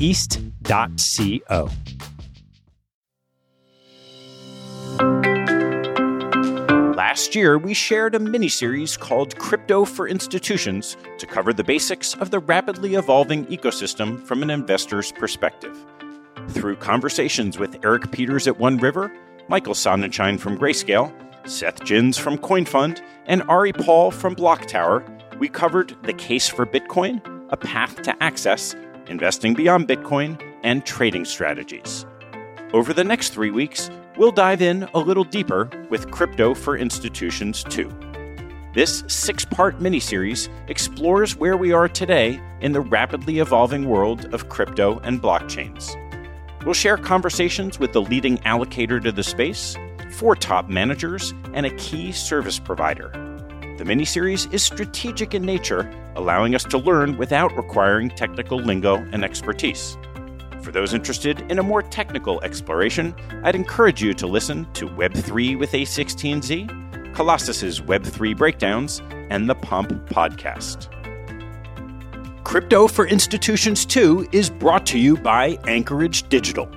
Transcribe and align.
east.co. 0.00 1.70
Last 6.96 7.34
year, 7.34 7.58
we 7.58 7.74
shared 7.74 8.14
a 8.14 8.18
mini 8.18 8.48
series 8.48 8.96
called 8.96 9.38
Crypto 9.38 9.84
for 9.84 10.08
Institutions 10.08 10.96
to 11.18 11.26
cover 11.26 11.52
the 11.52 11.64
basics 11.64 12.14
of 12.14 12.30
the 12.30 12.38
rapidly 12.38 12.94
evolving 12.94 13.46
ecosystem 13.46 14.22
from 14.24 14.42
an 14.42 14.50
investor's 14.50 15.12
perspective. 15.12 15.76
Through 16.48 16.76
conversations 16.76 17.58
with 17.58 17.84
Eric 17.84 18.10
Peters 18.12 18.46
at 18.46 18.58
One 18.58 18.76
River, 18.78 19.12
Michael 19.48 19.74
Sonnenshein 19.74 20.38
from 20.38 20.58
Grayscale, 20.58 21.12
Seth 21.48 21.84
Ginns 21.84 22.18
from 22.18 22.38
CoinFund, 22.38 23.00
and 23.26 23.42
Ari 23.48 23.72
Paul 23.72 24.10
from 24.10 24.36
Blocktower, 24.36 25.02
we 25.38 25.48
covered 25.48 25.96
the 26.02 26.12
case 26.12 26.48
for 26.48 26.66
Bitcoin, 26.66 27.20
a 27.50 27.56
path 27.56 28.02
to 28.02 28.22
access, 28.22 28.74
investing 29.08 29.54
beyond 29.54 29.88
Bitcoin, 29.88 30.40
and 30.62 30.84
trading 30.84 31.24
strategies. 31.24 32.04
Over 32.72 32.92
the 32.92 33.04
next 33.04 33.30
three 33.30 33.50
weeks, 33.50 33.90
we'll 34.16 34.32
dive 34.32 34.60
in 34.60 34.88
a 34.94 34.98
little 34.98 35.24
deeper 35.24 35.70
with 35.90 36.10
Crypto 36.10 36.54
for 36.54 36.76
Institutions 36.76 37.64
2. 37.64 37.90
This 38.74 39.02
six 39.06 39.44
part 39.44 39.78
miniseries 39.78 40.48
explores 40.68 41.36
where 41.36 41.56
we 41.56 41.72
are 41.72 41.88
today 41.88 42.40
in 42.60 42.72
the 42.72 42.80
rapidly 42.80 43.38
evolving 43.38 43.88
world 43.88 44.32
of 44.34 44.48
crypto 44.50 44.98
and 45.00 45.22
blockchains. 45.22 45.96
We'll 46.64 46.74
share 46.74 46.98
conversations 46.98 47.78
with 47.78 47.92
the 47.92 48.02
leading 48.02 48.36
allocator 48.38 49.02
to 49.02 49.10
the 49.10 49.22
space, 49.22 49.76
four 50.12 50.36
top 50.36 50.68
managers, 50.68 51.32
and 51.54 51.64
a 51.64 51.74
key 51.76 52.12
service 52.12 52.58
provider. 52.58 53.08
The 53.78 53.84
miniseries 53.84 54.52
is 54.52 54.64
strategic 54.64 55.34
in 55.34 55.42
nature, 55.42 55.90
allowing 56.18 56.54
us 56.54 56.64
to 56.64 56.76
learn 56.76 57.16
without 57.16 57.56
requiring 57.56 58.10
technical 58.10 58.58
lingo 58.58 58.96
and 59.12 59.24
expertise. 59.24 59.96
For 60.62 60.72
those 60.72 60.92
interested 60.92 61.40
in 61.50 61.60
a 61.60 61.62
more 61.62 61.80
technical 61.80 62.42
exploration, 62.42 63.14
I'd 63.44 63.54
encourage 63.54 64.02
you 64.02 64.12
to 64.14 64.26
listen 64.26 64.70
to 64.74 64.86
Web3 64.86 65.58
with 65.58 65.70
A16Z, 65.70 67.14
Colossus's 67.14 67.80
Web3 67.80 68.36
breakdowns, 68.36 69.00
and 69.30 69.48
the 69.48 69.54
Pomp 69.54 69.90
podcast. 70.10 70.92
Crypto 72.44 72.88
for 72.88 73.06
Institutions 73.06 73.86
2 73.86 74.28
is 74.32 74.50
brought 74.50 74.84
to 74.86 74.98
you 74.98 75.16
by 75.16 75.56
Anchorage 75.68 76.28
Digital. 76.28 76.68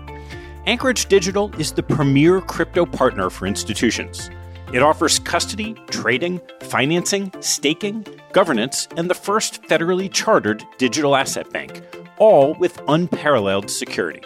Anchorage 0.67 1.07
Digital 1.07 1.51
is 1.59 1.71
the 1.71 1.81
premier 1.81 2.41
crypto 2.41 2.85
partner 2.85 3.29
for 3.31 3.47
institutions. 3.47 4.29
It 4.73 4.81
offers 4.81 5.19
custody, 5.19 5.75
trading, 5.89 6.41
financing, 6.61 7.31
staking, 7.39 8.05
governance, 8.31 8.87
and 8.97 9.09
the 9.09 9.15
first 9.15 9.61
federally 9.63 10.11
chartered 10.11 10.63
digital 10.77 11.15
asset 11.15 11.49
bank, 11.51 11.81
all 12.17 12.53
with 12.55 12.81
unparalleled 12.87 13.69
security. 13.69 14.21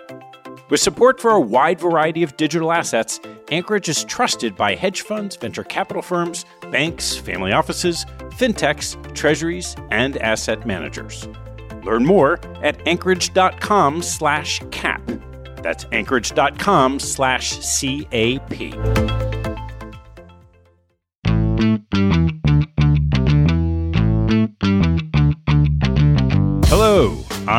With 0.70 0.80
support 0.80 1.20
for 1.20 1.32
a 1.32 1.40
wide 1.40 1.80
variety 1.80 2.24
of 2.24 2.38
digital 2.38 2.72
assets, 2.72 3.20
Anchorage 3.52 3.90
is 3.90 4.04
trusted 4.04 4.56
by 4.56 4.76
hedge 4.76 5.02
funds, 5.02 5.36
venture 5.36 5.64
capital 5.64 6.02
firms, 6.02 6.46
banks, 6.72 7.16
family 7.16 7.52
offices, 7.52 8.06
fintechs, 8.32 8.96
treasuries, 9.14 9.76
and 9.92 10.18
asset 10.18 10.66
managers. 10.66 11.28
Learn 11.84 12.06
more 12.06 12.40
at 12.64 12.84
anchorage.com/cap. 12.86 15.02
That's 15.62 15.86
anchorage.com 15.86 17.00
slash 17.00 17.80
CAP. 17.80 19.15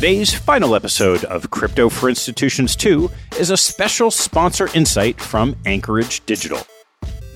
Today's 0.00 0.32
final 0.32 0.74
episode 0.74 1.24
of 1.24 1.50
Crypto 1.50 1.90
for 1.90 2.08
Institutions 2.08 2.74
2 2.74 3.10
is 3.38 3.50
a 3.50 3.56
special 3.58 4.10
sponsor 4.10 4.70
insight 4.74 5.20
from 5.20 5.54
Anchorage 5.66 6.24
Digital. 6.24 6.66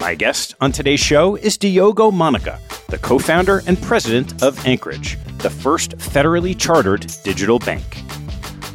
My 0.01 0.15
guest 0.15 0.55
on 0.63 0.73
today's 0.73 0.99
show 0.99 1.37
is 1.37 1.59
Diogo 1.59 2.11
Monica, 2.11 2.59
the 2.89 2.97
co 2.97 3.19
founder 3.19 3.61
and 3.67 3.79
president 3.83 4.43
of 4.43 4.67
Anchorage, 4.67 5.19
the 5.41 5.51
first 5.51 5.99
federally 5.99 6.59
chartered 6.59 7.07
digital 7.23 7.59
bank. 7.59 8.03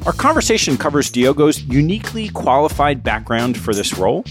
Our 0.06 0.14
conversation 0.14 0.78
covers 0.78 1.10
Diogo's 1.10 1.64
uniquely 1.64 2.30
qualified 2.30 3.04
background 3.04 3.58
for 3.58 3.74
this 3.74 3.98
role, 3.98 4.24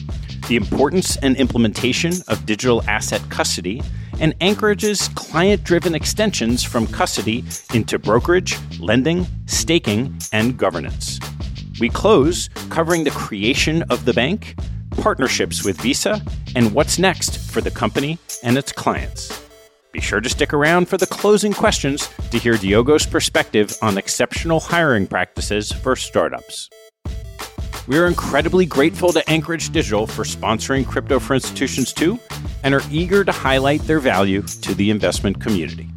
the 0.47 0.55
importance 0.55 1.17
and 1.17 1.37
implementation 1.37 2.13
of 2.29 2.47
digital 2.47 2.85
asset 2.89 3.29
custody, 3.29 3.83
and 4.21 4.35
Anchorage's 4.41 5.09
client 5.09 5.65
driven 5.65 5.95
extensions 5.95 6.63
from 6.63 6.87
custody 6.87 7.45
into 7.75 7.99
brokerage, 7.99 8.57
lending, 8.79 9.27
staking, 9.47 10.19
and 10.33 10.57
governance. 10.57 11.19
We 11.81 11.89
close 11.89 12.49
covering 12.71 13.05
the 13.05 13.11
creation 13.11 13.83
of 13.91 14.05
the 14.05 14.13
bank, 14.13 14.57
partnerships 14.91 15.65
with 15.65 15.81
Visa, 15.81 16.21
and 16.57 16.75
what's 16.75 16.99
next 16.99 17.39
for 17.39 17.61
the 17.61 17.71
company 17.71 18.19
and 18.43 18.59
its 18.59 18.73
clients. 18.73 19.45
Be 19.93 20.01
sure 20.01 20.21
to 20.21 20.29
stick 20.29 20.53
around 20.53 20.89
for 20.89 20.97
the 20.97 21.07
closing 21.07 21.53
questions 21.53 22.09
to 22.31 22.39
hear 22.39 22.57
Diogo's 22.57 23.07
perspective 23.07 23.77
on 23.81 23.97
exceptional 23.97 24.61
hiring 24.61 25.07
practices 25.07 25.73
for 25.73 25.97
startups. 25.97 26.69
We 27.89 27.97
are 27.97 28.07
incredibly 28.07 28.67
grateful 28.67 29.15
to 29.15 29.31
Anchorage 29.31 29.71
Digital 29.71 30.07
for 30.07 30.23
sponsoring 30.23 30.87
Crypto 30.87 31.19
for 31.19 31.33
Institutions 31.33 31.95
2 31.95 32.21
and 32.63 32.75
are 32.75 32.83
eager 32.91 33.25
to 33.25 33.33
highlight 33.33 33.81
their 33.85 33.99
value 33.99 34.43
to 34.43 34.75
the 34.75 34.91
investment 34.91 35.41
community. 35.41 35.89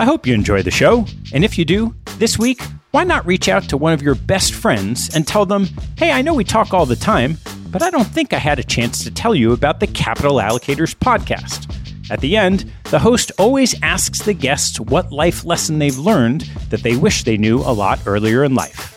I 0.00 0.04
hope 0.04 0.26
you 0.26 0.34
enjoy 0.34 0.62
the 0.62 0.72
show, 0.72 1.06
and 1.32 1.44
if 1.44 1.56
you 1.56 1.64
do, 1.64 1.94
this 2.18 2.40
week, 2.40 2.60
why 2.90 3.04
not 3.04 3.24
reach 3.24 3.48
out 3.48 3.68
to 3.68 3.76
one 3.76 3.92
of 3.92 4.02
your 4.02 4.16
best 4.16 4.52
friends 4.52 5.14
and 5.14 5.28
tell 5.28 5.46
them, 5.46 5.68
hey, 5.96 6.10
I 6.10 6.22
know 6.22 6.34
we 6.34 6.42
talk 6.42 6.74
all 6.74 6.86
the 6.86 6.96
time, 6.96 7.38
but 7.70 7.80
I 7.80 7.90
don't 7.90 8.08
think 8.08 8.32
I 8.32 8.38
had 8.38 8.58
a 8.58 8.64
chance 8.64 9.04
to 9.04 9.12
tell 9.12 9.36
you 9.36 9.52
about 9.52 9.78
the 9.78 9.86
Capital 9.86 10.38
Allocators 10.38 10.96
podcast. 10.96 11.72
At 12.10 12.20
the 12.20 12.36
end, 12.36 12.68
the 12.90 12.98
host 12.98 13.30
always 13.38 13.80
asks 13.80 14.22
the 14.22 14.34
guests 14.34 14.80
what 14.80 15.12
life 15.12 15.44
lesson 15.44 15.78
they've 15.78 15.96
learned 15.96 16.40
that 16.70 16.82
they 16.82 16.96
wish 16.96 17.22
they 17.22 17.36
knew 17.36 17.60
a 17.60 17.70
lot 17.70 18.00
earlier 18.06 18.42
in 18.42 18.56
life. 18.56 18.91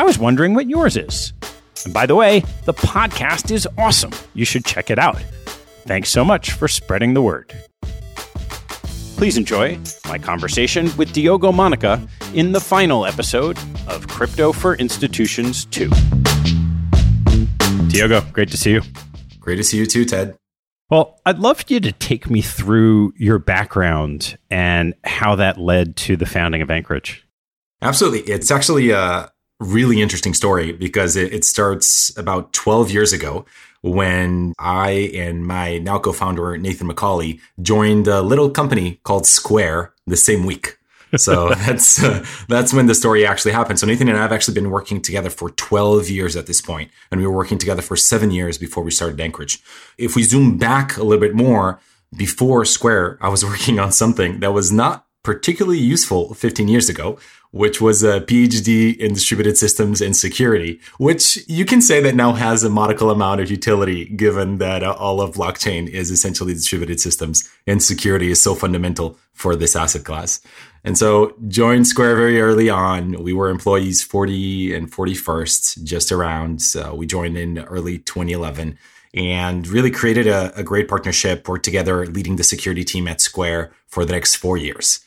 I 0.00 0.02
was 0.02 0.18
wondering 0.18 0.54
what 0.54 0.66
yours 0.66 0.96
is. 0.96 1.34
And 1.84 1.92
by 1.92 2.06
the 2.06 2.14
way, 2.14 2.40
the 2.64 2.72
podcast 2.72 3.50
is 3.50 3.68
awesome. 3.76 4.12
You 4.32 4.46
should 4.46 4.64
check 4.64 4.88
it 4.88 4.98
out. 4.98 5.20
Thanks 5.84 6.08
so 6.08 6.24
much 6.24 6.52
for 6.52 6.68
spreading 6.68 7.12
the 7.12 7.20
word. 7.20 7.54
Please 9.18 9.36
enjoy 9.36 9.78
my 10.08 10.16
conversation 10.16 10.88
with 10.96 11.12
Diogo 11.12 11.52
Monica 11.52 12.00
in 12.32 12.52
the 12.52 12.60
final 12.60 13.04
episode 13.04 13.58
of 13.86 14.08
Crypto 14.08 14.52
for 14.52 14.74
Institutions 14.76 15.66
2. 15.66 15.90
Diogo, 17.88 18.22
great 18.32 18.50
to 18.52 18.56
see 18.56 18.72
you. 18.72 18.80
Great 19.38 19.56
to 19.56 19.64
see 19.64 19.76
you 19.76 19.84
too, 19.84 20.06
Ted. 20.06 20.34
Well, 20.88 21.20
I'd 21.26 21.40
love 21.40 21.66
you 21.68 21.78
to 21.78 21.92
take 21.92 22.30
me 22.30 22.40
through 22.40 23.12
your 23.18 23.38
background 23.38 24.38
and 24.48 24.94
how 25.04 25.34
that 25.34 25.58
led 25.58 25.96
to 25.96 26.16
the 26.16 26.24
founding 26.24 26.62
of 26.62 26.70
Anchorage. 26.70 27.28
Absolutely. 27.82 28.20
It's 28.20 28.50
actually 28.50 28.92
a 28.92 29.30
really 29.60 30.00
interesting 30.00 30.34
story 30.34 30.72
because 30.72 31.16
it, 31.16 31.32
it 31.32 31.44
starts 31.44 32.16
about 32.16 32.52
12 32.52 32.90
years 32.90 33.12
ago 33.12 33.44
when 33.82 34.52
I 34.58 35.12
and 35.14 35.46
my 35.46 35.78
now 35.78 35.98
co-founder 35.98 36.58
Nathan 36.58 36.88
McCauley 36.88 37.40
joined 37.62 38.08
a 38.08 38.20
little 38.22 38.50
company 38.50 39.00
called 39.04 39.26
Square 39.26 39.94
the 40.06 40.16
same 40.16 40.44
week. 40.44 40.78
So 41.16 41.48
that's 41.54 42.02
uh, 42.02 42.24
that's 42.48 42.72
when 42.72 42.86
the 42.86 42.94
story 42.94 43.26
actually 43.26 43.52
happened. 43.52 43.78
So 43.78 43.86
Nathan 43.86 44.08
and 44.08 44.18
I 44.18 44.22
have 44.22 44.32
actually 44.32 44.54
been 44.54 44.70
working 44.70 45.00
together 45.00 45.30
for 45.30 45.50
12 45.50 46.08
years 46.08 46.36
at 46.36 46.46
this 46.46 46.60
point, 46.60 46.90
and 47.10 47.20
we 47.20 47.26
were 47.26 47.32
working 47.32 47.58
together 47.58 47.82
for 47.82 47.96
seven 47.96 48.30
years 48.30 48.58
before 48.58 48.84
we 48.84 48.90
started 48.90 49.20
Anchorage. 49.20 49.62
If 49.98 50.14
we 50.14 50.22
zoom 50.22 50.58
back 50.58 50.96
a 50.96 51.02
little 51.02 51.20
bit 51.20 51.34
more, 51.34 51.80
before 52.16 52.64
Square, 52.64 53.18
I 53.20 53.28
was 53.28 53.44
working 53.52 53.78
on 53.78 53.92
something 53.92 54.40
that 54.40 54.52
was 54.52 54.70
not 54.70 55.06
particularly 55.22 55.78
useful 55.78 56.34
15 56.34 56.68
years 56.68 56.88
ago, 56.88 57.18
which 57.52 57.80
was 57.80 58.02
a 58.02 58.20
PhD 58.20 58.96
in 58.96 59.12
distributed 59.12 59.58
systems 59.58 60.00
and 60.00 60.16
security, 60.16 60.80
which 60.98 61.38
you 61.48 61.64
can 61.64 61.82
say 61.82 62.00
that 62.00 62.14
now 62.14 62.32
has 62.32 62.62
a 62.62 62.70
modical 62.70 63.10
amount 63.10 63.40
of 63.40 63.50
utility 63.50 64.04
given 64.04 64.58
that 64.58 64.82
uh, 64.82 64.94
all 64.98 65.20
of 65.20 65.34
blockchain 65.34 65.88
is 65.88 66.10
essentially 66.10 66.54
distributed 66.54 67.00
systems 67.00 67.48
and 67.66 67.82
security 67.82 68.30
is 68.30 68.40
so 68.40 68.54
fundamental 68.54 69.18
for 69.32 69.56
this 69.56 69.74
asset 69.74 70.04
class. 70.04 70.40
And 70.84 70.96
so 70.96 71.34
joined 71.48 71.86
Square 71.86 72.16
very 72.16 72.40
early 72.40 72.70
on. 72.70 73.22
We 73.22 73.32
were 73.32 73.50
employees 73.50 74.02
40 74.02 74.74
and 74.74 74.90
41st, 74.90 75.82
just 75.84 76.12
around. 76.12 76.62
So 76.62 76.94
we 76.94 77.06
joined 77.06 77.36
in 77.36 77.58
early 77.58 77.98
2011 77.98 78.78
and 79.12 79.66
really 79.66 79.90
created 79.90 80.26
a, 80.26 80.56
a 80.56 80.62
great 80.62 80.88
partnership, 80.88 81.48
worked 81.48 81.64
together 81.64 82.06
leading 82.06 82.36
the 82.36 82.44
security 82.44 82.84
team 82.84 83.08
at 83.08 83.20
Square 83.20 83.72
for 83.88 84.04
the 84.04 84.12
next 84.12 84.36
four 84.36 84.56
years. 84.56 85.00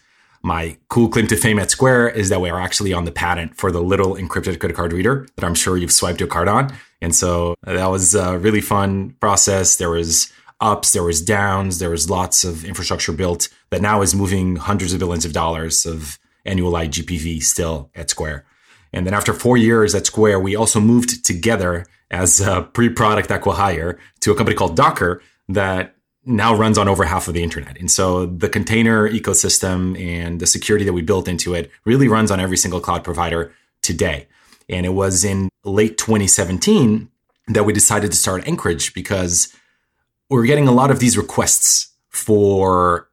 My 0.46 0.78
cool 0.90 1.08
claim 1.08 1.28
to 1.28 1.38
fame 1.38 1.58
at 1.58 1.72
Square 1.72 2.10
is 2.10 2.28
that 2.28 2.42
we 2.42 2.50
are 2.50 2.60
actually 2.60 2.92
on 2.92 3.06
the 3.06 3.14
patent 3.14 3.56
for 3.56 3.72
the 3.72 3.82
little 3.82 4.16
encrypted 4.16 4.60
credit 4.60 4.76
card 4.76 4.92
reader 4.92 5.26
that 5.38 5.46
I'm 5.46 5.56
sure 5.56 5.78
you've 5.78 5.92
swiped 5.92 6.20
your 6.20 6.28
card 6.28 6.50
on. 6.50 6.74
And 7.02 7.16
so 7.16 7.56
that 7.64 7.88
was 7.88 8.14
a 8.14 8.38
really 8.38 8.60
fun 8.60 9.16
process. 9.22 9.78
There 9.78 9.90
was 9.90 10.34
ups, 10.60 10.92
there 10.92 11.04
was 11.04 11.22
downs, 11.22 11.80
there 11.80 11.90
was 11.90 12.10
lots 12.10 12.44
of 12.44 12.66
infrastructure 12.66 13.14
built 13.14 13.48
that 13.70 13.82
now 13.82 14.02
is 14.02 14.14
moving 14.14 14.58
hundreds 14.58 14.92
of 14.92 15.00
billions 15.00 15.24
of 15.24 15.32
dollars 15.32 15.86
of 15.86 16.20
annual 16.46 16.74
GPV 16.74 17.42
still 17.42 17.90
at 17.96 18.10
Square. 18.10 18.46
And 18.92 19.08
then 19.08 19.14
after 19.14 19.34
four 19.34 19.56
years 19.56 19.96
at 19.96 20.06
Square, 20.06 20.42
we 20.42 20.58
also 20.58 20.82
moved 20.82 21.26
together 21.26 21.86
as 22.12 22.42
a 22.42 22.62
pre-product 22.62 23.30
acquihire 23.30 23.98
to 24.20 24.32
a 24.32 24.36
company 24.36 24.56
called 24.56 24.76
Docker 24.76 25.22
that 25.48 25.96
now 26.26 26.56
runs 26.56 26.78
on 26.78 26.88
over 26.88 27.04
half 27.04 27.28
of 27.28 27.34
the 27.34 27.44
internet. 27.44 27.78
And 27.78 27.92
so 27.92 28.26
the 28.26 28.50
container 28.50 29.10
ecosystem 29.10 30.00
and 30.00 30.40
the 30.40 30.48
security 30.48 30.86
that 30.86 30.94
we 30.94 31.02
built 31.02 31.28
into 31.28 31.54
it 31.54 31.70
really 31.86 32.08
runs 32.08 32.32
on 32.32 32.40
every 32.40 32.58
single 32.58 32.80
cloud 32.80 33.04
provider 33.04 33.54
today. 33.82 34.28
And 34.70 34.86
it 34.86 34.94
was 34.94 35.26
in 35.26 35.50
late 35.64 35.98
2017 35.98 37.10
that 37.50 37.66
we 37.66 37.74
decided 37.74 38.12
to 38.12 38.18
start 38.18 38.48
Anchorage 38.48 38.94
because 38.94 39.54
we 40.30 40.40
are 40.40 40.46
getting 40.46 40.68
a 40.68 40.72
lot 40.72 40.92
of 40.92 41.00
these 41.00 41.18
requests 41.18 41.90
for 42.10 43.10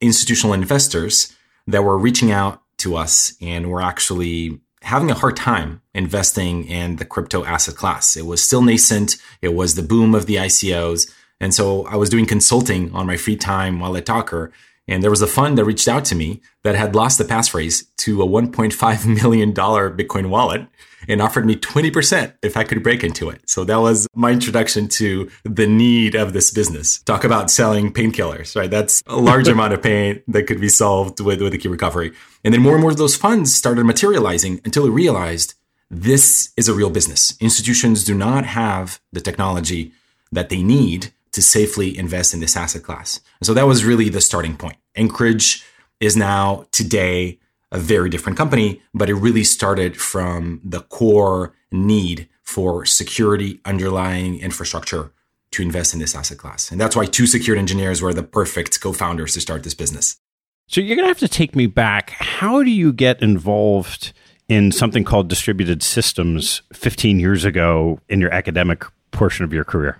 institutional 0.00 0.54
investors 0.54 1.34
that 1.66 1.84
were 1.84 1.98
reaching 1.98 2.30
out 2.30 2.62
to 2.78 2.96
us 2.96 3.34
and 3.40 3.70
were 3.70 3.82
actually 3.82 4.60
having 4.82 5.10
a 5.10 5.14
hard 5.14 5.36
time 5.36 5.80
investing 5.94 6.64
in 6.66 6.96
the 6.96 7.04
crypto 7.04 7.44
asset 7.44 7.74
class. 7.74 8.16
It 8.16 8.26
was 8.26 8.42
still 8.42 8.62
nascent. 8.62 9.16
It 9.40 9.54
was 9.54 9.74
the 9.74 9.82
boom 9.82 10.14
of 10.14 10.26
the 10.26 10.36
ICOs 10.36 11.10
and 11.44 11.52
so 11.52 11.84
I 11.84 11.96
was 11.96 12.08
doing 12.08 12.24
consulting 12.24 12.90
on 12.94 13.06
my 13.06 13.18
free 13.18 13.36
time 13.36 13.78
while 13.78 13.98
at 13.98 14.06
Docker. 14.06 14.50
And 14.88 15.02
there 15.02 15.10
was 15.10 15.20
a 15.20 15.26
fund 15.26 15.58
that 15.58 15.66
reached 15.66 15.88
out 15.88 16.06
to 16.06 16.14
me 16.14 16.40
that 16.62 16.74
had 16.74 16.94
lost 16.94 17.18
the 17.18 17.24
passphrase 17.24 17.84
to 17.98 18.22
a 18.22 18.26
$1.5 18.26 19.06
million 19.22 19.52
Bitcoin 19.52 20.30
wallet 20.30 20.66
and 21.06 21.20
offered 21.20 21.44
me 21.44 21.54
20% 21.54 22.32
if 22.40 22.56
I 22.56 22.64
could 22.64 22.82
break 22.82 23.04
into 23.04 23.28
it. 23.28 23.42
So 23.46 23.62
that 23.64 23.76
was 23.76 24.08
my 24.14 24.30
introduction 24.30 24.88
to 25.00 25.30
the 25.44 25.66
need 25.66 26.14
of 26.14 26.32
this 26.32 26.50
business. 26.50 27.02
Talk 27.02 27.24
about 27.24 27.50
selling 27.50 27.92
painkillers, 27.92 28.56
right? 28.56 28.70
That's 28.70 29.02
a 29.06 29.18
large 29.18 29.48
amount 29.54 29.74
of 29.74 29.82
pain 29.82 30.22
that 30.28 30.44
could 30.44 30.62
be 30.62 30.70
solved 30.70 31.20
with, 31.20 31.42
with 31.42 31.52
a 31.52 31.58
key 31.58 31.68
recovery. 31.68 32.12
And 32.42 32.54
then 32.54 32.62
more 32.62 32.72
and 32.72 32.80
more 32.80 32.90
of 32.90 32.96
those 32.96 33.16
funds 33.16 33.54
started 33.54 33.84
materializing 33.84 34.62
until 34.64 34.84
we 34.84 34.88
realized 34.88 35.52
this 35.90 36.54
is 36.56 36.70
a 36.70 36.74
real 36.74 36.88
business. 36.88 37.36
Institutions 37.38 38.02
do 38.02 38.14
not 38.14 38.46
have 38.46 38.98
the 39.12 39.20
technology 39.20 39.92
that 40.32 40.48
they 40.48 40.62
need 40.62 41.12
to 41.34 41.42
safely 41.42 41.96
invest 41.96 42.32
in 42.32 42.40
this 42.40 42.56
asset 42.56 42.82
class. 42.82 43.20
And 43.40 43.46
so 43.46 43.54
that 43.54 43.66
was 43.66 43.84
really 43.84 44.08
the 44.08 44.20
starting 44.20 44.56
point. 44.56 44.76
Anchorage 44.94 45.64
is 46.00 46.16
now 46.16 46.66
today 46.70 47.38
a 47.72 47.78
very 47.78 48.08
different 48.08 48.38
company, 48.38 48.80
but 48.94 49.10
it 49.10 49.14
really 49.14 49.42
started 49.42 49.96
from 49.96 50.60
the 50.64 50.80
core 50.80 51.52
need 51.72 52.28
for 52.42 52.86
security 52.86 53.60
underlying 53.64 54.38
infrastructure 54.38 55.12
to 55.50 55.62
invest 55.62 55.92
in 55.92 55.98
this 55.98 56.14
asset 56.14 56.38
class. 56.38 56.70
And 56.70 56.80
that's 56.80 56.94
why 56.94 57.06
two 57.06 57.26
security 57.26 57.58
engineers 57.58 58.00
were 58.00 58.14
the 58.14 58.22
perfect 58.22 58.80
co-founders 58.80 59.34
to 59.34 59.40
start 59.40 59.64
this 59.64 59.74
business. 59.74 60.16
So 60.68 60.80
you're 60.80 60.96
going 60.96 61.04
to 61.04 61.10
have 61.10 61.18
to 61.18 61.28
take 61.28 61.56
me 61.56 61.66
back. 61.66 62.10
How 62.10 62.62
do 62.62 62.70
you 62.70 62.92
get 62.92 63.20
involved 63.20 64.12
in 64.48 64.70
something 64.70 65.02
called 65.02 65.28
distributed 65.28 65.82
systems 65.82 66.62
15 66.72 67.18
years 67.18 67.44
ago 67.44 67.98
in 68.08 68.20
your 68.20 68.32
academic 68.32 68.84
portion 69.10 69.44
of 69.44 69.52
your 69.52 69.64
career? 69.64 69.98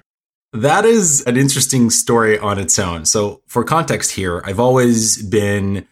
That 0.55 0.85
is 0.85 1.23
an 1.27 1.37
interesting 1.37 1.91
story 1.91 2.39
on 2.39 2.61
its 2.61 2.79
own. 2.79 3.07
So, 3.07 3.43
for 3.49 3.65
context 3.65 4.13
here, 4.13 4.41
I've 4.45 4.61
always 4.61 5.21
been 5.21 5.85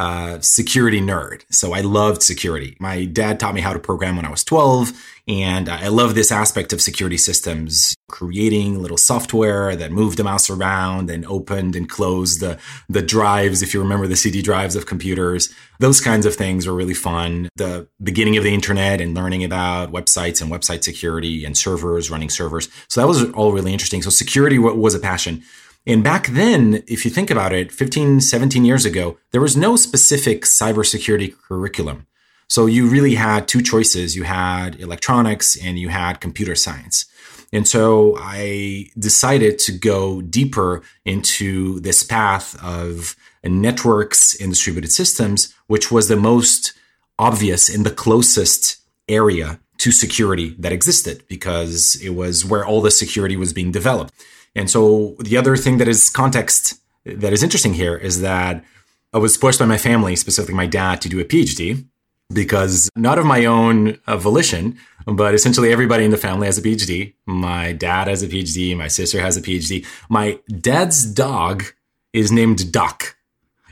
a 0.00 0.42
security 0.42 1.00
nerd. 1.00 1.42
So, 1.50 1.72
I 1.72 1.80
loved 1.80 2.22
security. 2.22 2.76
My 2.80 3.04
dad 3.04 3.38
taught 3.38 3.54
me 3.54 3.60
how 3.60 3.72
to 3.72 3.78
program 3.78 4.16
when 4.16 4.24
I 4.24 4.30
was 4.30 4.44
12, 4.44 4.92
and 5.28 5.68
I 5.68 5.88
love 5.88 6.14
this 6.14 6.32
aspect 6.32 6.72
of 6.72 6.80
security 6.80 7.16
systems, 7.16 7.94
creating 8.08 8.82
little 8.82 8.96
software 8.96 9.76
that 9.76 9.92
moved 9.92 10.18
the 10.18 10.24
mouse 10.24 10.50
around 10.50 11.10
and 11.10 11.24
opened 11.26 11.76
and 11.76 11.88
closed 11.88 12.40
the, 12.40 12.58
the 12.88 13.02
drives, 13.02 13.62
if 13.62 13.72
you 13.72 13.80
remember 13.80 14.06
the 14.06 14.16
CD 14.16 14.42
drives 14.42 14.74
of 14.74 14.86
computers. 14.86 15.52
Those 15.78 16.00
kinds 16.00 16.26
of 16.26 16.34
things 16.34 16.66
were 16.66 16.74
really 16.74 16.94
fun. 16.94 17.48
The 17.56 17.86
beginning 18.02 18.38
of 18.38 18.44
the 18.44 18.52
internet 18.52 19.00
and 19.00 19.14
learning 19.14 19.44
about 19.44 19.92
websites 19.92 20.42
and 20.42 20.50
website 20.50 20.82
security 20.82 21.44
and 21.44 21.56
servers, 21.56 22.10
running 22.10 22.30
servers. 22.30 22.68
So 22.88 23.00
that 23.00 23.06
was 23.06 23.30
all 23.32 23.52
really 23.52 23.72
interesting. 23.72 24.02
So 24.02 24.10
security 24.10 24.58
was 24.58 24.94
a 24.94 24.98
passion. 24.98 25.42
And 25.86 26.04
back 26.04 26.28
then, 26.28 26.82
if 26.86 27.04
you 27.04 27.10
think 27.10 27.30
about 27.30 27.52
it, 27.52 27.72
15, 27.72 28.20
17 28.20 28.64
years 28.64 28.84
ago, 28.84 29.18
there 29.32 29.40
was 29.40 29.56
no 29.56 29.76
specific 29.76 30.42
cybersecurity 30.42 31.34
curriculum. 31.48 32.06
So 32.48 32.66
you 32.66 32.88
really 32.88 33.14
had 33.14 33.48
two 33.48 33.62
choices. 33.62 34.16
You 34.16 34.24
had 34.24 34.78
electronics 34.80 35.56
and 35.62 35.78
you 35.78 35.88
had 35.88 36.20
computer 36.20 36.54
science. 36.54 37.06
And 37.52 37.66
so 37.66 38.16
I 38.18 38.90
decided 38.98 39.58
to 39.60 39.72
go 39.72 40.20
deeper 40.20 40.82
into 41.04 41.80
this 41.80 42.02
path 42.02 42.62
of 42.62 43.16
networks 43.42 44.38
and 44.40 44.50
distributed 44.50 44.92
systems, 44.92 45.54
which 45.66 45.90
was 45.90 46.08
the 46.08 46.16
most 46.16 46.72
obvious 47.18 47.68
and 47.68 47.84
the 47.86 47.90
closest 47.90 48.76
area 49.08 49.60
to 49.78 49.90
security 49.90 50.54
that 50.58 50.72
existed 50.72 51.24
because 51.28 51.96
it 52.02 52.10
was 52.10 52.44
where 52.44 52.64
all 52.64 52.82
the 52.82 52.90
security 52.90 53.36
was 53.36 53.52
being 53.52 53.72
developed. 53.72 54.12
And 54.54 54.70
so 54.70 55.16
the 55.20 55.36
other 55.36 55.56
thing 55.56 55.78
that 55.78 55.88
is 55.88 56.10
context 56.10 56.80
that 57.04 57.32
is 57.32 57.42
interesting 57.42 57.74
here 57.74 57.96
is 57.96 58.20
that 58.20 58.64
I 59.12 59.18
was 59.18 59.36
pushed 59.36 59.58
by 59.58 59.66
my 59.66 59.78
family, 59.78 60.16
specifically 60.16 60.54
my 60.54 60.66
dad, 60.66 61.00
to 61.02 61.08
do 61.08 61.20
a 61.20 61.24
PhD 61.24 61.84
because 62.32 62.88
not 62.94 63.18
of 63.18 63.26
my 63.26 63.44
own 63.44 63.98
uh, 64.06 64.16
volition, 64.16 64.78
but 65.06 65.34
essentially 65.34 65.72
everybody 65.72 66.04
in 66.04 66.10
the 66.10 66.16
family 66.16 66.46
has 66.46 66.58
a 66.58 66.62
PhD. 66.62 67.14
My 67.26 67.72
dad 67.72 68.06
has 68.06 68.22
a 68.22 68.28
PhD. 68.28 68.76
My 68.76 68.88
sister 68.88 69.20
has 69.20 69.36
a 69.36 69.42
PhD. 69.42 69.86
My 70.08 70.38
dad's 70.60 71.04
dog 71.04 71.64
is 72.12 72.30
named 72.30 72.70
Doc. 72.72 73.16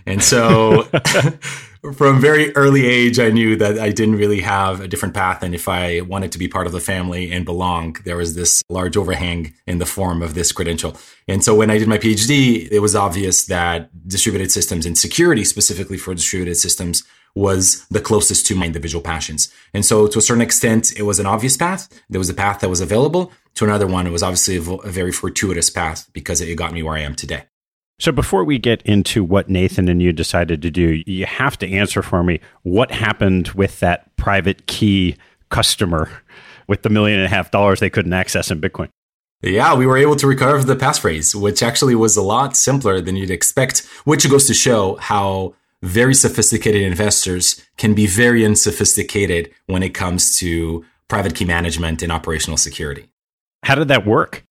And 0.07 0.23
so 0.23 0.89
from 1.95 2.21
very 2.21 2.55
early 2.57 2.87
age, 2.87 3.19
I 3.19 3.31
knew 3.31 3.57
that 3.57 3.79
I 3.79 3.91
didn't 3.91 4.17
really 4.17 4.41
have 4.41 4.81
a 4.81 4.89
different 4.89 5.15
path. 5.15 5.43
And 5.43 5.55
if 5.55 5.69
I 5.69 6.01
wanted 6.03 6.33
to 6.33 6.39
be 6.39 6.49
part 6.49 6.67
of 6.67 6.73
the 6.73 6.81
family 6.81 7.31
and 7.33 7.45
belong, 7.45 7.97
there 8.05 8.17
was 8.17 8.35
this 8.35 8.63
large 8.69 8.97
overhang 8.97 9.55
in 9.67 9.79
the 9.79 9.87
form 9.87 10.23
of 10.23 10.35
this 10.35 10.53
credential. 10.53 10.97
And 11.27 11.45
so 11.45 11.55
when 11.55 11.71
I 11.71 11.79
did 11.79 11.89
my 11.89 11.99
PhD, 11.99 12.69
it 12.71 12.81
was 12.81 12.97
obvious 12.97 13.47
that 13.47 13.91
distributed 14.09 14.51
systems 14.51 14.87
and 14.87 14.97
security 14.97 15.45
specifically 15.45 15.99
for 15.99 16.15
distributed 16.15 16.57
systems 16.57 17.05
was 17.35 17.87
the 17.89 18.01
closest 18.01 18.47
to 18.47 18.57
my 18.57 18.67
individual 18.67 19.03
passions. 19.03 19.53
And 19.73 19.85
so 19.85 20.07
to 20.09 20.19
a 20.19 20.23
certain 20.23 20.43
extent, 20.43 20.93
it 20.97 21.03
was 21.03 21.21
an 21.21 21.27
obvious 21.27 21.57
path. 21.57 21.89
There 22.11 22.19
was 22.19 22.31
a 22.31 22.35
path 22.35 22.61
that 22.61 22.69
was 22.69 22.81
available. 22.81 23.33
To 23.55 23.65
another 23.65 23.87
one, 23.87 24.07
it 24.07 24.11
was 24.11 24.23
obviously 24.23 24.57
a, 24.57 24.91
very 24.91 25.13
fortuitous 25.13 25.71
path 25.71 26.09
because 26.13 26.41
it 26.41 26.55
got 26.57 26.73
me 26.73 26.83
where 26.83 26.95
I 26.95 27.01
am 27.01 27.15
today. 27.15 27.45
So 28.01 28.13
before 28.13 28.45
we 28.45 28.59
get 28.59 28.81
into 28.83 29.25
what 29.25 29.49
Nathan 29.49 29.89
and 29.89 30.01
you 30.01 30.13
decided 30.13 30.63
to 30.63 30.71
do, 30.71 31.03
you 31.07 31.27
have 31.27 31.59
to 31.59 31.69
answer 31.69 32.01
for 32.01 32.23
me 32.23 32.41
what 32.63 32.93
happened 32.93 33.49
with 33.49 33.81
that 33.81 34.15
private 34.17 34.67
key 34.67 35.17
customer 35.51 36.09
with 36.69 36.83
the 36.83 36.91
million 36.91 37.19
and 37.19 37.27
a 37.27 37.29
half 37.29 37.51
dollars 37.51 37.81
they 37.81 37.91
couldn't 37.91 38.13
access 38.13 38.51
in 38.51 38.61
Bitcoin. 38.61 38.89
Yeah, 39.43 39.75
we 39.75 39.87
were 39.87 39.97
able 39.97 40.17
to 40.17 40.27
recover 40.27 40.63
the 40.63 40.77
passphrase, 40.77 41.35
which 41.35 41.63
actually 41.63 41.95
was 41.95 42.17
a 42.17 42.23
lot 42.23 42.57
simpler 42.57 43.01
than 43.01 43.17
you'd 43.17 43.31
expect, 43.31 43.87
which 44.05 44.29
goes 44.29 44.47
to 44.47 44.55
show 44.55 44.97
how 44.97 45.55
very 45.83 46.15
sophisticated 46.15 46.83
investors 46.83 47.65
can 47.77 47.95
be 47.95 48.07
very 48.07 48.45
unsophisticated 48.45 49.51
when 49.67 49.83
it 49.83 49.95
comes 49.95 50.37
to 50.39 50.85
private 51.09 51.35
key 51.35 51.45
management 51.45 52.03
and 52.03 52.13
operational 52.13 52.57
security. 52.57 53.09
How 53.63 53.75
did 53.77 53.89
that 53.89 54.07
work? 54.07 54.45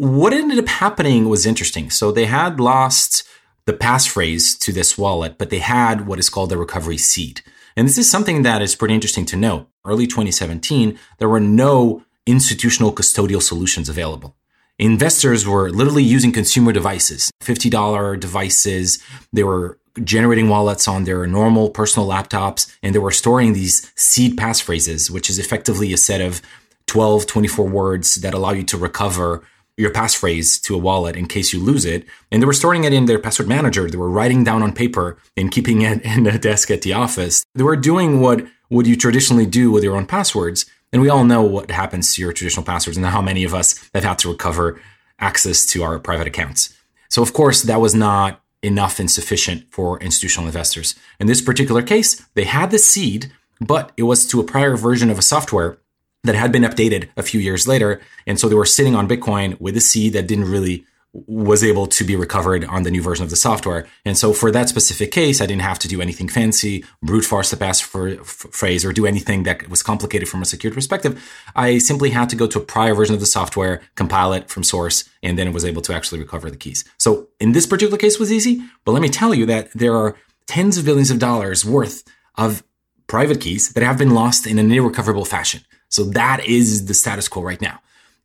What 0.00 0.32
ended 0.32 0.58
up 0.58 0.68
happening 0.68 1.28
was 1.28 1.44
interesting. 1.44 1.90
So 1.90 2.10
they 2.10 2.24
had 2.24 2.58
lost 2.58 3.22
the 3.66 3.74
passphrase 3.74 4.58
to 4.60 4.72
this 4.72 4.96
wallet, 4.96 5.36
but 5.36 5.50
they 5.50 5.58
had 5.58 6.06
what 6.06 6.18
is 6.18 6.30
called 6.30 6.48
the 6.48 6.56
recovery 6.56 6.96
seed. 6.96 7.42
And 7.76 7.86
this 7.86 7.98
is 7.98 8.10
something 8.10 8.40
that 8.40 8.62
is 8.62 8.74
pretty 8.74 8.94
interesting 8.94 9.26
to 9.26 9.36
note. 9.36 9.68
Early 9.84 10.06
2017, 10.06 10.98
there 11.18 11.28
were 11.28 11.38
no 11.38 12.02
institutional 12.24 12.94
custodial 12.94 13.42
solutions 13.42 13.90
available. 13.90 14.34
Investors 14.78 15.46
were 15.46 15.68
literally 15.68 16.02
using 16.02 16.32
consumer 16.32 16.72
devices, 16.72 17.30
$50 17.42 18.18
devices. 18.18 19.04
They 19.34 19.44
were 19.44 19.78
generating 20.02 20.48
wallets 20.48 20.88
on 20.88 21.04
their 21.04 21.26
normal 21.26 21.68
personal 21.68 22.08
laptops 22.08 22.74
and 22.82 22.94
they 22.94 22.98
were 22.98 23.10
storing 23.10 23.52
these 23.52 23.92
seed 23.96 24.38
passphrases, 24.38 25.10
which 25.10 25.28
is 25.28 25.38
effectively 25.38 25.92
a 25.92 25.98
set 25.98 26.22
of 26.22 26.40
12, 26.86 27.26
24 27.26 27.68
words 27.68 28.14
that 28.14 28.32
allow 28.32 28.52
you 28.52 28.62
to 28.62 28.78
recover 28.78 29.44
your 29.76 29.90
passphrase 29.90 30.60
to 30.62 30.74
a 30.74 30.78
wallet 30.78 31.16
in 31.16 31.26
case 31.26 31.52
you 31.52 31.60
lose 31.60 31.84
it. 31.84 32.06
And 32.30 32.42
they 32.42 32.46
were 32.46 32.52
storing 32.52 32.84
it 32.84 32.92
in 32.92 33.06
their 33.06 33.18
password 33.18 33.48
manager. 33.48 33.88
They 33.88 33.96
were 33.96 34.10
writing 34.10 34.44
down 34.44 34.62
on 34.62 34.72
paper 34.72 35.18
and 35.36 35.50
keeping 35.50 35.82
it 35.82 36.02
in 36.02 36.26
a 36.26 36.38
desk 36.38 36.70
at 36.70 36.82
the 36.82 36.92
office. 36.92 37.44
They 37.54 37.62
were 37.62 37.76
doing 37.76 38.20
what 38.20 38.44
would 38.68 38.86
you 38.86 38.96
traditionally 38.96 39.46
do 39.46 39.70
with 39.70 39.82
your 39.82 39.96
own 39.96 40.06
passwords. 40.06 40.66
And 40.92 41.00
we 41.00 41.08
all 41.08 41.24
know 41.24 41.42
what 41.42 41.70
happens 41.70 42.14
to 42.14 42.22
your 42.22 42.32
traditional 42.32 42.64
passwords 42.64 42.96
and 42.96 43.06
how 43.06 43.22
many 43.22 43.44
of 43.44 43.54
us 43.54 43.88
have 43.94 44.04
had 44.04 44.18
to 44.20 44.30
recover 44.30 44.80
access 45.18 45.66
to 45.66 45.82
our 45.82 45.98
private 45.98 46.26
accounts. 46.26 46.76
So 47.08 47.22
of 47.22 47.32
course, 47.32 47.62
that 47.62 47.80
was 47.80 47.94
not 47.94 48.42
enough 48.62 48.98
and 48.98 49.10
sufficient 49.10 49.64
for 49.70 49.98
institutional 50.00 50.46
investors. 50.46 50.94
In 51.18 51.26
this 51.26 51.40
particular 51.40 51.82
case, 51.82 52.26
they 52.34 52.44
had 52.44 52.70
the 52.70 52.78
seed, 52.78 53.32
but 53.60 53.92
it 53.96 54.04
was 54.04 54.26
to 54.26 54.40
a 54.40 54.44
prior 54.44 54.76
version 54.76 55.10
of 55.10 55.18
a 55.18 55.22
software 55.22 55.78
that 56.24 56.34
had 56.34 56.52
been 56.52 56.62
updated 56.62 57.08
a 57.16 57.22
few 57.22 57.40
years 57.40 57.66
later. 57.66 58.00
And 58.26 58.38
so 58.38 58.48
they 58.48 58.54
were 58.54 58.66
sitting 58.66 58.94
on 58.94 59.08
Bitcoin 59.08 59.60
with 59.60 59.76
a 59.76 59.80
seed 59.80 60.12
that 60.12 60.26
didn't 60.26 60.50
really 60.50 60.84
was 61.12 61.64
able 61.64 61.88
to 61.88 62.04
be 62.04 62.14
recovered 62.14 62.64
on 62.66 62.84
the 62.84 62.90
new 62.90 63.02
version 63.02 63.24
of 63.24 63.30
the 63.30 63.36
software. 63.36 63.86
And 64.04 64.16
so 64.16 64.32
for 64.32 64.52
that 64.52 64.68
specific 64.68 65.10
case, 65.10 65.40
I 65.40 65.46
didn't 65.46 65.62
have 65.62 65.78
to 65.80 65.88
do 65.88 66.00
anything 66.00 66.28
fancy, 66.28 66.84
brute 67.02 67.24
force 67.24 67.50
the 67.50 67.56
passphrase, 67.56 68.24
phrase, 68.24 68.84
or 68.84 68.92
do 68.92 69.06
anything 69.06 69.42
that 69.42 69.68
was 69.68 69.82
complicated 69.82 70.28
from 70.28 70.40
a 70.40 70.44
security 70.44 70.74
perspective. 70.74 71.20
I 71.56 71.78
simply 71.78 72.10
had 72.10 72.28
to 72.30 72.36
go 72.36 72.46
to 72.46 72.60
a 72.60 72.64
prior 72.64 72.94
version 72.94 73.14
of 73.14 73.20
the 73.20 73.26
software, 73.26 73.82
compile 73.96 74.32
it 74.32 74.48
from 74.48 74.62
source, 74.62 75.08
and 75.20 75.36
then 75.36 75.48
it 75.48 75.54
was 75.54 75.64
able 75.64 75.82
to 75.82 75.94
actually 75.94 76.20
recover 76.20 76.48
the 76.48 76.56
keys. 76.56 76.84
So 76.98 77.28
in 77.40 77.52
this 77.52 77.66
particular 77.66 77.98
case 77.98 78.20
was 78.20 78.30
easy, 78.30 78.62
but 78.84 78.92
let 78.92 79.02
me 79.02 79.08
tell 79.08 79.34
you 79.34 79.46
that 79.46 79.72
there 79.72 79.96
are 79.96 80.16
tens 80.46 80.78
of 80.78 80.84
billions 80.84 81.10
of 81.10 81.18
dollars 81.18 81.64
worth 81.64 82.04
of 82.36 82.62
private 83.08 83.40
keys 83.40 83.72
that 83.72 83.82
have 83.82 83.98
been 83.98 84.14
lost 84.14 84.46
in 84.46 84.60
an 84.60 84.70
irrecoverable 84.70 85.24
fashion. 85.24 85.62
So 85.90 86.04
that 86.04 86.44
is 86.44 86.86
the 86.86 86.94
status 86.94 87.28
quo 87.28 87.42
right 87.42 87.60
now 87.60 87.80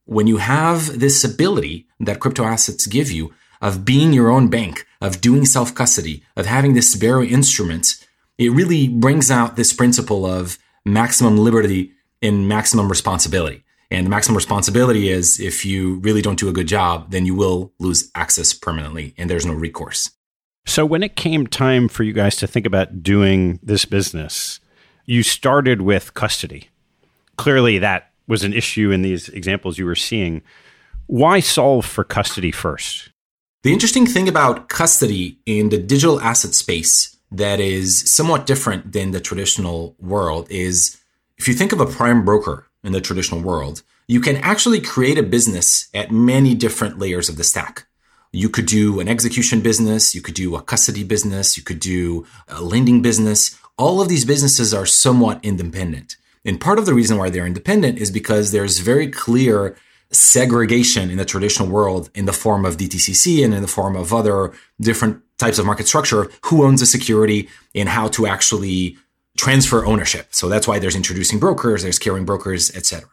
when 0.06 0.28
you 0.28 0.38
have 0.38 1.00
this 1.00 1.24
ability 1.24 1.88
that 2.00 2.20
crypto 2.20 2.44
assets 2.44 2.86
give 2.86 3.12
you 3.12 3.34
of 3.62 3.84
being 3.84 4.14
your 4.14 4.30
own 4.30 4.50
bank, 4.50 4.86
of 5.02 5.22
doing 5.22 5.46
self 5.46 5.74
custody, 5.74 6.24
of 6.36 6.46
having 6.46 6.74
this 6.74 6.94
very 6.94 7.28
instrument, 7.28 7.96
it 8.38 8.52
really 8.52 8.88
brings 8.88 9.32
out 9.32 9.56
this 9.56 9.74
principle 9.74 10.26
of 10.26 10.58
maximum 10.86 11.38
liberty 11.38 11.92
and 12.22 12.48
maximum 12.48 12.90
responsibility. 12.90 13.64
And 13.92 14.06
the 14.06 14.10
maximum 14.10 14.36
responsibility 14.36 15.10
is 15.10 15.40
if 15.40 15.66
you 15.66 15.96
really 16.00 16.22
don't 16.22 16.40
do 16.40 16.50
a 16.50 16.54
good 16.54 16.68
job, 16.68 17.12
then 17.12 17.26
you 17.26 17.36
will 17.36 17.72
lose 17.80 18.12
access 18.16 18.54
permanently 18.54 19.14
and 19.18 19.30
there's 19.30 19.46
no 19.46 19.54
recourse. 19.54 20.12
So, 20.68 20.86
when 20.86 21.04
it 21.04 21.16
came 21.16 21.46
time 21.46 21.88
for 21.88 22.04
you 22.04 22.12
guys 22.12 22.36
to 22.38 22.48
think 22.48 22.66
about 22.66 23.04
doing 23.04 23.60
this 23.62 23.86
business, 23.86 24.60
you 25.06 25.22
started 25.22 25.82
with 25.82 26.16
custody. 26.16 26.70
Clearly, 27.38 27.80
that 27.80 28.12
was 28.28 28.44
an 28.44 28.54
issue 28.54 28.92
in 28.92 29.02
these 29.02 29.30
examples 29.30 29.78
you 29.78 29.86
were 29.86 29.96
seeing. 29.96 30.42
Why 31.08 31.40
solve 31.40 31.86
for 31.86 32.04
custody 32.04 32.52
first? 32.52 33.12
The 33.64 33.74
interesting 33.74 34.06
thing 34.06 34.28
about 34.28 34.70
custody 34.70 35.40
in 35.46 35.70
the 35.70 35.78
digital 35.78 36.20
asset 36.22 36.54
space 36.54 37.18
that 37.32 37.60
is 37.60 38.10
somewhat 38.10 38.46
different 38.46 38.94
than 38.94 39.12
the 39.12 39.20
traditional 39.20 39.96
world 40.00 40.48
is 40.50 41.02
if 41.38 41.48
you 41.48 41.54
think 41.54 41.72
of 41.72 41.82
a 41.82 41.86
prime 41.86 42.24
broker 42.24 42.68
in 42.84 42.92
the 42.92 43.02
traditional 43.02 43.42
world, 43.42 43.82
you 44.08 44.22
can 44.22 44.38
actually 44.38 44.80
create 44.80 45.18
a 45.18 45.24
business 45.24 45.90
at 45.94 46.12
many 46.12 46.54
different 46.54 47.00
layers 47.00 47.28
of 47.28 47.38
the 47.38 47.44
stack. 47.44 47.88
You 48.32 48.50
could 48.50 48.66
do 48.66 49.00
an 49.00 49.08
execution 49.08 49.62
business, 49.62 50.14
you 50.14 50.22
could 50.22 50.36
do 50.36 50.56
a 50.56 50.62
custody 50.62 51.04
business, 51.04 51.58
you 51.58 51.64
could 51.64 51.80
do 51.80 52.26
a 52.48 52.62
lending 52.62 53.02
business. 53.02 53.58
All 53.78 54.02
of 54.02 54.10
these 54.10 54.26
businesses 54.26 54.74
are 54.74 54.86
somewhat 54.86 55.40
independent. 55.44 56.18
And 56.46 56.62
part 56.62 56.80
of 56.80 56.86
the 56.86 56.94
reason 56.94 57.18
why 57.18 57.30
they're 57.30 57.46
independent 57.46 57.98
is 57.98 58.12
because 58.12 58.52
there's 58.52 58.80
very 58.80 59.08
clear 59.08 59.76
segregation 60.12 61.10
in 61.10 61.18
the 61.18 61.26
traditional 61.26 61.68
world 61.68 62.10
in 62.14 62.26
the 62.26 62.34
form 62.34 62.64
of 62.64 62.78
DTCC 62.78 63.44
and 63.44 63.54
in 63.54 63.62
the 63.62 63.68
form 63.68 63.96
of 63.96 64.14
other 64.14 64.54
different 64.80 65.22
types 65.38 65.60
of 65.60 65.66
market 65.66 65.88
structure, 65.88 66.30
who 66.46 66.64
owns 66.64 66.80
the 66.80 66.86
security 66.86 67.50
and 67.74 67.90
how 67.90 68.08
to 68.08 68.28
actually 68.28 68.98
transfer 69.38 69.86
ownership. 69.86 70.28
So 70.32 70.48
that's 70.48 70.68
why 70.68 70.80
there's 70.80 70.96
introducing 70.96 71.40
brokers, 71.40 71.84
there's 71.84 72.00
carrying 72.00 72.26
brokers, 72.26 72.74
etc. 72.76 73.10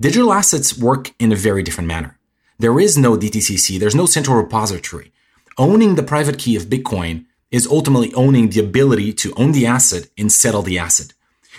Digital 0.00 0.32
assets 0.32 0.76
work 0.76 1.12
in 1.18 1.32
a 1.32 1.36
very 1.36 1.62
different 1.62 1.88
manner. 1.88 2.18
There 2.58 2.78
is 2.78 2.98
no 2.98 3.16
DTCC, 3.16 3.78
there's 3.78 3.94
no 3.94 4.06
central 4.06 4.36
repository. 4.36 5.12
Owning 5.56 5.94
the 5.94 6.02
private 6.02 6.38
key 6.38 6.56
of 6.56 6.64
Bitcoin 6.64 7.24
is 7.50 7.66
ultimately 7.66 8.12
owning 8.14 8.50
the 8.50 8.60
ability 8.60 9.12
to 9.14 9.32
own 9.36 9.52
the 9.52 9.66
asset 9.66 10.08
and 10.18 10.30
settle 10.30 10.62
the 10.62 10.78
asset. 10.78 11.14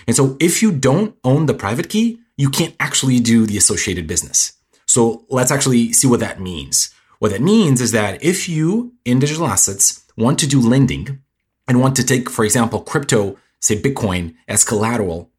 And 0.08 0.16
so 0.16 0.38
if 0.40 0.62
you 0.62 0.72
don't 0.72 1.14
own 1.22 1.46
the 1.46 1.54
private 1.54 1.90
key, 1.90 2.18
you 2.38 2.48
can't 2.48 2.74
actually 2.80 3.20
do 3.20 3.46
the 3.46 3.58
associated 3.58 4.06
business. 4.06 4.54
So 4.86 5.26
let's 5.28 5.52
actually 5.52 5.92
see 5.92 6.08
what 6.08 6.20
that 6.20 6.40
means. 6.40 6.92
What 7.18 7.30
that 7.32 7.42
means 7.42 7.82
is 7.82 7.92
that 7.92 8.24
if 8.24 8.48
you 8.48 8.94
in 9.04 9.18
digital 9.18 9.46
assets 9.46 10.04
want 10.16 10.38
to 10.38 10.46
do 10.46 10.60
lending 10.60 11.20
and 11.68 11.80
want 11.80 11.94
to 11.96 12.04
take, 12.04 12.30
for 12.30 12.44
example, 12.44 12.80
crypto, 12.80 13.36
say 13.60 13.80
Bitcoin 13.80 14.34
as 14.48 14.64
collateral 14.64 15.30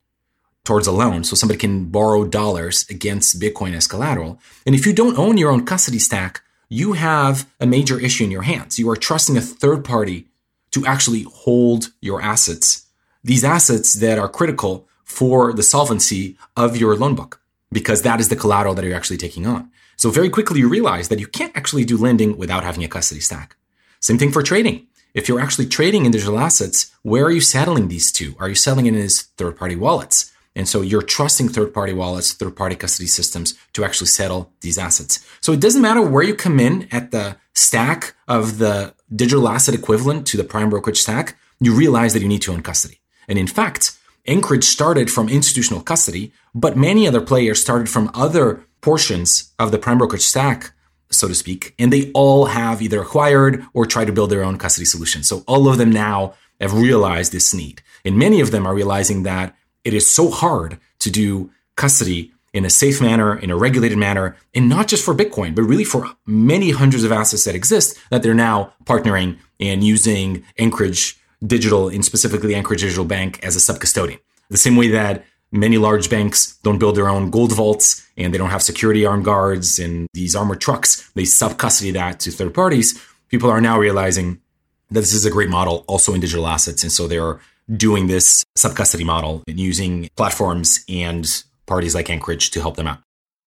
towards 0.66 0.86
a 0.86 0.92
loan, 0.92 1.24
so 1.24 1.36
somebody 1.36 1.58
can 1.58 1.86
borrow 1.86 2.24
dollars 2.26 2.86
against 2.92 3.40
Bitcoin 3.42 3.74
as 3.74 3.88
collateral. 3.88 4.40
And 4.68 4.76
if 4.76 4.86
you 4.86 4.94
don't 4.94 5.18
own 5.18 5.38
your 5.38 5.50
own 5.50 5.66
custody 5.66 5.98
stack, 5.98 6.42
you 6.68 6.94
have 6.94 7.50
a 7.60 7.66
major 7.66 8.00
issue 8.00 8.26
in 8.26 8.30
your 8.30 8.44
hands. 8.44 8.78
You 8.78 8.88
are 8.92 8.96
trusting 8.96 9.36
a 9.36 9.42
third 9.42 9.84
party 9.84 10.28
to 10.72 10.86
actually 10.86 11.24
hold 11.24 11.88
your 12.02 12.22
assets 12.22 12.86
these 13.24 13.44
assets 13.44 13.96
that 13.96 14.18
are 14.18 14.30
critical 14.30 14.88
for 15.04 15.54
the 15.54 15.64
solvency 15.64 16.38
of 16.56 16.78
your 16.78 16.96
loan 16.96 17.16
book, 17.16 17.42
because 17.72 18.04
that 18.04 18.20
is 18.20 18.30
the 18.30 18.36
collateral 18.36 18.74
that 18.76 18.86
you're 18.86 18.96
actually 18.96 19.18
taking 19.18 19.46
on. 19.46 19.70
So 19.98 20.10
very 20.10 20.30
quickly 20.30 20.60
you 20.60 20.70
realize 20.70 21.10
that 21.10 21.20
you 21.20 21.28
can't 21.28 21.56
actually 21.58 21.84
do 21.84 21.98
lending 21.98 22.38
without 22.38 22.64
having 22.64 22.84
a 22.84 22.88
custody 22.88 23.22
stack. 23.22 23.58
Same 24.00 24.18
thing 24.18 24.32
for 24.32 24.44
trading. 24.44 24.88
If 25.14 25.28
you're 25.28 25.42
actually 25.42 25.66
trading 25.66 26.06
in 26.06 26.12
digital 26.12 26.40
assets, 26.40 26.92
where 27.02 27.26
are 27.26 27.32
you 27.32 27.42
settling 27.42 27.88
these 27.88 28.12
to? 28.14 28.36
Are 28.40 28.48
you 28.48 28.56
settling 28.56 28.86
in 28.86 28.96
as 28.96 29.24
third 29.38 29.58
party 29.58 29.76
wallets? 29.76 30.32
And 30.56 30.68
so 30.68 30.82
you're 30.82 31.02
trusting 31.02 31.50
third 31.50 31.74
party 31.74 31.94
wallets, 31.94 32.34
third 32.34 32.56
party 32.56 32.76
custody 32.76 33.08
systems 33.08 33.58
to 33.74 33.84
actually 33.84 34.08
settle 34.08 34.54
these 34.62 34.78
assets. 34.78 35.26
So 35.42 35.52
it 35.52 35.60
doesn't 35.60 35.82
matter 35.82 36.02
where 36.02 36.24
you 36.24 36.36
come 36.36 36.60
in 36.60 36.88
at 36.92 37.12
the 37.12 37.38
stack 37.54 38.14
of 38.28 38.58
the 38.58 38.94
digital 39.14 39.50
asset 39.50 39.76
equivalent 39.76 40.28
to 40.28 40.38
the 40.38 40.44
prime 40.44 40.70
brokerage 40.70 41.00
stack, 41.00 41.38
you 41.60 41.74
realize 41.74 42.14
that 42.14 42.22
you 42.22 42.28
need 42.28 42.42
to 42.44 42.54
own 42.54 42.62
custody. 42.62 42.99
And 43.30 43.40
in 43.40 43.48
fact, 43.48 43.98
Anchorage 44.28 44.66
started 44.66 45.10
from 45.10 45.30
institutional 45.30 45.82
custody, 45.82 46.34
but 46.54 46.76
many 46.76 47.08
other 47.08 47.22
players 47.22 47.62
started 47.62 47.90
from 47.90 48.12
other 48.14 48.66
portions 48.82 49.54
of 49.58 49.72
the 49.72 49.78
prime 49.78 49.98
brokerage 49.98 50.24
stack, 50.24 50.74
so 51.10 51.28
to 51.28 51.36
speak, 51.36 51.74
and 51.80 51.92
they 51.92 52.12
all 52.12 52.46
have 52.46 52.82
either 52.82 53.02
acquired 53.02 53.66
or 53.74 53.86
tried 53.86 54.06
to 54.06 54.14
build 54.14 54.30
their 54.30 54.44
own 54.44 54.58
custody 54.58 54.86
solution. 54.86 55.24
So 55.24 55.44
all 55.48 55.68
of 55.70 55.78
them 55.78 55.92
now 55.92 56.34
have 56.60 56.74
realized 56.74 57.32
this 57.32 57.54
need. 57.54 57.82
And 58.06 58.18
many 58.18 58.42
of 58.42 58.52
them 58.52 58.68
are 58.68 58.76
realizing 58.76 59.24
that 59.24 59.56
it 59.84 59.94
is 59.94 60.12
so 60.12 60.30
hard 60.30 60.80
to 61.00 61.10
do 61.10 61.52
custody 61.76 62.32
in 62.54 62.66
a 62.66 62.70
safe 62.70 63.02
manner, 63.02 63.38
in 63.38 63.52
a 63.52 63.58
regulated 63.58 63.98
manner, 63.98 64.36
and 64.54 64.68
not 64.68 64.88
just 64.88 65.06
for 65.06 65.14
Bitcoin, 65.14 65.56
but 65.56 65.64
really 65.64 65.84
for 65.84 66.12
many 66.26 66.72
hundreds 66.72 67.04
of 67.04 67.12
assets 67.12 67.46
that 67.46 67.56
exist 67.56 67.98
that 68.10 68.24
they're 68.24 68.34
now 68.34 68.74
partnering 68.86 69.38
and 69.60 69.84
using 69.84 70.44
Anchorage 70.58 71.19
Digital 71.46 71.90
in 71.90 72.04
specifically 72.04 72.56
Anchorage 72.56 72.82
Digital 72.82 73.06
Bank 73.06 73.40
as 73.44 73.56
a 73.56 73.60
subcustodian. 73.60 74.20
The 74.50 74.58
same 74.58 74.76
way 74.76 74.90
that 74.90 75.26
many 75.52 75.78
large 75.78 76.10
banks 76.10 76.58
don't 76.64 76.80
build 76.80 76.96
their 76.96 77.10
own 77.10 77.30
gold 77.30 77.54
vaults 77.54 78.06
and 78.18 78.34
they 78.34 78.38
don't 78.38 78.50
have 78.50 78.62
security 78.62 79.06
armed 79.06 79.26
guards 79.26 79.80
and 79.80 80.08
these 80.14 80.36
armored 80.36 80.62
trucks, 80.62 81.10
they 81.12 81.26
sub 81.26 81.58
custody 81.58 81.92
that 81.92 82.20
to 82.22 82.32
third 82.32 82.54
parties. 82.54 83.02
People 83.30 83.50
are 83.50 83.62
now 83.62 83.78
realizing 83.78 84.42
that 84.90 85.02
this 85.02 85.14
is 85.14 85.26
a 85.26 85.32
great 85.32 85.50
model 85.50 85.86
also 85.88 86.14
in 86.14 86.20
digital 86.20 86.48
assets. 86.48 86.84
And 86.84 86.92
so 86.92 87.08
they're 87.08 87.40
doing 87.76 88.08
this 88.08 88.44
sub 88.56 88.76
custody 88.76 89.04
model 89.04 89.44
and 89.48 89.60
using 89.60 90.10
platforms 90.16 90.84
and 90.90 91.44
parties 91.66 91.94
like 91.94 92.10
Anchorage 92.10 92.52
to 92.52 92.62
help 92.62 92.76
them 92.76 92.88
out. 92.88 93.00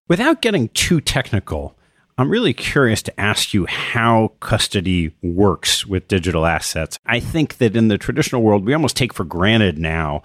Without 0.07 0.41
getting 0.41 0.69
too 0.69 1.01
technical, 1.01 1.77
I'm 2.17 2.29
really 2.29 2.53
curious 2.53 3.01
to 3.03 3.19
ask 3.19 3.53
you 3.53 3.65
how 3.65 4.33
custody 4.39 5.15
works 5.23 5.85
with 5.85 6.07
digital 6.07 6.45
assets. 6.45 6.99
I 7.05 7.19
think 7.19 7.57
that 7.57 7.75
in 7.75 7.87
the 7.87 7.97
traditional 7.97 8.43
world, 8.43 8.65
we 8.65 8.73
almost 8.73 8.95
take 8.95 9.13
for 9.13 9.23
granted 9.23 9.79
now 9.79 10.21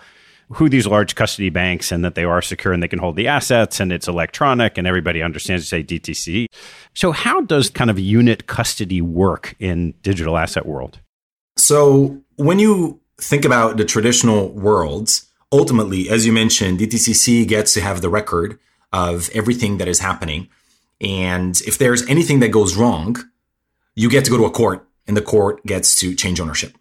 who 0.53 0.69
these 0.69 0.87
large 0.87 1.15
custody 1.15 1.51
banks 1.51 1.93
and 1.93 2.05
that 2.05 2.15
they 2.15 2.25
are 2.25 2.41
secure 2.41 2.73
and 2.73 2.83
they 2.83 2.89
can 2.89 2.99
hold 2.99 3.17
the 3.17 3.29
assets 3.29 3.81
and 3.81 3.93
it's 3.93 4.09
electronic 4.09 4.79
and 4.79 4.87
everybody 4.87 5.23
understands 5.23 5.69
say 5.69 5.83
DTC. 5.83 6.47
So 6.95 7.13
how 7.13 7.43
does 7.43 7.69
kind 7.71 7.91
of 7.91 7.99
unit 7.99 8.47
custody 8.47 9.01
work 9.03 9.55
in 9.59 9.95
digital 10.03 10.39
asset 10.39 10.67
world? 10.67 11.01
So 11.57 12.21
when 12.37 12.59
you 12.59 13.01
think 13.19 13.45
about 13.45 13.77
the 13.77 13.85
traditional 13.85 14.49
worlds, 14.51 15.27
ultimately, 15.53 16.09
as 16.09 16.27
you 16.27 16.33
mentioned, 16.33 16.79
DTCC 16.81 17.47
gets 17.47 17.75
to 17.75 17.81
have 17.81 18.01
the 18.01 18.09
record 18.09 18.59
of 18.93 19.29
everything 19.35 19.79
that 19.79 19.89
is 19.89 20.01
happening. 20.01 20.49
And 21.01 21.61
if 21.63 21.79
there's 21.79 22.07
anything 22.09 22.41
that 22.41 22.49
goes 22.49 22.77
wrong, 22.77 23.17
you 23.95 24.09
get 24.11 24.25
to 24.25 24.31
go 24.31 24.37
to 24.37 24.45
a 24.45 24.51
court 24.51 24.87
and 25.07 25.17
the 25.17 25.23
court 25.23 25.65
gets 25.65 25.97
to 25.97 26.15
change 26.15 26.41
ownership. 26.41 26.77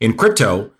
In 0.00 0.16
crypto, 0.16 0.70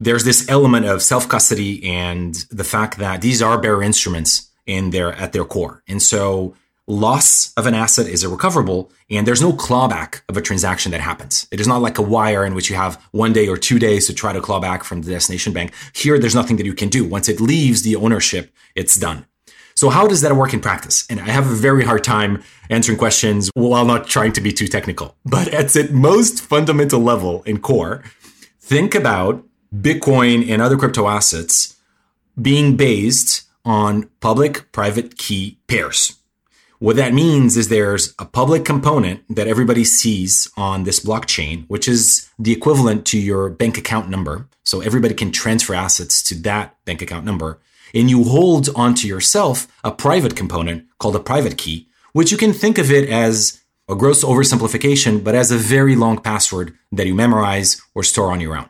there's 0.00 0.24
this 0.24 0.48
element 0.48 0.86
of 0.86 1.02
self 1.02 1.28
custody 1.28 1.84
and 1.84 2.34
the 2.50 2.64
fact 2.64 2.98
that 2.98 3.20
these 3.20 3.40
are 3.40 3.58
bearer 3.58 3.82
instruments 3.82 4.50
in 4.66 4.90
their 4.90 5.12
at 5.12 5.32
their 5.32 5.44
core. 5.44 5.82
And 5.86 6.02
so 6.02 6.54
loss 6.86 7.52
of 7.54 7.66
an 7.66 7.74
asset 7.74 8.06
is 8.06 8.22
irrecoverable 8.24 8.90
and 9.08 9.26
there's 9.26 9.40
no 9.40 9.52
clawback 9.52 10.20
of 10.28 10.36
a 10.36 10.42
transaction 10.42 10.92
that 10.92 11.00
happens. 11.00 11.46
It 11.50 11.60
is 11.60 11.68
not 11.68 11.80
like 11.80 11.98
a 11.98 12.02
wire 12.02 12.44
in 12.44 12.54
which 12.54 12.68
you 12.68 12.76
have 12.76 13.00
one 13.12 13.32
day 13.32 13.48
or 13.48 13.56
two 13.56 13.78
days 13.78 14.06
to 14.06 14.14
try 14.14 14.32
to 14.32 14.40
claw 14.40 14.60
back 14.60 14.84
from 14.84 15.02
the 15.02 15.10
destination 15.10 15.52
bank. 15.52 15.72
Here, 15.94 16.18
there's 16.18 16.34
nothing 16.34 16.56
that 16.56 16.66
you 16.66 16.74
can 16.74 16.88
do. 16.88 17.04
Once 17.04 17.28
it 17.28 17.40
leaves 17.40 17.82
the 17.82 17.96
ownership, 17.96 18.52
it's 18.74 18.96
done. 18.96 19.26
So 19.76 19.90
how 19.90 20.06
does 20.06 20.20
that 20.20 20.36
work 20.36 20.54
in 20.54 20.60
practice? 20.60 21.06
And 21.10 21.20
I 21.20 21.30
have 21.30 21.50
a 21.50 21.54
very 21.54 21.84
hard 21.84 22.04
time 22.04 22.42
answering 22.70 22.96
questions 22.98 23.50
while 23.54 23.84
not 23.84 24.06
trying 24.06 24.32
to 24.32 24.40
be 24.40 24.52
too 24.52 24.68
technical. 24.68 25.16
But 25.24 25.48
at 25.48 25.74
its 25.74 25.90
most 25.90 26.40
fundamental 26.40 27.00
level 27.00 27.42
in 27.42 27.60
core, 27.60 28.04
think 28.60 28.94
about 28.94 29.44
Bitcoin 29.74 30.48
and 30.48 30.62
other 30.62 30.76
crypto 30.76 31.08
assets 31.08 31.76
being 32.40 32.76
based 32.76 33.42
on 33.64 34.08
public 34.20 34.70
private 34.72 35.16
key 35.16 35.58
pairs. 35.66 36.18
What 36.78 36.96
that 36.96 37.14
means 37.14 37.56
is 37.56 37.68
there's 37.68 38.14
a 38.18 38.26
public 38.26 38.64
component 38.64 39.22
that 39.34 39.48
everybody 39.48 39.84
sees 39.84 40.50
on 40.56 40.84
this 40.84 41.00
blockchain, 41.00 41.64
which 41.68 41.88
is 41.88 42.28
the 42.38 42.52
equivalent 42.52 43.06
to 43.06 43.18
your 43.18 43.48
bank 43.48 43.78
account 43.78 44.10
number. 44.10 44.48
So 44.64 44.80
everybody 44.80 45.14
can 45.14 45.32
transfer 45.32 45.74
assets 45.74 46.22
to 46.24 46.34
that 46.42 46.76
bank 46.84 47.00
account 47.00 47.24
number. 47.24 47.58
And 47.94 48.10
you 48.10 48.24
hold 48.24 48.68
onto 48.74 49.06
yourself 49.06 49.68
a 49.84 49.92
private 49.92 50.34
component 50.34 50.86
called 50.98 51.16
a 51.16 51.20
private 51.20 51.56
key, 51.56 51.88
which 52.12 52.32
you 52.32 52.36
can 52.36 52.52
think 52.52 52.76
of 52.76 52.90
it 52.90 53.08
as 53.08 53.62
a 53.88 53.94
gross 53.94 54.24
oversimplification, 54.24 55.22
but 55.22 55.34
as 55.34 55.50
a 55.50 55.56
very 55.56 55.94
long 55.94 56.18
password 56.18 56.76
that 56.90 57.06
you 57.06 57.14
memorize 57.14 57.80
or 57.94 58.02
store 58.02 58.32
on 58.32 58.40
your 58.40 58.56
own. 58.56 58.68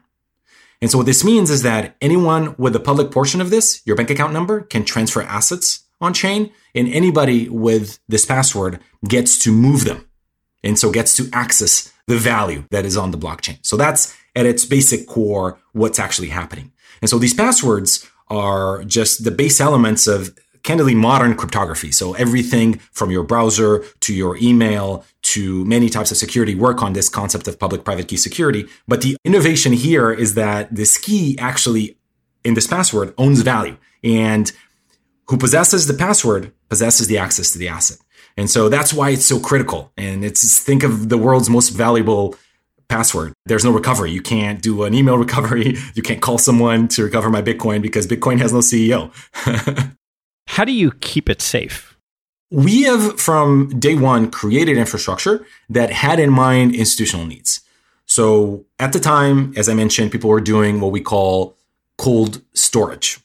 And 0.82 0.90
so 0.90 0.98
what 0.98 1.06
this 1.06 1.24
means 1.24 1.50
is 1.50 1.62
that 1.62 1.96
anyone 2.00 2.54
with 2.58 2.74
the 2.74 2.80
public 2.80 3.10
portion 3.10 3.40
of 3.40 3.48
this, 3.48 3.80
your 3.86 3.96
bank 3.96 4.10
account 4.10 4.32
number, 4.34 4.60
can 4.60 4.84
transfer 4.84 5.22
assets 5.22 5.84
on 6.00 6.12
chain, 6.12 6.52
and 6.74 6.88
anybody 6.88 7.48
with 7.48 7.98
this 8.08 8.26
password 8.26 8.80
gets 9.08 9.38
to 9.38 9.52
move 9.52 9.84
them. 9.84 10.04
And 10.62 10.78
so 10.78 10.90
gets 10.90 11.16
to 11.16 11.28
access 11.32 11.92
the 12.06 12.18
value 12.18 12.64
that 12.70 12.84
is 12.84 12.96
on 12.96 13.12
the 13.12 13.18
blockchain. 13.18 13.58
So 13.62 13.76
that's 13.76 14.14
at 14.34 14.46
its 14.46 14.64
basic 14.64 15.06
core 15.06 15.58
what's 15.72 15.98
actually 15.98 16.28
happening. 16.28 16.72
And 17.00 17.08
so 17.08 17.18
these 17.18 17.34
passwords 17.34 18.10
are 18.34 18.84
just 18.84 19.24
the 19.24 19.30
base 19.30 19.60
elements 19.60 20.06
of 20.06 20.36
candidly 20.64 20.94
modern 20.94 21.36
cryptography. 21.36 21.92
So 21.92 22.14
everything 22.14 22.78
from 22.92 23.10
your 23.10 23.22
browser 23.22 23.84
to 24.00 24.14
your 24.14 24.36
email 24.38 25.04
to 25.22 25.64
many 25.66 25.88
types 25.90 26.10
of 26.10 26.16
security 26.16 26.54
work 26.54 26.82
on 26.82 26.94
this 26.94 27.08
concept 27.08 27.46
of 27.46 27.58
public 27.58 27.84
private 27.84 28.08
key 28.08 28.16
security. 28.16 28.66
But 28.88 29.02
the 29.02 29.16
innovation 29.24 29.72
here 29.74 30.10
is 30.10 30.34
that 30.34 30.74
this 30.74 30.96
key 30.98 31.36
actually 31.38 31.96
in 32.44 32.54
this 32.54 32.66
password 32.66 33.14
owns 33.18 33.42
value 33.42 33.76
and 34.02 34.50
who 35.28 35.36
possesses 35.36 35.86
the 35.86 35.94
password 35.94 36.52
possesses 36.68 37.06
the 37.08 37.18
access 37.18 37.52
to 37.52 37.58
the 37.58 37.68
asset. 37.68 37.98
And 38.36 38.50
so 38.50 38.68
that's 38.68 38.92
why 38.92 39.10
it's 39.10 39.26
so 39.26 39.38
critical. 39.38 39.92
And 39.96 40.24
it's 40.24 40.58
think 40.58 40.82
of 40.82 41.08
the 41.08 41.18
world's 41.18 41.48
most 41.48 41.70
valuable 41.70 42.36
password. 42.88 43.32
There's 43.46 43.64
no 43.64 43.70
recovery. 43.70 44.10
You 44.10 44.22
can't 44.22 44.62
do 44.62 44.84
an 44.84 44.94
email 44.94 45.18
recovery. 45.26 45.76
You 45.94 46.02
can't 46.02 46.20
call 46.20 46.38
someone 46.38 46.88
to 46.88 47.04
recover 47.04 47.30
my 47.30 47.42
Bitcoin 47.42 47.82
because 47.82 48.06
Bitcoin 48.06 48.38
has 48.38 48.52
no 48.52 48.60
CEO. 48.60 49.12
How 50.48 50.64
do 50.64 50.72
you 50.72 50.92
keep 50.92 51.28
it 51.28 51.40
safe? 51.42 51.96
We 52.50 52.82
have 52.82 53.18
from 53.18 53.80
day 53.80 53.94
one 53.94 54.30
created 54.30 54.76
infrastructure 54.76 55.44
that 55.70 55.90
had 55.90 56.20
in 56.20 56.30
mind 56.30 56.74
institutional 56.74 57.26
needs. 57.26 57.60
So 58.06 58.64
at 58.78 58.92
the 58.92 59.00
time, 59.00 59.54
as 59.56 59.68
I 59.68 59.74
mentioned, 59.74 60.12
people 60.12 60.30
were 60.30 60.40
doing 60.40 60.80
what 60.80 60.92
we 60.92 61.00
call 61.00 61.56
cold 61.98 62.42
storage. 62.52 63.18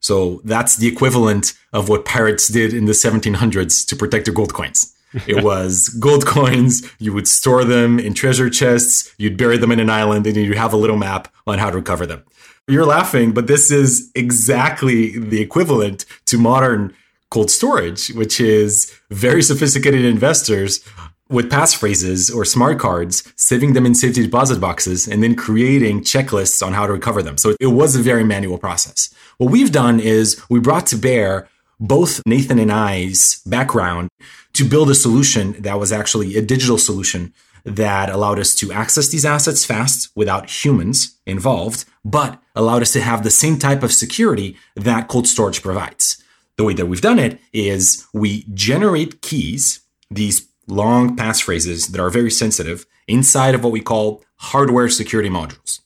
So 0.00 0.40
that's 0.44 0.76
the 0.76 0.86
equivalent 0.86 1.54
of 1.72 1.88
what 1.88 2.04
pirates 2.04 2.48
did 2.48 2.74
in 2.74 2.84
the 2.84 2.92
1700s 2.92 3.86
to 3.88 3.96
protect 3.96 4.26
their 4.26 4.34
gold 4.34 4.54
coins. 4.54 4.94
It 5.26 5.42
was 5.42 5.88
gold 5.88 6.26
coins. 6.26 6.82
You 6.98 7.12
would 7.12 7.28
store 7.28 7.64
them 7.64 7.98
in 7.98 8.14
treasure 8.14 8.50
chests. 8.50 9.14
You'd 9.18 9.36
bury 9.36 9.56
them 9.56 9.72
in 9.72 9.80
an 9.80 9.90
island 9.90 10.26
and 10.26 10.36
you'd 10.36 10.56
have 10.56 10.72
a 10.72 10.76
little 10.76 10.96
map 10.96 11.32
on 11.46 11.58
how 11.58 11.70
to 11.70 11.76
recover 11.76 12.06
them. 12.06 12.24
You're 12.68 12.86
laughing, 12.86 13.32
but 13.32 13.46
this 13.46 13.70
is 13.70 14.10
exactly 14.14 15.18
the 15.18 15.40
equivalent 15.40 16.04
to 16.26 16.38
modern 16.38 16.94
cold 17.30 17.50
storage, 17.50 18.08
which 18.08 18.40
is 18.40 18.92
very 19.10 19.42
sophisticated 19.42 20.04
investors 20.04 20.84
with 21.28 21.50
passphrases 21.50 22.34
or 22.34 22.44
smart 22.44 22.78
cards, 22.78 23.32
saving 23.36 23.72
them 23.72 23.86
in 23.86 23.94
safety 23.94 24.22
deposit 24.22 24.60
boxes, 24.60 25.08
and 25.08 25.22
then 25.22 25.34
creating 25.34 26.00
checklists 26.02 26.64
on 26.64 26.72
how 26.72 26.86
to 26.86 26.92
recover 26.92 27.22
them. 27.22 27.36
So 27.36 27.56
it 27.60 27.66
was 27.66 27.96
a 27.96 28.02
very 28.02 28.24
manual 28.24 28.58
process. 28.58 29.12
What 29.38 29.50
we've 29.50 29.72
done 29.72 29.98
is 29.98 30.40
we 30.48 30.60
brought 30.60 30.86
to 30.86 30.96
bear 30.96 31.48
both 31.78 32.22
Nathan 32.26 32.58
and 32.58 32.72
I's 32.72 33.42
background 33.44 34.08
to 34.56 34.64
build 34.64 34.90
a 34.90 34.94
solution 34.94 35.52
that 35.60 35.78
was 35.78 35.92
actually 35.92 36.36
a 36.36 36.42
digital 36.42 36.78
solution 36.78 37.32
that 37.64 38.08
allowed 38.08 38.38
us 38.38 38.54
to 38.54 38.72
access 38.72 39.08
these 39.08 39.24
assets 39.24 39.64
fast 39.64 40.10
without 40.14 40.48
humans 40.64 41.18
involved, 41.26 41.84
but 42.04 42.40
allowed 42.54 42.82
us 42.82 42.92
to 42.92 43.00
have 43.00 43.22
the 43.22 43.30
same 43.30 43.58
type 43.58 43.82
of 43.82 43.92
security 43.92 44.56
that 44.76 45.08
cold 45.08 45.26
storage 45.26 45.62
provides. 45.62 46.22
The 46.56 46.64
way 46.64 46.74
that 46.74 46.86
we've 46.86 47.00
done 47.00 47.18
it 47.18 47.38
is 47.52 48.06
we 48.14 48.46
generate 48.54 49.20
keys, 49.20 49.80
these 50.10 50.48
long 50.68 51.16
passphrases 51.16 51.90
that 51.90 52.00
are 52.00 52.10
very 52.10 52.30
sensitive, 52.30 52.86
inside 53.08 53.54
of 53.54 53.62
what 53.62 53.72
we 53.72 53.80
call 53.80 54.24
hardware 54.36 54.88
security 54.88 55.28
modules. 55.28 55.80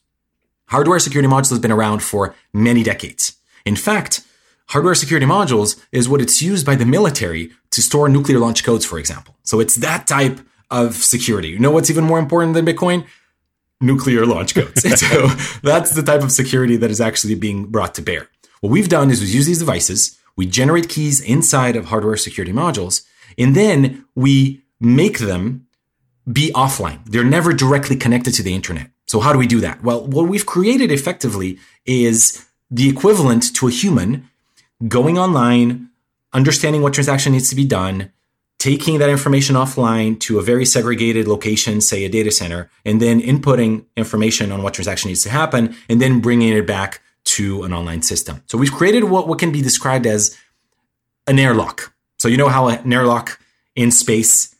Hardware 0.66 0.98
security 1.00 1.28
modules 1.28 1.50
has 1.50 1.59
been 1.59 1.72
around 1.72 2.02
for 2.02 2.35
many 2.52 2.83
decades. 2.83 3.35
In 3.64 3.74
fact, 3.74 4.20
hardware 4.70 4.94
security 4.94 5.26
modules 5.26 5.85
is 5.90 6.09
what 6.09 6.20
it's 6.20 6.40
used 6.40 6.64
by 6.64 6.76
the 6.76 6.87
military 6.87 7.50
to 7.70 7.83
store 7.83 8.09
nuclear 8.09 8.38
launch 8.38 8.64
codes, 8.64 8.85
for 8.85 8.98
example. 8.98 9.37
So 9.42 9.59
it's 9.61 9.74
that 9.76 10.06
type 10.06 10.40
of 10.70 10.94
security. 10.94 11.48
You 11.48 11.59
know 11.59 11.72
what's 11.72 11.90
even 11.90 12.04
more 12.04 12.20
important 12.20 12.54
than 12.54 12.64
Bitcoin? 12.64 13.04
Nuclear 13.80 14.24
launch 14.26 14.54
codes. 14.54 14.83
so 15.00 15.26
that's 15.62 15.94
the 15.94 16.02
type 16.02 16.22
of 16.22 16.30
security 16.30 16.76
that 16.76 16.90
is 16.90 17.00
actually 17.00 17.35
being 17.35 17.66
brought 17.66 17.94
to 17.96 18.02
bear. 18.02 18.28
What 18.61 18.70
we've 18.70 18.88
done 18.88 19.11
is 19.11 19.20
we 19.20 19.26
use 19.26 19.46
these 19.46 19.59
devices, 19.59 20.18
we 20.37 20.46
generate 20.46 20.88
keys 20.88 21.20
inside 21.20 21.74
of 21.74 21.87
hardware 21.87 22.16
security 22.16 22.52
modules, 22.52 23.04
and 23.37 23.56
then 23.56 24.04
we 24.14 24.62
make 24.78 25.18
them 25.18 25.66
be 26.30 26.52
offline. 26.54 27.04
They're 27.06 27.24
never 27.24 27.52
directly 27.52 27.96
connected 27.96 28.35
to 28.35 28.42
the 28.44 28.54
internet. 28.54 28.90
So 29.06 29.18
how 29.18 29.33
do 29.33 29.38
we 29.38 29.48
do 29.48 29.61
that? 29.61 29.83
Well, 29.83 30.06
what 30.06 30.28
we've 30.28 30.46
created 30.46 30.92
effectively 30.92 31.59
is 31.85 32.46
the 32.70 32.88
equivalent 32.88 33.52
to 33.56 33.66
a 33.66 33.70
human 33.72 34.30
going 34.87 35.19
online, 35.19 35.90
understanding 36.33 36.83
what 36.83 36.95
transaction 36.95 37.33
needs 37.33 37.49
to 37.51 37.57
be 37.57 37.64
done, 37.64 38.12
taking 38.59 38.99
that 38.99 39.09
information 39.09 39.57
offline 39.57 40.19
to 40.21 40.38
a 40.38 40.43
very 40.43 40.66
segregated 40.66 41.27
location, 41.27 41.81
say 41.81 42.05
a 42.05 42.09
data 42.09 42.31
center, 42.31 42.71
and 42.85 43.01
then 43.01 43.21
inputting 43.21 43.85
information 43.97 44.53
on 44.53 44.62
what 44.62 44.75
transaction 44.75 45.09
needs 45.09 45.23
to 45.23 45.31
happen, 45.31 45.75
and 45.88 46.01
then 46.01 46.21
bringing 46.21 46.51
it 46.51 46.66
back 46.66 47.01
to 47.25 47.62
an 47.62 47.73
online 47.73 48.03
system. 48.03 48.43
So 48.47 48.59
we've 48.59 48.73
created 48.73 49.05
what, 49.05 49.29
what 49.29 49.38
can 49.38 49.53
be 49.53 49.62
described 49.62 50.07
as 50.07 50.37
an 51.27 51.38
airlock. 51.38 51.93
So 52.19 52.29
you 52.29 52.37
know 52.37 52.49
how 52.49 52.69
an 52.69 52.93
airlock 52.93 53.40
in 53.75 53.90
space, 53.90 54.55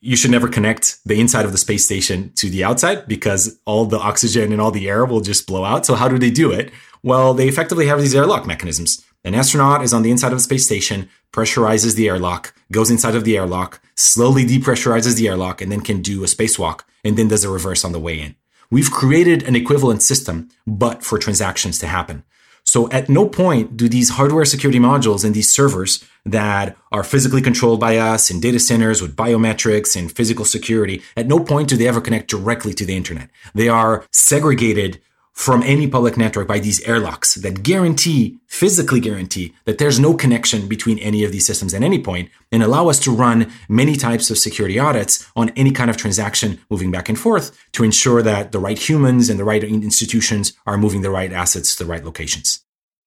you 0.00 0.16
should 0.16 0.30
never 0.30 0.48
connect 0.48 0.98
the 1.06 1.20
inside 1.20 1.44
of 1.44 1.52
the 1.52 1.58
space 1.58 1.84
station 1.84 2.32
to 2.36 2.50
the 2.50 2.64
outside 2.64 3.06
because 3.06 3.58
all 3.66 3.84
the 3.84 3.98
oxygen 3.98 4.52
and 4.52 4.60
all 4.60 4.70
the 4.70 4.88
air 4.88 5.04
will 5.04 5.20
just 5.20 5.46
blow 5.46 5.64
out. 5.64 5.86
So 5.86 5.94
how 5.94 6.08
do 6.08 6.18
they 6.18 6.30
do 6.30 6.50
it? 6.50 6.72
Well, 7.02 7.34
they 7.34 7.48
effectively 7.48 7.86
have 7.86 8.00
these 8.00 8.14
airlock 8.14 8.46
mechanisms. 8.46 9.04
An 9.26 9.34
astronaut 9.34 9.82
is 9.82 9.94
on 9.94 10.02
the 10.02 10.10
inside 10.10 10.32
of 10.32 10.38
a 10.38 10.40
space 10.40 10.66
station, 10.66 11.08
pressurizes 11.32 11.96
the 11.96 12.08
airlock, 12.08 12.54
goes 12.70 12.90
inside 12.90 13.14
of 13.14 13.24
the 13.24 13.38
airlock, 13.38 13.80
slowly 13.96 14.44
depressurizes 14.44 15.16
the 15.16 15.28
airlock, 15.28 15.62
and 15.62 15.72
then 15.72 15.80
can 15.80 16.02
do 16.02 16.22
a 16.22 16.26
spacewalk, 16.26 16.82
and 17.02 17.16
then 17.16 17.28
does 17.28 17.42
a 17.42 17.48
reverse 17.48 17.86
on 17.86 17.92
the 17.92 17.98
way 17.98 18.20
in. 18.20 18.36
We've 18.70 18.90
created 18.90 19.42
an 19.44 19.56
equivalent 19.56 20.02
system, 20.02 20.50
but 20.66 21.02
for 21.02 21.18
transactions 21.18 21.78
to 21.78 21.86
happen. 21.86 22.22
So 22.66 22.90
at 22.90 23.08
no 23.08 23.26
point 23.26 23.78
do 23.78 23.88
these 23.88 24.10
hardware 24.10 24.44
security 24.44 24.78
modules 24.78 25.24
and 25.24 25.34
these 25.34 25.52
servers 25.52 26.04
that 26.26 26.76
are 26.92 27.04
physically 27.04 27.40
controlled 27.40 27.80
by 27.80 27.96
us 27.96 28.30
in 28.30 28.40
data 28.40 28.58
centers 28.58 29.00
with 29.00 29.16
biometrics 29.16 29.96
and 29.96 30.12
physical 30.12 30.44
security, 30.44 31.02
at 31.16 31.26
no 31.26 31.40
point 31.40 31.68
do 31.68 31.78
they 31.78 31.88
ever 31.88 32.00
connect 32.00 32.28
directly 32.28 32.74
to 32.74 32.84
the 32.84 32.96
internet. 32.96 33.30
They 33.54 33.68
are 33.68 34.04
segregated 34.12 35.00
from 35.34 35.64
any 35.64 35.88
public 35.88 36.16
network 36.16 36.46
by 36.46 36.60
these 36.60 36.80
airlocks 36.82 37.34
that 37.34 37.64
guarantee, 37.64 38.38
physically 38.46 39.00
guarantee, 39.00 39.52
that 39.64 39.78
there's 39.78 39.98
no 39.98 40.14
connection 40.14 40.68
between 40.68 40.96
any 41.00 41.24
of 41.24 41.32
these 41.32 41.44
systems 41.44 41.74
at 41.74 41.82
any 41.82 41.98
point 41.98 42.30
and 42.52 42.62
allow 42.62 42.88
us 42.88 43.00
to 43.00 43.10
run 43.10 43.52
many 43.68 43.96
types 43.96 44.30
of 44.30 44.38
security 44.38 44.78
audits 44.78 45.28
on 45.34 45.50
any 45.50 45.72
kind 45.72 45.90
of 45.90 45.96
transaction 45.96 46.60
moving 46.70 46.92
back 46.92 47.08
and 47.08 47.18
forth 47.18 47.58
to 47.72 47.82
ensure 47.82 48.22
that 48.22 48.52
the 48.52 48.60
right 48.60 48.78
humans 48.78 49.28
and 49.28 49.38
the 49.38 49.44
right 49.44 49.64
institutions 49.64 50.52
are 50.66 50.78
moving 50.78 51.02
the 51.02 51.10
right 51.10 51.32
assets 51.32 51.74
to 51.74 51.84
the 51.84 51.90
right 51.90 52.04
locations. 52.04 52.60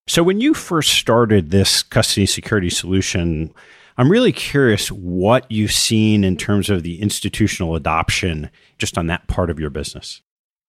So, 0.06 0.22
when 0.22 0.42
you 0.42 0.54
first 0.54 0.92
started 0.92 1.50
this 1.50 1.82
custody 1.82 2.26
security 2.26 2.70
solution, 2.70 3.54
I'm 3.98 4.12
really 4.12 4.32
curious 4.32 4.92
what 4.92 5.50
you've 5.50 5.72
seen 5.72 6.24
in 6.24 6.38
terms 6.38 6.70
of 6.70 6.84
the 6.84 7.02
institutional 7.02 7.76
adoption 7.76 8.50
just 8.78 8.98
on 8.98 9.08
that 9.08 9.28
part 9.28 9.50
of 9.50 9.60
your 9.60 9.70
business. 9.70 10.22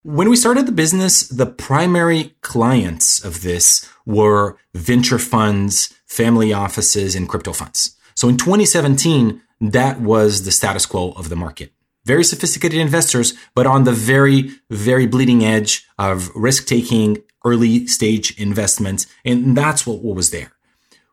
When 0.04 0.30
we 0.30 0.36
started 0.36 0.66
the 0.66 0.72
business, 0.72 1.26
the 1.26 1.44
primary 1.46 2.36
clients 2.40 3.24
of 3.24 3.42
this 3.42 3.88
were 4.06 4.56
venture 4.72 5.18
funds, 5.18 5.92
family 6.06 6.52
offices, 6.52 7.16
and 7.16 7.28
crypto 7.28 7.52
funds. 7.52 7.96
So 8.14 8.28
in 8.28 8.36
2017, 8.36 9.42
that 9.60 10.00
was 10.00 10.44
the 10.44 10.52
status 10.52 10.86
quo 10.86 11.10
of 11.12 11.30
the 11.30 11.36
market. 11.36 11.72
Very 12.04 12.22
sophisticated 12.22 12.78
investors, 12.78 13.34
but 13.56 13.66
on 13.66 13.82
the 13.82 13.92
very, 13.92 14.52
very 14.70 15.06
bleeding 15.06 15.44
edge 15.44 15.84
of 15.98 16.30
risk 16.34 16.66
taking, 16.66 17.18
early 17.44 17.88
stage 17.88 18.38
investments. 18.38 19.08
And 19.24 19.56
that's 19.56 19.84
what, 19.84 19.98
what 19.98 20.14
was 20.14 20.30
there. 20.30 20.52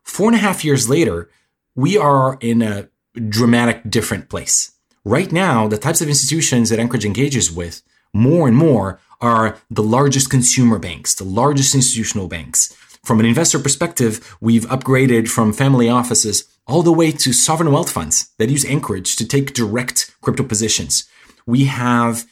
Four 0.04 0.28
and 0.28 0.36
a 0.36 0.40
half 0.40 0.64
years 0.64 0.88
later, 0.88 1.28
we 1.74 1.98
are 1.98 2.38
in 2.40 2.62
a 2.62 2.88
dramatic 3.28 3.90
different 3.90 4.28
place. 4.28 4.72
Right 5.04 5.32
now, 5.32 5.66
the 5.66 5.76
types 5.76 6.00
of 6.00 6.08
institutions 6.08 6.70
that 6.70 6.78
Anchorage 6.78 7.04
engages 7.04 7.50
with 7.50 7.82
more 8.16 8.48
and 8.48 8.56
more 8.56 8.98
are 9.20 9.58
the 9.70 9.82
largest 9.82 10.30
consumer 10.30 10.78
banks, 10.78 11.14
the 11.14 11.24
largest 11.24 11.74
institutional 11.74 12.28
banks. 12.28 12.74
From 13.04 13.20
an 13.20 13.26
investor 13.26 13.58
perspective, 13.58 14.36
we've 14.40 14.66
upgraded 14.66 15.28
from 15.28 15.52
family 15.52 15.88
offices 15.88 16.44
all 16.66 16.82
the 16.82 16.92
way 16.92 17.12
to 17.12 17.32
sovereign 17.32 17.72
wealth 17.72 17.90
funds 17.90 18.30
that 18.38 18.50
use 18.50 18.64
Anchorage 18.64 19.14
to 19.16 19.26
take 19.26 19.54
direct 19.54 20.14
crypto 20.20 20.42
positions. 20.42 21.08
We 21.46 21.66
have 21.66 22.26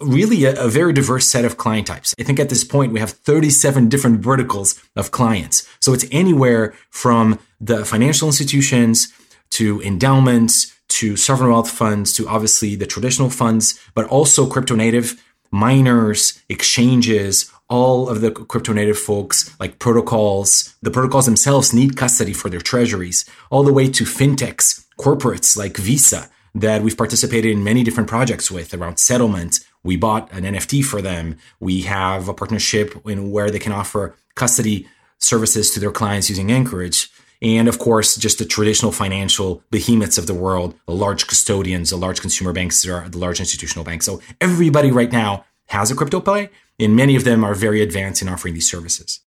really 0.00 0.44
a, 0.44 0.64
a, 0.64 0.68
very 0.68 0.92
diverse 0.92 1.26
set 1.26 1.44
of 1.44 1.56
client 1.56 1.86
types. 1.86 2.14
I 2.20 2.22
think 2.22 2.38
at 2.38 2.50
this 2.50 2.62
point 2.62 2.92
we 2.92 3.00
have 3.00 3.10
37 3.10 3.88
different 3.88 4.20
verticals 4.20 4.80
of 4.94 5.10
clients. 5.10 5.66
So 5.80 5.92
it's 5.92 6.04
anywhere 6.12 6.74
from 6.90 7.38
the 7.60 7.84
financial 7.84 8.28
institutions 8.28 9.12
to 9.50 9.82
endowments 9.82 10.74
to 10.88 11.16
sovereign 11.16 11.50
wealth 11.50 11.70
funds 11.70 12.12
to 12.14 12.28
obviously 12.28 12.76
the 12.76 12.86
traditional 12.86 13.30
funds, 13.30 13.78
but 13.94 14.06
also 14.06 14.46
crypto 14.46 14.74
native 14.74 15.22
miners, 15.50 16.42
exchanges, 16.48 17.50
all 17.68 18.08
of 18.08 18.20
the 18.20 18.30
crypto 18.30 18.72
native 18.72 18.98
folks, 18.98 19.54
like 19.60 19.78
protocols, 19.78 20.74
the 20.80 20.90
protocols 20.90 21.26
themselves 21.26 21.74
need 21.74 21.96
custody 21.96 22.32
for 22.32 22.48
their 22.48 22.60
treasuries, 22.60 23.28
all 23.50 23.62
the 23.62 23.72
way 23.72 23.88
to 23.88 24.04
fintechs, 24.04 24.86
corporates 24.98 25.56
like 25.56 25.76
Visa 25.76 26.30
that 26.54 26.82
we've 26.82 26.96
participated 26.96 27.52
in 27.52 27.62
many 27.62 27.84
different 27.84 28.08
projects 28.08 28.50
with 28.50 28.74
around 28.74 28.98
settlement. 28.98 29.60
We 29.84 29.96
bought 29.96 30.32
an 30.32 30.44
NFT 30.44 30.84
for 30.84 31.02
them. 31.02 31.36
We 31.60 31.82
have 31.82 32.28
a 32.28 32.34
partnership 32.34 32.94
in 33.06 33.30
where 33.30 33.50
they 33.50 33.58
can 33.58 33.72
offer 33.72 34.16
custody 34.34 34.88
services 35.18 35.70
to 35.72 35.80
their 35.80 35.92
clients 35.92 36.30
using 36.30 36.50
Anchorage. 36.50 37.10
And 37.40 37.68
of 37.68 37.78
course, 37.78 38.16
just 38.16 38.38
the 38.38 38.44
traditional 38.44 38.90
financial 38.90 39.62
behemoths 39.70 40.18
of 40.18 40.26
the 40.26 40.34
world, 40.34 40.74
the 40.86 40.94
large 40.94 41.26
custodians, 41.26 41.90
the 41.90 41.96
large 41.96 42.20
consumer 42.20 42.52
banks, 42.52 42.82
the 42.82 43.10
large 43.14 43.38
institutional 43.38 43.84
banks. 43.84 44.06
So 44.06 44.20
everybody 44.40 44.90
right 44.90 45.12
now 45.12 45.44
has 45.66 45.90
a 45.90 45.94
crypto 45.94 46.20
play, 46.20 46.50
and 46.80 46.96
many 46.96 47.14
of 47.14 47.24
them 47.24 47.44
are 47.44 47.54
very 47.54 47.80
advanced 47.82 48.22
in 48.22 48.28
offering 48.28 48.54
these 48.54 48.68
services. 48.68 49.20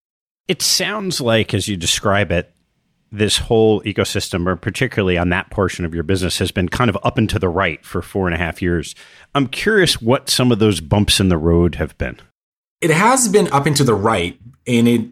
It 0.47 0.61
sounds 0.61 1.21
like, 1.21 1.53
as 1.53 1.67
you 1.67 1.77
describe 1.77 2.31
it, 2.31 2.53
this 3.13 3.37
whole 3.37 3.81
ecosystem, 3.83 4.47
or 4.47 4.55
particularly 4.55 5.17
on 5.17 5.29
that 5.29 5.49
portion 5.49 5.85
of 5.85 5.93
your 5.93 6.03
business, 6.03 6.39
has 6.39 6.51
been 6.51 6.69
kind 6.69 6.89
of 6.89 6.97
up 7.03 7.17
and 7.17 7.29
to 7.29 7.39
the 7.39 7.49
right 7.49 7.85
for 7.85 8.01
four 8.01 8.25
and 8.27 8.33
a 8.33 8.37
half 8.37 8.61
years. 8.61 8.95
I'm 9.35 9.47
curious 9.47 10.01
what 10.01 10.29
some 10.29 10.51
of 10.51 10.59
those 10.59 10.81
bumps 10.81 11.19
in 11.19 11.29
the 11.29 11.37
road 11.37 11.75
have 11.75 11.97
been. 11.97 12.19
It 12.81 12.89
has 12.89 13.27
been 13.27 13.47
up 13.53 13.65
and 13.65 13.75
to 13.77 13.83
the 13.83 13.93
right, 13.93 14.39
and 14.65 14.87
it 14.87 15.09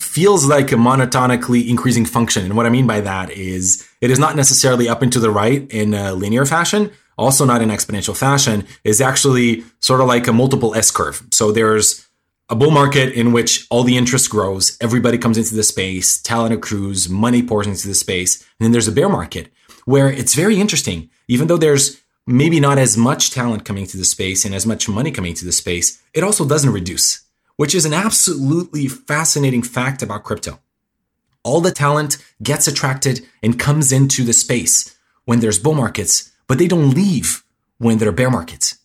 feels 0.00 0.46
like 0.46 0.72
a 0.72 0.76
monotonically 0.76 1.68
increasing 1.68 2.06
function. 2.06 2.44
And 2.44 2.56
what 2.56 2.66
I 2.66 2.70
mean 2.70 2.86
by 2.86 3.00
that 3.02 3.30
is 3.30 3.86
it 4.00 4.10
is 4.10 4.18
not 4.18 4.34
necessarily 4.34 4.88
up 4.88 5.02
and 5.02 5.12
to 5.12 5.20
the 5.20 5.30
right 5.30 5.70
in 5.70 5.94
a 5.94 6.14
linear 6.14 6.46
fashion, 6.46 6.90
also 7.18 7.44
not 7.44 7.60
in 7.60 7.68
exponential 7.68 8.16
fashion, 8.16 8.66
is 8.82 9.00
actually 9.00 9.62
sort 9.80 10.00
of 10.00 10.08
like 10.08 10.26
a 10.26 10.32
multiple 10.32 10.74
S 10.74 10.90
curve. 10.90 11.22
So 11.30 11.52
there's 11.52 12.08
a 12.48 12.56
bull 12.56 12.70
market 12.70 13.12
in 13.12 13.32
which 13.32 13.66
all 13.70 13.84
the 13.84 13.96
interest 13.96 14.30
grows, 14.30 14.76
everybody 14.80 15.18
comes 15.18 15.38
into 15.38 15.54
the 15.54 15.62
space, 15.62 16.20
talent 16.20 16.54
accrues, 16.54 17.08
money 17.08 17.42
pours 17.42 17.66
into 17.66 17.86
the 17.86 17.94
space. 17.94 18.40
And 18.40 18.64
then 18.64 18.72
there's 18.72 18.88
a 18.88 18.92
bear 18.92 19.08
market 19.08 19.52
where 19.84 20.10
it's 20.10 20.34
very 20.34 20.58
interesting. 20.58 21.10
Even 21.28 21.46
though 21.46 21.58
there's 21.58 22.00
maybe 22.26 22.58
not 22.58 22.78
as 22.78 22.96
much 22.96 23.30
talent 23.30 23.64
coming 23.64 23.86
to 23.86 23.96
the 23.96 24.04
space 24.04 24.44
and 24.44 24.54
as 24.54 24.66
much 24.66 24.88
money 24.88 25.10
coming 25.10 25.34
to 25.34 25.44
the 25.44 25.52
space, 25.52 26.02
it 26.14 26.24
also 26.24 26.46
doesn't 26.46 26.72
reduce 26.72 27.22
which 27.60 27.74
is 27.74 27.84
an 27.84 27.92
absolutely 27.92 28.88
fascinating 28.88 29.62
fact 29.62 30.02
about 30.02 30.24
crypto. 30.24 30.58
All 31.42 31.60
the 31.60 31.70
talent 31.70 32.16
gets 32.42 32.66
attracted 32.66 33.20
and 33.42 33.58
comes 33.58 33.92
into 33.92 34.24
the 34.24 34.32
space 34.32 34.96
when 35.26 35.40
there's 35.40 35.58
bull 35.58 35.74
markets, 35.74 36.32
but 36.46 36.56
they 36.56 36.66
don't 36.66 36.94
leave 36.94 37.44
when 37.76 37.98
there 37.98 38.08
are 38.08 38.12
bear 38.12 38.30
markets. 38.30 38.78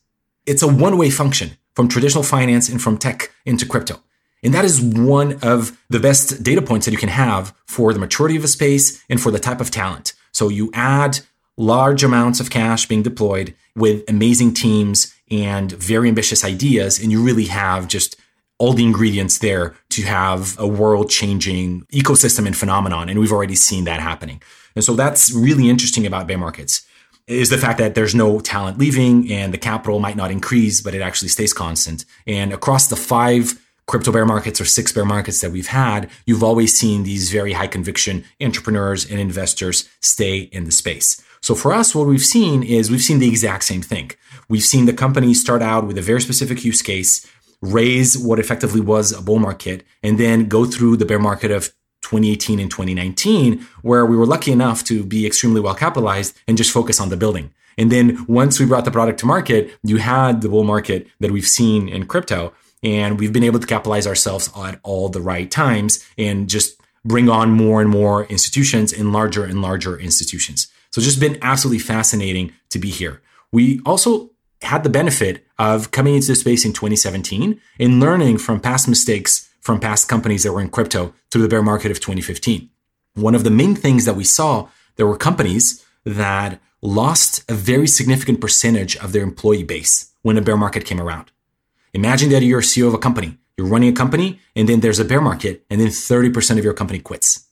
It's 0.46 0.62
a 0.62 0.68
one 0.68 0.98
way 0.98 1.10
function 1.10 1.52
from 1.74 1.88
traditional 1.88 2.22
finance 2.22 2.68
and 2.68 2.82
from 2.82 2.98
tech 2.98 3.32
into 3.46 3.66
crypto. 3.66 4.02
And 4.44 4.54
that 4.54 4.66
is 4.66 4.82
one 4.82 5.40
of 5.42 5.82
the 5.90 6.02
best 6.02 6.44
data 6.44 6.62
points 6.62 6.86
that 6.86 6.92
you 6.92 6.98
can 6.98 7.08
have 7.08 7.54
for 7.66 7.94
the 7.94 8.00
maturity 8.00 8.36
of 8.36 8.44
a 8.44 8.50
space 8.50 9.02
and 9.10 9.22
for 9.22 9.32
the 9.32 9.40
type 9.40 9.62
of 9.62 9.72
talent. 9.72 10.12
So 10.34 10.50
you 10.50 10.70
add 10.74 11.20
large 11.56 12.04
amounts 12.04 12.42
of 12.42 12.50
cash 12.50 12.88
being 12.88 13.04
deployed 13.04 13.56
with 13.74 14.04
amazing 14.10 14.54
teams 14.54 15.16
and 15.32 15.72
very 15.72 16.10
ambitious 16.10 16.44
ideas, 16.44 17.00
and 17.00 17.10
you 17.10 17.24
really 17.24 17.46
have 17.46 17.88
just 17.88 18.18
all 18.58 18.74
the 18.74 18.84
ingredients 18.84 19.40
there 19.40 19.76
to 19.90 20.04
have 20.04 20.58
a 20.60 20.68
world 20.68 21.10
changing 21.10 21.82
ecosystem 21.92 22.46
and 22.46 22.56
phenomenon. 22.56 23.10
And 23.10 23.20
we've 23.20 23.32
already 23.32 23.56
seen 23.56 23.84
that 23.86 24.00
happening. 24.00 24.42
And 24.76 24.84
so 24.84 24.94
that's 24.94 25.32
really 25.34 25.70
interesting 25.70 26.06
about 26.06 26.28
bear 26.28 26.38
markets 26.38 26.86
is 27.28 27.50
the 27.50 27.58
fact 27.58 27.80
that 27.80 27.96
there's 27.96 28.14
no 28.14 28.40
talent 28.40 28.78
leaving 28.78 29.32
and 29.32 29.54
the 29.54 29.58
capital 29.58 30.00
might 30.00 30.16
not 30.16 30.32
increase, 30.32 30.82
but 30.82 30.94
it 30.94 31.02
actually 31.02 31.28
stays 31.28 31.54
constant. 31.54 32.06
And 32.28 32.54
across 32.54 32.88
the 32.88 32.96
five 32.96 33.60
crypto 33.88 34.12
bear 34.12 34.26
markets 34.26 34.62
or 34.62 34.66
six 34.66 34.92
bear 34.92 35.06
markets 35.06 35.42
that 35.42 35.52
we've 35.52 35.68
had, 35.68 36.10
you've 36.26 36.44
always 36.44 36.78
seen 36.78 37.04
these 37.04 37.32
very 37.32 37.54
high 37.54 37.68
conviction 37.68 38.24
entrepreneurs 38.42 39.10
and 39.10 39.20
investors 39.20 39.90
stay 40.02 40.38
in 40.38 40.66
the 40.66 40.72
space. 40.72 41.22
So 41.42 41.54
for 41.56 41.74
us, 41.74 41.94
what 41.94 42.08
we've 42.08 42.26
seen 42.26 42.64
is 42.64 42.90
we've 42.90 43.02
seen 43.02 43.20
the 43.20 43.28
exact 43.28 43.64
same 43.64 43.82
thing. 43.82 44.12
We've 44.48 44.64
seen 44.64 44.86
the 44.86 44.94
company 44.94 45.34
start 45.34 45.62
out 45.62 45.86
with 45.86 45.98
a 45.98 46.02
very 46.02 46.22
specific 46.22 46.64
use 46.64 46.82
case 46.82 47.28
raise 47.62 48.18
what 48.18 48.40
effectively 48.40 48.82
was 48.82 49.12
a 49.12 49.22
bull 49.22 49.40
market, 49.40 49.86
and 50.04 50.18
then 50.18 50.48
go 50.48 50.66
through 50.66 50.98
the 50.98 51.06
bear 51.06 51.20
market 51.20 51.52
of 51.52 51.74
2018 52.02 52.60
and 52.60 52.70
2019, 52.70 53.66
where 53.82 54.06
we 54.06 54.16
were 54.16 54.28
lucky 54.28 54.52
enough 54.52 54.84
to 54.84 55.04
be 55.04 55.26
extremely 55.26 55.60
well 55.60 55.76
capitalized 55.76 56.38
and 56.48 56.58
just 56.58 56.72
focus 56.72 57.00
on 57.00 57.10
the 57.10 57.18
building. 57.18 57.52
And 57.78 57.92
then 57.92 58.26
once 58.28 58.60
we 58.60 58.66
brought 58.66 58.86
the 58.86 58.92
product 58.92 59.20
to 59.22 59.26
market, 59.26 59.72
you 59.84 59.98
had 59.98 60.42
the 60.42 60.50
bull 60.50 60.64
market 60.64 61.08
that 61.20 61.32
we've 61.32 61.48
seen 61.48 61.90
in 61.90 62.06
crypto. 62.06 62.54
And 62.84 63.20
we've 63.20 63.34
been 63.34 63.44
able 63.44 63.60
to 63.60 63.68
capitalize 63.68 64.06
ourselves 64.06 64.50
at 64.56 64.80
all 64.84 65.10
the 65.10 65.22
right 65.22 65.50
times 65.50 66.06
and 66.18 66.48
just 66.48 66.80
bring 67.04 67.30
on 67.30 67.52
more 67.52 67.82
and 67.82 67.90
more 67.90 68.26
institutions 68.26 68.94
and 68.94 69.12
larger 69.12 69.44
and 69.44 69.62
larger 69.62 69.98
institutions. 69.98 70.68
So 70.92 71.02
just 71.02 71.20
been 71.20 71.38
absolutely 71.42 71.80
fascinating 71.80 72.54
to 72.70 72.80
be 72.80 72.90
here. 72.90 73.22
We 73.52 73.82
also 73.86 74.30
had 74.66 74.84
the 74.84 74.90
benefit 74.90 75.46
of 75.58 75.92
coming 75.92 76.16
into 76.16 76.28
the 76.28 76.36
space 76.36 76.66
in 76.66 76.74
2017 76.74 77.60
and 77.80 78.00
learning 78.00 78.38
from 78.38 78.60
past 78.60 78.88
mistakes 78.88 79.50
from 79.62 79.80
past 79.80 80.08
companies 80.08 80.44
that 80.44 80.54
were 80.54 80.62
in 80.62 80.70
crypto 80.70 81.14
through 81.32 81.42
the 81.42 81.48
bear 81.48 81.64
market 81.64 81.92
of 81.92 82.00
2015. 82.00 82.70
One 83.16 83.34
of 83.34 83.44
the 83.44 83.50
main 83.50 83.76
things 83.76 84.06
that 84.06 84.16
we 84.16 84.24
saw, 84.24 84.68
there 84.96 85.08
were 85.08 85.18
companies 85.18 85.86
that 86.06 86.62
lost 86.82 87.50
a 87.50 87.54
very 87.56 87.88
significant 87.88 88.40
percentage 88.40 88.96
of 88.98 89.12
their 89.12 89.24
employee 89.24 89.64
base 89.64 90.12
when 90.22 90.38
a 90.38 90.42
bear 90.42 90.58
market 90.58 90.86
came 90.86 91.02
around. 91.02 91.32
Imagine 91.94 92.30
that 92.30 92.44
you're 92.44 92.60
a 92.60 92.64
CEO 92.64 92.88
of 92.88 92.94
a 92.94 93.00
company, 93.00 93.38
you're 93.58 93.68
running 93.68 93.90
a 93.90 93.94
company, 93.94 94.40
and 94.56 94.70
then 94.70 94.82
there's 94.82 95.00
a 95.00 95.06
bear 95.06 95.22
market, 95.22 95.66
and 95.70 95.80
then 95.82 95.88
30% 95.88 96.58
of 96.58 96.64
your 96.64 96.74
company 96.74 97.00
quits. 97.00 97.48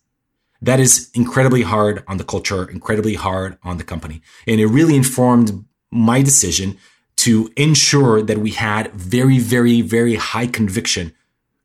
That 0.62 0.80
is 0.80 1.10
incredibly 1.14 1.64
hard 1.64 2.04
on 2.08 2.18
the 2.18 2.24
culture, 2.24 2.70
incredibly 2.70 3.16
hard 3.16 3.58
on 3.64 3.78
the 3.78 3.84
company. 3.84 4.22
And 4.48 4.62
it 4.62 4.68
really 4.68 4.96
informed 4.96 5.66
my 5.92 6.22
decision 6.22 6.78
to 7.18 7.52
ensure 7.56 8.22
that 8.22 8.40
we 8.40 8.52
had 8.52 8.92
very, 8.94 9.40
very, 9.40 9.82
very 9.82 10.16
high 10.16 10.48
conviction, 10.48 11.14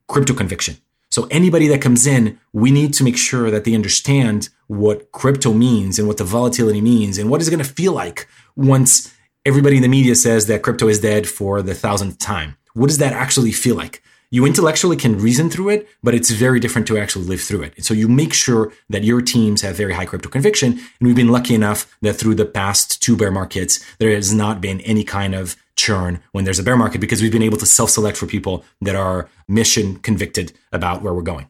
crypto 0.06 0.34
conviction. 0.34 0.76
So 1.11 1.26
anybody 1.30 1.68
that 1.68 1.80
comes 1.80 2.06
in, 2.06 2.38
we 2.52 2.70
need 2.70 2.92
to 2.94 3.04
make 3.04 3.16
sure 3.16 3.50
that 3.50 3.64
they 3.64 3.74
understand 3.74 4.50
what 4.66 5.11
crypto 5.12 5.52
means 5.52 5.98
and 5.98 6.06
what 6.06 6.18
the 6.18 6.24
volatility 6.24 6.80
means 6.80 7.18
and 7.18 7.30
what 7.30 7.40
is 7.40 7.48
going 7.48 7.62
to 7.62 7.68
feel 7.68 7.92
like 7.92 8.28
once 8.56 9.14
everybody 9.46 9.76
in 9.76 9.82
the 9.82 9.88
media 9.88 10.14
says 10.14 10.46
that 10.46 10.62
crypto 10.62 10.88
is 10.88 11.00
dead 11.00 11.26
for 11.26 11.62
the 11.62 11.74
thousandth 11.74 12.18
time. 12.18 12.56
What 12.74 12.88
does 12.88 12.98
that 12.98 13.14
actually 13.14 13.52
feel 13.52 13.74
like? 13.74 14.02
You 14.30 14.44
intellectually 14.44 14.96
can 14.96 15.18
reason 15.18 15.48
through 15.48 15.70
it, 15.70 15.88
but 16.02 16.14
it's 16.14 16.30
very 16.30 16.60
different 16.60 16.86
to 16.88 16.98
actually 16.98 17.24
live 17.24 17.40
through 17.40 17.62
it. 17.62 17.72
And 17.76 17.84
so 17.84 17.94
you 17.94 18.08
make 18.08 18.34
sure 18.34 18.70
that 18.90 19.02
your 19.02 19.22
teams 19.22 19.62
have 19.62 19.74
very 19.74 19.94
high 19.94 20.04
crypto 20.04 20.28
conviction. 20.28 20.72
And 20.72 20.80
we've 21.00 21.16
been 21.16 21.32
lucky 21.32 21.54
enough 21.54 21.96
that 22.02 22.14
through 22.14 22.34
the 22.34 22.44
past 22.44 23.00
two 23.00 23.16
bear 23.16 23.30
markets, 23.30 23.82
there 23.98 24.10
has 24.10 24.34
not 24.34 24.60
been 24.60 24.82
any 24.82 25.02
kind 25.02 25.34
of 25.34 25.56
churn 25.76 26.20
when 26.32 26.44
there's 26.44 26.58
a 26.58 26.62
bear 26.62 26.76
market 26.76 27.00
because 27.00 27.22
we've 27.22 27.32
been 27.32 27.42
able 27.42 27.56
to 27.56 27.64
self 27.64 27.88
select 27.88 28.18
for 28.18 28.26
people 28.26 28.64
that 28.82 28.94
are 28.94 29.30
mission 29.48 29.96
convicted 30.00 30.52
about 30.72 31.00
where 31.00 31.14
we're 31.14 31.22
going. 31.22 31.46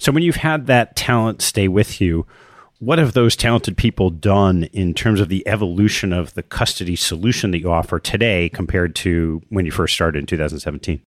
So 0.00 0.10
when 0.10 0.24
you've 0.24 0.36
had 0.36 0.66
that 0.66 0.96
talent 0.96 1.42
stay 1.42 1.68
with 1.68 2.00
you, 2.00 2.26
what 2.80 2.98
have 2.98 3.12
those 3.12 3.36
talented 3.36 3.76
people 3.76 4.10
done 4.10 4.64
in 4.64 4.94
terms 4.94 5.20
of 5.20 5.28
the 5.28 5.46
evolution 5.46 6.12
of 6.12 6.34
the 6.34 6.42
custody 6.42 6.96
solution 6.96 7.52
that 7.52 7.60
you 7.60 7.70
offer 7.70 8.00
today 8.00 8.48
compared 8.48 8.96
to 8.96 9.40
when 9.48 9.64
you 9.64 9.70
first 9.70 9.94
started 9.94 10.18
in 10.18 10.26
2017? 10.26 11.00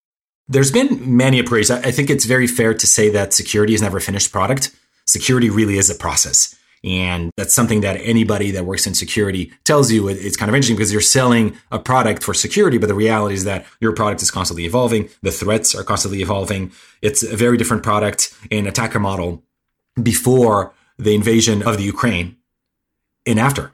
There's 0.50 0.72
been 0.72 1.16
many 1.16 1.42
upgrades. 1.42 1.70
I 1.70 1.92
think 1.92 2.10
it's 2.10 2.26
very 2.26 2.48
fair 2.48 2.74
to 2.74 2.88
say 2.88 3.10
that 3.10 3.34
security 3.34 3.76
is 3.76 3.84
never 3.84 3.98
a 3.98 4.02
finished 4.02 4.32
product. 4.32 4.76
Security 5.06 5.50
really 5.50 5.78
is 5.78 5.92
a 5.92 5.96
process. 5.96 6.56
And 6.84 7.32
that's 7.38 7.54
something 7.54 7.82
that 7.82 7.98
anybody 7.98 8.52
that 8.52 8.66
works 8.66 8.88
in 8.88 8.96
security 8.96 9.52
tells 9.64 9.92
you. 9.92 10.08
It's 10.08 10.38
kind 10.38 10.50
of 10.50 10.56
interesting 10.56 10.76
because 10.76 10.92
you're 10.92 11.02
selling 11.02 11.56
a 11.72 11.78
product 11.78 12.24
for 12.24 12.34
security, 12.34 12.78
but 12.78 12.88
the 12.88 12.96
reality 12.96 13.36
is 13.36 13.44
that 13.44 13.66
your 13.80 13.92
product 13.92 14.22
is 14.22 14.32
constantly 14.32 14.66
evolving. 14.66 15.10
The 15.22 15.32
threats 15.32 15.76
are 15.76 15.84
constantly 15.84 16.22
evolving. 16.22 16.72
It's 17.02 17.22
a 17.22 17.36
very 17.36 17.58
different 17.58 17.84
product 17.84 18.34
and 18.50 18.66
attacker 18.66 19.00
model 19.00 19.44
before 20.02 20.74
the 20.98 21.14
invasion 21.14 21.62
of 21.62 21.78
the 21.78 21.84
Ukraine 21.84 22.38
and 23.28 23.40
after. 23.40 23.74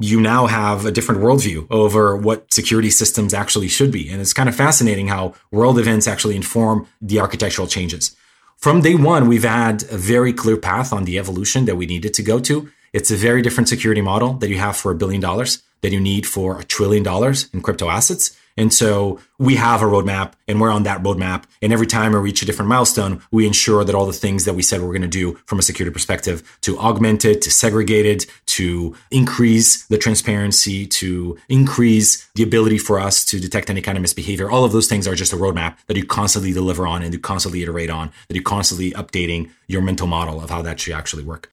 You 0.00 0.20
now 0.20 0.46
have 0.46 0.86
a 0.86 0.90
different 0.90 1.20
worldview 1.20 1.66
over 1.70 2.16
what 2.16 2.52
security 2.52 2.90
systems 2.90 3.34
actually 3.34 3.68
should 3.68 3.92
be. 3.92 4.08
And 4.10 4.20
it's 4.20 4.32
kind 4.32 4.48
of 4.48 4.56
fascinating 4.56 5.08
how 5.08 5.34
world 5.50 5.78
events 5.78 6.08
actually 6.08 6.36
inform 6.36 6.86
the 7.02 7.20
architectural 7.20 7.68
changes. 7.68 8.16
From 8.56 8.80
day 8.80 8.94
one, 8.94 9.28
we've 9.28 9.44
had 9.44 9.82
a 9.90 9.98
very 9.98 10.32
clear 10.32 10.56
path 10.56 10.92
on 10.92 11.04
the 11.04 11.18
evolution 11.18 11.66
that 11.66 11.76
we 11.76 11.86
needed 11.86 12.14
to 12.14 12.22
go 12.22 12.40
to. 12.40 12.70
It's 12.92 13.10
a 13.10 13.16
very 13.16 13.42
different 13.42 13.68
security 13.68 14.00
model 14.00 14.34
that 14.34 14.48
you 14.48 14.58
have 14.58 14.76
for 14.76 14.90
a 14.90 14.94
billion 14.94 15.20
dollars 15.20 15.62
that 15.82 15.92
you 15.92 16.00
need 16.00 16.26
for 16.26 16.60
a 16.60 16.64
trillion 16.64 17.02
dollars 17.02 17.48
in 17.52 17.60
crypto 17.60 17.88
assets. 17.88 18.36
And 18.60 18.74
so 18.74 19.18
we 19.38 19.56
have 19.56 19.80
a 19.80 19.86
roadmap 19.86 20.34
and 20.46 20.60
we're 20.60 20.70
on 20.70 20.82
that 20.82 21.02
roadmap. 21.02 21.44
And 21.62 21.72
every 21.72 21.86
time 21.86 22.12
we 22.12 22.18
reach 22.18 22.42
a 22.42 22.44
different 22.44 22.68
milestone, 22.68 23.22
we 23.32 23.46
ensure 23.46 23.84
that 23.84 23.94
all 23.94 24.04
the 24.04 24.12
things 24.12 24.44
that 24.44 24.52
we 24.52 24.60
said 24.60 24.82
we're 24.82 24.88
going 24.88 25.00
to 25.00 25.08
do 25.08 25.38
from 25.46 25.58
a 25.58 25.62
security 25.62 25.90
perspective 25.90 26.58
to 26.60 26.78
augment 26.78 27.24
it, 27.24 27.40
to 27.40 27.50
segregate 27.50 28.04
it, 28.04 28.26
to 28.58 28.94
increase 29.10 29.86
the 29.86 29.96
transparency, 29.96 30.86
to 30.86 31.38
increase 31.48 32.28
the 32.34 32.42
ability 32.42 32.76
for 32.76 33.00
us 33.00 33.24
to 33.24 33.40
detect 33.40 33.70
any 33.70 33.80
kind 33.80 33.96
of 33.96 34.02
misbehavior. 34.02 34.50
All 34.50 34.66
of 34.66 34.72
those 34.72 34.88
things 34.88 35.08
are 35.08 35.14
just 35.14 35.32
a 35.32 35.36
roadmap 35.36 35.78
that 35.86 35.96
you 35.96 36.04
constantly 36.04 36.52
deliver 36.52 36.86
on 36.86 37.02
and 37.02 37.14
you 37.14 37.18
constantly 37.18 37.62
iterate 37.62 37.88
on, 37.88 38.12
that 38.28 38.34
you're 38.34 38.44
constantly 38.44 38.90
updating 38.90 39.48
your 39.68 39.80
mental 39.80 40.06
model 40.06 40.38
of 40.38 40.50
how 40.50 40.60
that 40.60 40.78
should 40.80 40.92
actually 40.92 41.24
work. 41.24 41.50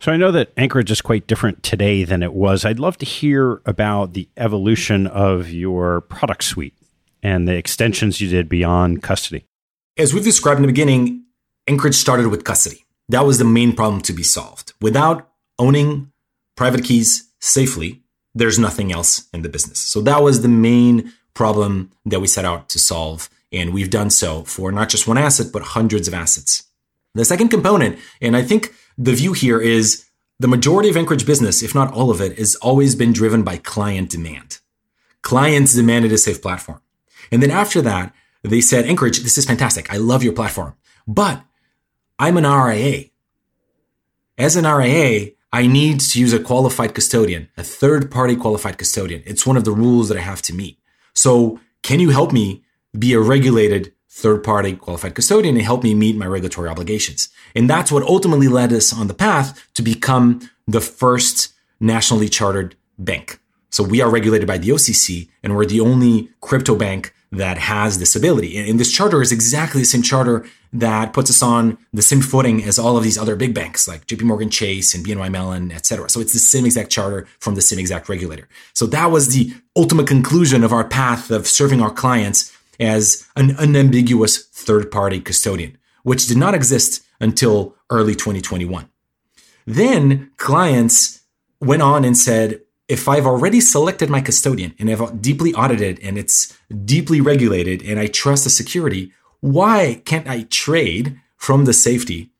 So 0.00 0.12
I 0.12 0.16
know 0.16 0.30
that 0.30 0.52
Anchorage 0.56 0.92
is 0.92 1.00
quite 1.00 1.26
different 1.26 1.64
today 1.64 2.04
than 2.04 2.22
it 2.22 2.32
was. 2.32 2.64
I'd 2.64 2.78
love 2.78 2.98
to 2.98 3.06
hear 3.06 3.60
about 3.66 4.12
the 4.12 4.28
evolution 4.36 5.08
of 5.08 5.50
your 5.50 6.02
product 6.02 6.44
suite 6.44 6.74
and 7.20 7.48
the 7.48 7.56
extensions 7.56 8.20
you 8.20 8.28
did 8.28 8.48
beyond 8.48 9.02
custody. 9.02 9.44
As 9.96 10.14
we've 10.14 10.22
described 10.22 10.58
in 10.58 10.62
the 10.62 10.72
beginning, 10.72 11.24
Anchorage 11.66 11.96
started 11.96 12.28
with 12.28 12.44
custody. 12.44 12.84
That 13.08 13.26
was 13.26 13.38
the 13.38 13.44
main 13.44 13.74
problem 13.74 14.00
to 14.02 14.12
be 14.12 14.22
solved. 14.22 14.72
Without 14.80 15.30
owning 15.58 16.12
private 16.56 16.84
keys 16.84 17.28
safely, 17.40 18.02
there's 18.36 18.58
nothing 18.58 18.92
else 18.92 19.28
in 19.34 19.42
the 19.42 19.48
business. 19.48 19.80
So 19.80 20.00
that 20.02 20.22
was 20.22 20.42
the 20.42 20.48
main 20.48 21.12
problem 21.34 21.90
that 22.06 22.20
we 22.20 22.28
set 22.28 22.44
out 22.44 22.68
to 22.68 22.78
solve. 22.78 23.28
And 23.50 23.74
we've 23.74 23.90
done 23.90 24.10
so 24.10 24.44
for 24.44 24.70
not 24.70 24.90
just 24.90 25.08
one 25.08 25.18
asset, 25.18 25.48
but 25.52 25.62
hundreds 25.62 26.06
of 26.06 26.14
assets. 26.14 26.64
The 27.14 27.24
second 27.24 27.48
component, 27.48 27.98
and 28.20 28.36
I 28.36 28.42
think 28.42 28.72
the 28.98 29.14
view 29.14 29.32
here 29.32 29.60
is 29.60 30.04
the 30.40 30.48
majority 30.48 30.90
of 30.90 30.96
Anchorage 30.96 31.24
business, 31.24 31.62
if 31.62 31.74
not 31.74 31.92
all 31.92 32.10
of 32.10 32.20
it, 32.20 32.36
has 32.36 32.56
always 32.56 32.94
been 32.94 33.12
driven 33.12 33.42
by 33.42 33.56
client 33.56 34.10
demand. 34.10 34.58
Clients 35.22 35.74
demanded 35.74 36.12
a 36.12 36.18
safe 36.18 36.42
platform. 36.42 36.80
And 37.30 37.42
then 37.42 37.50
after 37.50 37.80
that, 37.82 38.12
they 38.42 38.60
said, 38.60 38.86
Anchorage, 38.86 39.20
this 39.20 39.38
is 39.38 39.44
fantastic. 39.44 39.92
I 39.92 39.96
love 39.96 40.22
your 40.22 40.32
platform, 40.32 40.74
but 41.06 41.42
I'm 42.18 42.36
an 42.36 42.44
RIA. 42.44 43.06
As 44.36 44.56
an 44.56 44.64
RIA, 44.64 45.30
I 45.52 45.66
need 45.66 46.00
to 46.00 46.20
use 46.20 46.32
a 46.32 46.38
qualified 46.38 46.94
custodian, 46.94 47.48
a 47.56 47.62
third 47.62 48.10
party 48.10 48.36
qualified 48.36 48.78
custodian. 48.78 49.22
It's 49.26 49.46
one 49.46 49.56
of 49.56 49.64
the 49.64 49.72
rules 49.72 50.08
that 50.08 50.18
I 50.18 50.22
have 50.22 50.42
to 50.42 50.54
meet. 50.54 50.78
So 51.14 51.58
can 51.82 52.00
you 52.00 52.10
help 52.10 52.32
me 52.32 52.62
be 52.96 53.12
a 53.12 53.20
regulated 53.20 53.92
third 54.18 54.42
party 54.42 54.74
qualified 54.74 55.14
custodian 55.14 55.56
and 55.56 55.64
help 55.64 55.84
me 55.84 55.94
meet 55.94 56.16
my 56.16 56.26
regulatory 56.26 56.68
obligations. 56.68 57.28
And 57.54 57.70
that's 57.70 57.92
what 57.92 58.02
ultimately 58.02 58.48
led 58.48 58.72
us 58.72 58.92
on 58.92 59.06
the 59.06 59.14
path 59.14 59.64
to 59.74 59.82
become 59.82 60.50
the 60.66 60.80
first 60.80 61.52
nationally 61.78 62.28
chartered 62.28 62.74
bank. 62.98 63.38
So 63.70 63.84
we 63.84 64.00
are 64.00 64.10
regulated 64.10 64.48
by 64.48 64.58
the 64.58 64.70
OCC 64.70 65.28
and 65.42 65.54
we're 65.54 65.66
the 65.66 65.80
only 65.80 66.30
crypto 66.40 66.74
bank 66.74 67.14
that 67.30 67.58
has 67.58 67.98
this 67.98 68.16
ability. 68.16 68.56
And 68.56 68.80
this 68.80 68.90
charter 68.90 69.22
is 69.22 69.30
exactly 69.30 69.82
the 69.82 69.86
same 69.86 70.02
charter 70.02 70.46
that 70.72 71.12
puts 71.12 71.30
us 71.30 71.42
on 71.42 71.78
the 71.92 72.02
same 72.02 72.20
footing 72.20 72.64
as 72.64 72.78
all 72.78 72.96
of 72.96 73.04
these 73.04 73.18
other 73.18 73.36
big 73.36 73.54
banks 73.54 73.86
like 73.86 74.06
JP 74.06 74.22
Morgan 74.22 74.50
Chase 74.50 74.94
and 74.94 75.04
BNY 75.04 75.30
Mellon, 75.30 75.70
et 75.70 75.86
cetera. 75.86 76.08
So 76.08 76.20
it's 76.20 76.32
the 76.32 76.38
same 76.38 76.64
exact 76.64 76.90
charter 76.90 77.26
from 77.38 77.54
the 77.54 77.62
same 77.62 77.78
exact 77.78 78.08
regulator. 78.08 78.48
So 78.74 78.86
that 78.86 79.10
was 79.10 79.28
the 79.28 79.52
ultimate 79.76 80.06
conclusion 80.06 80.64
of 80.64 80.72
our 80.72 80.84
path 80.84 81.30
of 81.30 81.46
serving 81.46 81.80
our 81.80 81.90
clients 81.90 82.52
as 82.78 83.26
an 83.36 83.56
unambiguous 83.56 84.46
third 84.46 84.90
party 84.90 85.20
custodian, 85.20 85.76
which 86.02 86.26
did 86.26 86.36
not 86.36 86.54
exist 86.54 87.02
until 87.20 87.74
early 87.90 88.14
2021. 88.14 88.88
Then 89.66 90.30
clients 90.36 91.22
went 91.60 91.82
on 91.82 92.04
and 92.04 92.16
said, 92.16 92.62
if 92.88 93.06
I've 93.06 93.26
already 93.26 93.60
selected 93.60 94.08
my 94.08 94.20
custodian 94.20 94.74
and 94.78 94.90
I've 94.90 95.20
deeply 95.20 95.52
audited 95.52 96.00
and 96.02 96.16
it's 96.16 96.56
deeply 96.84 97.20
regulated 97.20 97.82
and 97.82 98.00
I 98.00 98.06
trust 98.06 98.44
the 98.44 98.50
security, 98.50 99.12
why 99.40 100.02
can't 100.06 100.26
I 100.26 100.44
trade 100.44 101.20
from 101.36 101.66
the 101.66 101.74
safety 101.74 102.30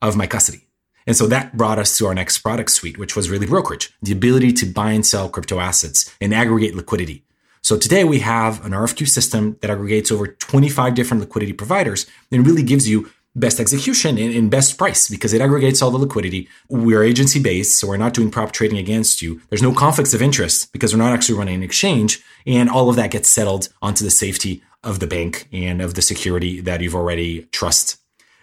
of 0.00 0.16
my 0.16 0.26
custody? 0.26 0.66
And 1.06 1.16
so 1.16 1.26
that 1.26 1.56
brought 1.56 1.78
us 1.78 1.98
to 1.98 2.06
our 2.06 2.14
next 2.14 2.38
product 2.38 2.70
suite, 2.70 2.98
which 2.98 3.16
was 3.16 3.30
really 3.30 3.46
brokerage, 3.46 3.92
the 4.00 4.12
ability 4.12 4.52
to 4.54 4.66
buy 4.66 4.92
and 4.92 5.04
sell 5.04 5.28
crypto 5.28 5.58
assets 5.58 6.14
and 6.20 6.32
aggregate 6.32 6.74
liquidity. 6.74 7.24
So 7.62 7.76
today 7.76 8.04
we 8.04 8.20
have 8.20 8.64
an 8.64 8.72
RFQ 8.72 9.06
system 9.08 9.56
that 9.60 9.70
aggregates 9.70 10.10
over 10.10 10.26
25 10.26 10.94
different 10.94 11.20
liquidity 11.20 11.52
providers 11.52 12.06
and 12.32 12.46
really 12.46 12.62
gives 12.62 12.88
you 12.88 13.10
best 13.36 13.60
execution 13.60 14.18
and, 14.18 14.50
best 14.50 14.76
price 14.76 15.08
because 15.08 15.32
it 15.32 15.40
aggregates 15.40 15.80
all 15.80 15.90
the 15.90 15.98
liquidity. 15.98 16.48
We're 16.68 17.04
agency 17.04 17.40
based, 17.40 17.78
so 17.78 17.86
we're 17.86 17.96
not 17.96 18.14
doing 18.14 18.30
prop 18.30 18.52
trading 18.52 18.78
against 18.78 19.22
you. 19.22 19.40
There's 19.50 19.62
no 19.62 19.72
conflicts 19.72 20.14
of 20.14 20.22
interest 20.22 20.72
because 20.72 20.92
we're 20.92 21.02
not 21.02 21.12
actually 21.12 21.38
running 21.38 21.56
an 21.56 21.62
exchange. 21.62 22.22
And 22.46 22.68
all 22.68 22.90
of 22.90 22.96
that 22.96 23.12
gets 23.12 23.28
settled 23.28 23.68
onto 23.80 24.04
the 24.04 24.10
safety 24.10 24.62
of 24.82 24.98
the 24.98 25.06
bank 25.06 25.46
and 25.52 25.80
of 25.80 25.94
the 25.94 26.02
security 26.02 26.60
that 26.62 26.80
you've 26.80 26.94
already 26.94 27.42
trust. 27.52 27.98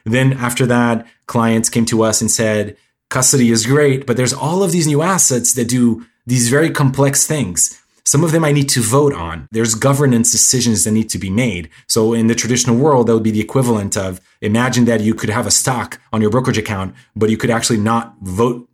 Then 0.06 0.34
after 0.34 0.66
that, 0.68 1.06
clients 1.26 1.70
came 1.70 1.86
to 1.88 2.04
us 2.04 2.22
and 2.22 2.32
said, 2.32 2.78
custody 3.10 3.52
is 3.52 3.66
great, 3.66 4.06
but 4.06 4.16
there's 4.16 4.34
all 4.34 4.64
of 4.64 4.72
these 4.72 4.88
new 4.88 5.02
assets 5.02 5.54
that 5.54 5.68
do 5.68 6.06
these 6.26 6.50
very 6.50 6.70
complex 6.70 7.26
things. 7.28 7.82
Some 8.08 8.24
of 8.24 8.32
them 8.32 8.46
I 8.46 8.54
need 8.54 8.70
to 8.70 8.82
vote 8.82 9.14
on. 9.14 9.50
There's 9.52 9.76
governance 9.76 10.32
decisions 10.32 10.86
that 10.86 10.92
need 10.92 11.10
to 11.10 11.18
be 11.18 11.30
made. 11.30 11.70
So 11.90 12.14
in 12.14 12.28
the 12.28 12.36
traditional 12.36 12.78
world, 12.78 13.08
that 13.08 13.14
would 13.14 13.22
be 13.22 13.32
the 13.32 13.42
equivalent 13.42 13.98
of 13.98 14.22
imagine 14.40 14.86
that 14.86 15.02
you 15.02 15.14
could 15.14 15.30
have 15.30 15.46
a 15.46 15.52
stock 15.52 16.00
on 16.14 16.22
your 16.22 16.30
brokerage 16.30 16.58
account, 16.58 16.96
but 17.18 17.30
you 17.30 17.36
could 17.36 17.50
actually 17.50 17.80
not 17.80 18.16
vote 18.22 18.70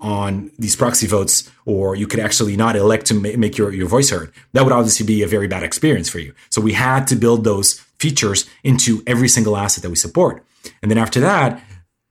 on 0.00 0.52
these 0.56 0.76
proxy 0.76 1.08
votes, 1.08 1.50
or 1.64 1.96
you 1.96 2.06
could 2.06 2.20
actually 2.20 2.56
not 2.56 2.76
elect 2.76 3.06
to 3.06 3.14
make 3.14 3.58
your, 3.58 3.72
your 3.72 3.88
voice 3.88 4.10
heard. 4.10 4.32
That 4.52 4.62
would 4.62 4.72
obviously 4.72 5.04
be 5.04 5.24
a 5.24 5.26
very 5.26 5.48
bad 5.48 5.64
experience 5.64 6.08
for 6.08 6.20
you. 6.20 6.32
So 6.48 6.60
we 6.60 6.74
had 6.74 7.08
to 7.08 7.16
build 7.16 7.42
those 7.42 7.80
features 7.98 8.48
into 8.62 9.02
every 9.04 9.28
single 9.28 9.56
asset 9.56 9.82
that 9.82 9.90
we 9.90 9.96
support. 9.96 10.44
And 10.80 10.92
then 10.92 10.98
after 10.98 11.18
that, 11.18 11.60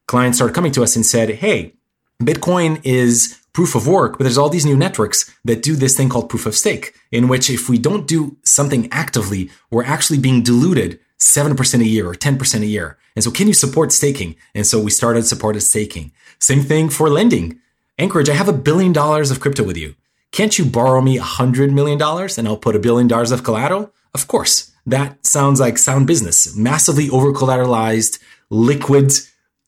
clients 0.10 0.40
started 0.40 0.54
coming 0.54 0.74
to 0.74 0.84
us 0.84 0.98
and 0.98 1.06
said, 1.06 1.30
Hey, 1.30 1.76
Bitcoin 2.22 2.82
is 2.84 3.40
proof 3.56 3.74
of 3.74 3.88
work, 3.88 4.18
but 4.18 4.26
there's 4.26 4.38
all 4.38 4.50
these 4.50 4.66
new 4.66 4.76
networks 4.76 5.34
that 5.46 5.64
do 5.64 5.76
this 5.76 5.96
thing 5.96 6.10
called 6.10 6.30
proof 6.30 6.46
of 6.46 6.56
stake, 6.56 6.94
in 7.10 7.30
which 7.30 7.50
if 7.50 7.70
we 7.70 7.78
don't 7.78 8.06
do 8.06 8.36
something 8.44 8.90
actively, 8.92 9.50
we're 9.72 9.86
actually 9.86 10.20
being 10.20 10.44
diluted 10.44 11.00
7% 11.20 11.80
a 11.80 11.88
year 11.88 12.06
or 12.06 12.14
10% 12.14 12.62
a 12.62 12.66
year. 12.66 12.98
And 13.16 13.24
so 13.24 13.32
can 13.32 13.48
you 13.48 13.54
support 13.54 13.94
staking? 13.94 14.36
And 14.54 14.68
so 14.68 14.80
we 14.82 14.92
started 14.92 15.26
supported 15.26 15.62
staking. 15.62 16.12
Same 16.38 16.64
thing 16.64 16.90
for 16.90 17.10
lending. 17.10 17.62
Anchorage, 17.98 18.30
I 18.30 18.34
have 18.34 18.50
a 18.50 18.62
billion 18.68 18.92
dollars 18.92 19.32
of 19.32 19.40
crypto 19.40 19.64
with 19.64 19.78
you. 19.78 19.96
Can't 20.34 20.60
you 20.60 20.66
borrow 20.66 21.00
me 21.00 21.18
a 21.18 21.24
hundred 21.24 21.72
million 21.72 21.98
dollars 21.98 22.38
and 22.38 22.46
I'll 22.46 22.58
put 22.58 22.76
a 22.76 22.86
billion 22.88 23.08
dollars 23.08 23.32
of 23.32 23.46
collateral? 23.46 23.94
Of 24.14 24.28
course. 24.28 24.74
That 24.86 25.26
sounds 25.26 25.62
like 25.62 25.78
sound 25.78 26.08
business. 26.08 26.56
Massively 26.58 27.10
over 27.10 27.32
collateralized, 27.32 28.20
liquid 28.50 29.14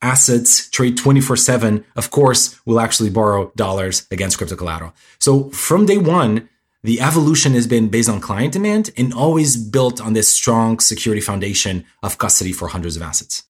assets, 0.02 0.70
trade 0.70 0.98
24 0.98 1.38
7. 1.38 1.86
Of 1.96 2.12
course, 2.12 2.60
we'll 2.66 2.80
actually 2.80 3.10
borrow 3.10 3.52
dollars 3.56 4.08
against 4.12 4.38
crypto 4.38 4.56
collateral. 4.56 4.94
So 5.20 5.50
from 5.50 5.86
day 5.86 5.98
one, 5.98 6.50
the 6.84 7.02
evolution 7.02 7.54
has 7.54 7.68
been 7.68 7.90
based 7.90 8.10
on 8.10 8.22
client 8.22 8.54
demand 8.54 8.92
and 8.96 9.14
always 9.14 9.58
built 9.58 10.00
on 10.00 10.14
this 10.14 10.32
strong 10.32 10.80
security 10.80 11.22
foundation 11.22 11.86
of 12.04 12.18
custody 12.18 12.52
for 12.52 12.68
hundreds 12.68 12.96
of 12.96 13.02
assets. 13.02 13.44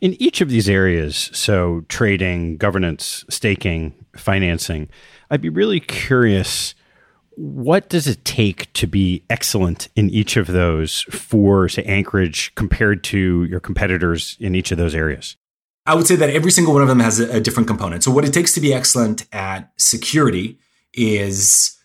In 0.00 0.14
each 0.20 0.40
of 0.40 0.48
these 0.48 0.68
areas, 0.68 1.30
so 1.34 1.84
trading, 1.88 2.56
governance, 2.56 3.24
staking, 3.28 3.94
financing, 4.16 4.88
I'd 5.30 5.42
be 5.42 5.50
really 5.50 5.78
curious 5.78 6.74
what 7.36 7.88
does 7.88 8.06
it 8.06 8.24
take 8.24 8.72
to 8.74 8.86
be 8.86 9.24
excellent 9.30 9.88
in 9.96 10.10
each 10.10 10.36
of 10.36 10.46
those 10.46 11.02
for, 11.02 11.68
say, 11.68 11.82
Anchorage 11.84 12.54
compared 12.54 13.04
to 13.04 13.44
your 13.44 13.60
competitors 13.60 14.36
in 14.40 14.54
each 14.54 14.72
of 14.72 14.78
those 14.78 14.94
areas? 14.94 15.36
I 15.90 15.94
would 15.94 16.06
say 16.06 16.14
that 16.14 16.30
every 16.30 16.52
single 16.52 16.72
one 16.72 16.82
of 16.82 16.88
them 16.88 17.00
has 17.00 17.18
a, 17.18 17.38
a 17.38 17.40
different 17.40 17.66
component. 17.66 18.04
So, 18.04 18.12
what 18.12 18.24
it 18.24 18.32
takes 18.32 18.52
to 18.54 18.60
be 18.60 18.72
excellent 18.72 19.26
at 19.32 19.72
security 19.76 20.60
is 20.94 21.76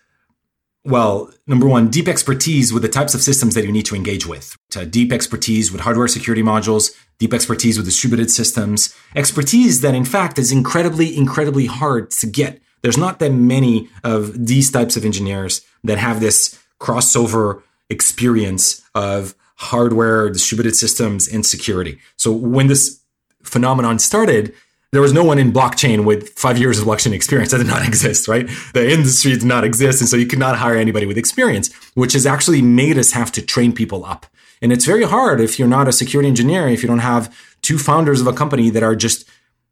well, 0.83 1.31
number 1.47 1.67
one, 1.67 1.89
deep 1.89 2.07
expertise 2.07 2.71
with 2.71 2.83
the 2.83 2.89
types 2.89 3.15
of 3.15 3.21
systems 3.23 3.55
that 3.55 3.65
you 3.65 3.71
need 3.71 3.87
to 3.87 3.95
engage 3.95 4.27
with. 4.27 4.55
To 4.69 4.85
deep 4.85 5.11
expertise 5.11 5.71
with 5.71 5.81
hardware 5.81 6.07
security 6.07 6.43
modules, 6.43 6.95
deep 7.17 7.33
expertise 7.33 7.77
with 7.77 7.87
distributed 7.87 8.29
systems, 8.29 8.95
expertise 9.15 9.81
that 9.81 9.95
in 9.95 10.05
fact 10.05 10.37
is 10.37 10.51
incredibly, 10.51 11.17
incredibly 11.17 11.65
hard 11.65 12.11
to 12.11 12.27
get. 12.27 12.61
There's 12.83 12.99
not 12.99 13.17
that 13.17 13.31
many 13.31 13.89
of 14.03 14.45
these 14.45 14.69
types 14.69 14.95
of 14.95 15.03
engineers 15.03 15.65
that 15.83 15.97
have 15.97 16.19
this 16.19 16.59
crossover 16.79 17.63
experience 17.89 18.83
of 18.93 19.33
hardware, 19.55 20.29
distributed 20.29 20.75
systems, 20.75 21.27
and 21.27 21.43
security. 21.43 21.97
So 22.17 22.31
when 22.31 22.67
this 22.67 23.01
phenomenon 23.45 23.99
started, 23.99 24.53
there 24.91 25.01
was 25.01 25.13
no 25.13 25.23
one 25.23 25.39
in 25.39 25.51
blockchain 25.51 26.05
with 26.05 26.29
five 26.29 26.57
years 26.57 26.79
of 26.79 26.85
blockchain 26.85 27.11
experience. 27.11 27.51
That 27.51 27.57
did 27.57 27.67
not 27.67 27.85
exist, 27.87 28.27
right? 28.27 28.47
The 28.73 28.89
industry 28.89 29.33
did 29.33 29.43
not 29.43 29.63
exist. 29.63 30.01
And 30.01 30.09
so 30.09 30.15
you 30.15 30.27
could 30.27 30.39
not 30.39 30.57
hire 30.57 30.75
anybody 30.75 31.05
with 31.05 31.17
experience, 31.17 31.73
which 31.95 32.13
has 32.13 32.25
actually 32.25 32.61
made 32.61 32.97
us 32.97 33.11
have 33.11 33.31
to 33.33 33.41
train 33.41 33.73
people 33.73 34.05
up. 34.05 34.25
And 34.61 34.71
it's 34.71 34.85
very 34.85 35.03
hard 35.03 35.41
if 35.41 35.59
you're 35.59 35.67
not 35.67 35.87
a 35.87 35.91
security 35.91 36.29
engineer, 36.29 36.67
if 36.67 36.81
you 36.81 36.87
don't 36.87 36.99
have 36.99 37.35
two 37.61 37.77
founders 37.77 38.21
of 38.21 38.27
a 38.27 38.33
company 38.33 38.69
that 38.69 38.83
are 38.83 38.95
just 38.95 39.29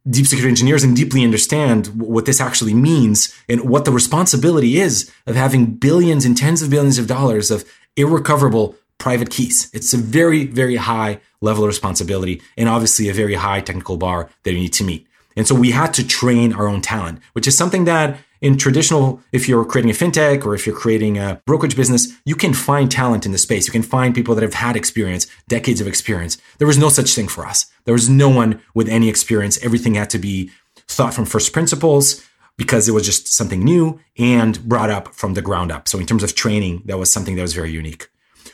deep 0.09 0.27
security 0.27 0.49
engineers 0.49 0.83
and 0.83 0.95
deeply 0.95 1.23
understand 1.23 1.87
what 1.87 2.25
this 2.25 2.41
actually 2.41 2.73
means 2.73 3.33
and 3.47 3.61
what 3.69 3.85
the 3.85 3.91
responsibility 3.91 4.77
is 4.77 5.09
of 5.25 5.35
having 5.35 5.65
billions 5.67 6.25
and 6.25 6.35
tens 6.35 6.61
of 6.61 6.69
billions 6.69 6.97
of 6.97 7.07
dollars 7.07 7.49
of 7.49 7.63
irrecoverable 7.95 8.75
private 8.97 9.29
keys. 9.29 9.69
It's 9.73 9.93
a 9.93 9.97
very, 9.97 10.45
very 10.45 10.75
high 10.75 11.19
level 11.43 11.63
of 11.63 11.67
responsibility 11.67 12.41
and 12.57 12.69
obviously 12.69 13.09
a 13.09 13.13
very 13.13 13.35
high 13.35 13.61
technical 13.61 13.97
bar 13.97 14.29
that 14.43 14.53
you 14.53 14.59
need 14.59 14.73
to 14.73 14.83
meet. 14.83 15.05
And 15.35 15.47
so 15.47 15.55
we 15.55 15.71
had 15.71 15.93
to 15.95 16.07
train 16.07 16.53
our 16.53 16.67
own 16.67 16.81
talent, 16.81 17.19
which 17.33 17.47
is 17.47 17.57
something 17.57 17.85
that 17.85 18.17
in 18.41 18.57
traditional, 18.57 19.21
if 19.31 19.47
you're 19.47 19.65
creating 19.65 19.89
a 19.89 19.93
fintech 19.93 20.45
or 20.45 20.53
if 20.53 20.67
you're 20.67 20.75
creating 20.75 21.17
a 21.17 21.41
brokerage 21.45 21.75
business, 21.75 22.13
you 22.25 22.35
can 22.35 22.53
find 22.53 22.91
talent 22.91 23.25
in 23.25 23.31
the 23.31 23.37
space. 23.37 23.65
You 23.65 23.71
can 23.71 23.83
find 23.83 24.13
people 24.13 24.35
that 24.35 24.41
have 24.41 24.53
had 24.53 24.75
experience, 24.75 25.27
decades 25.47 25.79
of 25.79 25.87
experience. 25.87 26.37
There 26.57 26.67
was 26.67 26.77
no 26.77 26.89
such 26.89 27.15
thing 27.15 27.29
for 27.29 27.45
us. 27.45 27.65
There 27.85 27.93
was 27.93 28.09
no 28.09 28.29
one 28.29 28.61
with 28.75 28.89
any 28.89 29.07
experience. 29.09 29.57
Everything 29.63 29.95
had 29.95 30.09
to 30.11 30.19
be 30.19 30.51
thought 30.87 31.13
from 31.13 31.25
first 31.25 31.53
principles 31.53 32.23
because 32.57 32.87
it 32.87 32.91
was 32.91 33.05
just 33.05 33.27
something 33.27 33.63
new 33.63 33.99
and 34.17 34.61
brought 34.67 34.89
up 34.89 35.15
from 35.15 35.33
the 35.33 35.41
ground 35.41 35.71
up. 35.71 35.87
So 35.87 35.97
in 35.97 36.05
terms 36.05 36.21
of 36.23 36.35
training, 36.35 36.83
that 36.85 36.99
was 36.99 37.09
something 37.09 37.35
that 37.35 37.41
was 37.41 37.53
very 37.53 37.71
unique. 37.71 38.09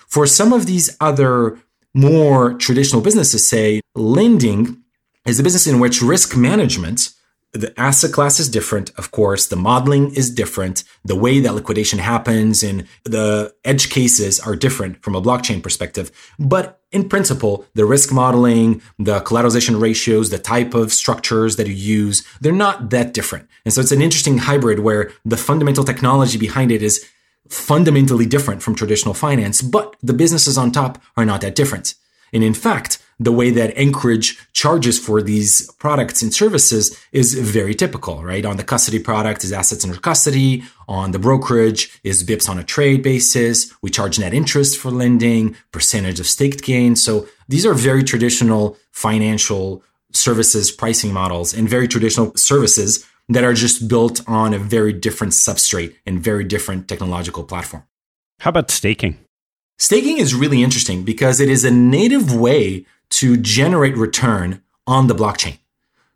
For 0.08 0.26
some 0.26 0.54
of 0.54 0.66
these 0.66 0.96
other 1.02 1.60
more 1.94 2.54
traditional 2.54 3.02
businesses, 3.02 3.48
say 3.48 3.82
lending, 3.96 4.82
is 5.26 5.40
a 5.40 5.44
business 5.44 5.68
in 5.68 5.80
which 5.80 6.02
risk 6.02 6.36
management, 6.36 7.10
the 7.52 7.78
asset 7.80 8.12
class 8.12 8.40
is 8.40 8.48
different, 8.48 8.92
of 8.98 9.12
course, 9.12 9.48
the 9.48 9.56
modeling 9.56 10.14
is 10.14 10.30
different, 10.30 10.84
the 11.04 11.16
way 11.16 11.40
that 11.40 11.56
liquidation 11.56 11.98
happens 11.98 12.62
and 12.62 12.88
the 13.06 13.54
edge 13.66 13.90
cases 13.90 14.40
are 14.40 14.56
different 14.56 15.02
from 15.04 15.16
a 15.16 15.22
blockchain 15.22 15.62
perspective. 15.62 16.12
But 16.38 16.80
in 16.92 17.10
principle, 17.10 17.66
the 17.74 17.86
risk 17.86 18.14
modeling, 18.14 18.82
the 19.00 19.22
collateralization 19.22 19.82
ratios, 19.82 20.30
the 20.30 20.38
type 20.38 20.76
of 20.76 20.94
structures 20.94 21.56
that 21.56 21.68
you 21.68 21.74
use, 21.74 22.24
they're 22.40 22.54
not 22.54 22.92
that 22.92 23.14
different. 23.14 23.48
And 23.66 23.74
so 23.74 23.82
it's 23.82 23.92
an 23.92 24.02
interesting 24.02 24.38
hybrid 24.38 24.80
where 24.80 25.12
the 25.26 25.38
fundamental 25.38 25.84
technology 25.84 26.38
behind 26.38 26.72
it 26.72 26.84
is 26.84 27.04
fundamentally 27.50 28.26
different 28.26 28.62
from 28.62 28.76
traditional 28.76 29.14
finance, 29.14 29.62
but 29.62 29.96
the 30.02 30.14
businesses 30.14 30.58
on 30.58 30.72
top 30.72 31.02
are 31.18 31.26
not 31.26 31.42
that 31.42 31.56
different. 31.56 31.96
And 32.32 32.44
in 32.44 32.54
fact, 32.54 33.00
the 33.20 33.32
way 33.32 33.50
that 33.52 33.76
Anchorage 33.76 34.38
charges 34.54 34.98
for 34.98 35.22
these 35.22 35.70
products 35.74 36.22
and 36.22 36.34
services 36.34 36.98
is 37.12 37.34
very 37.34 37.76
typical, 37.76 38.24
right? 38.24 38.46
On 38.46 38.56
the 38.56 38.64
custody 38.64 39.00
product 39.00 39.44
is 39.44 39.52
assets 39.52 39.84
under 39.84 40.00
custody. 40.00 40.64
On 40.88 41.12
the 41.12 41.20
brokerage 41.20 42.00
is 42.04 42.24
bips 42.24 42.48
on 42.48 42.58
a 42.58 42.64
trade 42.64 43.04
basis. 43.04 43.74
We 43.82 43.90
charge 43.90 44.20
net 44.20 44.34
interest 44.34 44.78
for 44.78 44.90
lending, 44.90 45.58
percentage 45.72 46.20
of 46.20 46.28
staked 46.28 46.64
gain. 46.64 46.96
So 46.96 47.28
these 47.50 47.66
are 47.66 47.74
very 47.74 48.04
traditional 48.04 48.78
financial 48.92 49.84
services 50.14 50.72
pricing 50.72 51.14
models 51.14 51.54
and 51.54 51.70
very 51.70 51.88
traditional 51.88 52.36
services 52.36 53.06
that 53.30 53.44
are 53.44 53.54
just 53.54 53.88
built 53.88 54.22
on 54.28 54.54
a 54.54 54.60
very 54.60 54.92
different 54.92 55.34
substrate 55.34 55.96
and 56.06 56.20
very 56.20 56.44
different 56.44 56.88
technological 56.88 57.44
platform. 57.44 57.84
How 58.40 58.50
about 58.50 58.72
staking? 58.72 59.18
Staking 59.78 60.18
is 60.18 60.36
really 60.36 60.62
interesting 60.64 61.04
because 61.04 61.40
it 61.40 61.48
is 61.48 61.64
a 61.64 61.72
native 61.72 62.36
way 62.36 62.86
to 63.12 63.38
generate 63.38 63.96
return 63.96 64.62
on 64.86 65.08
the 65.08 65.16
blockchain. 65.16 65.60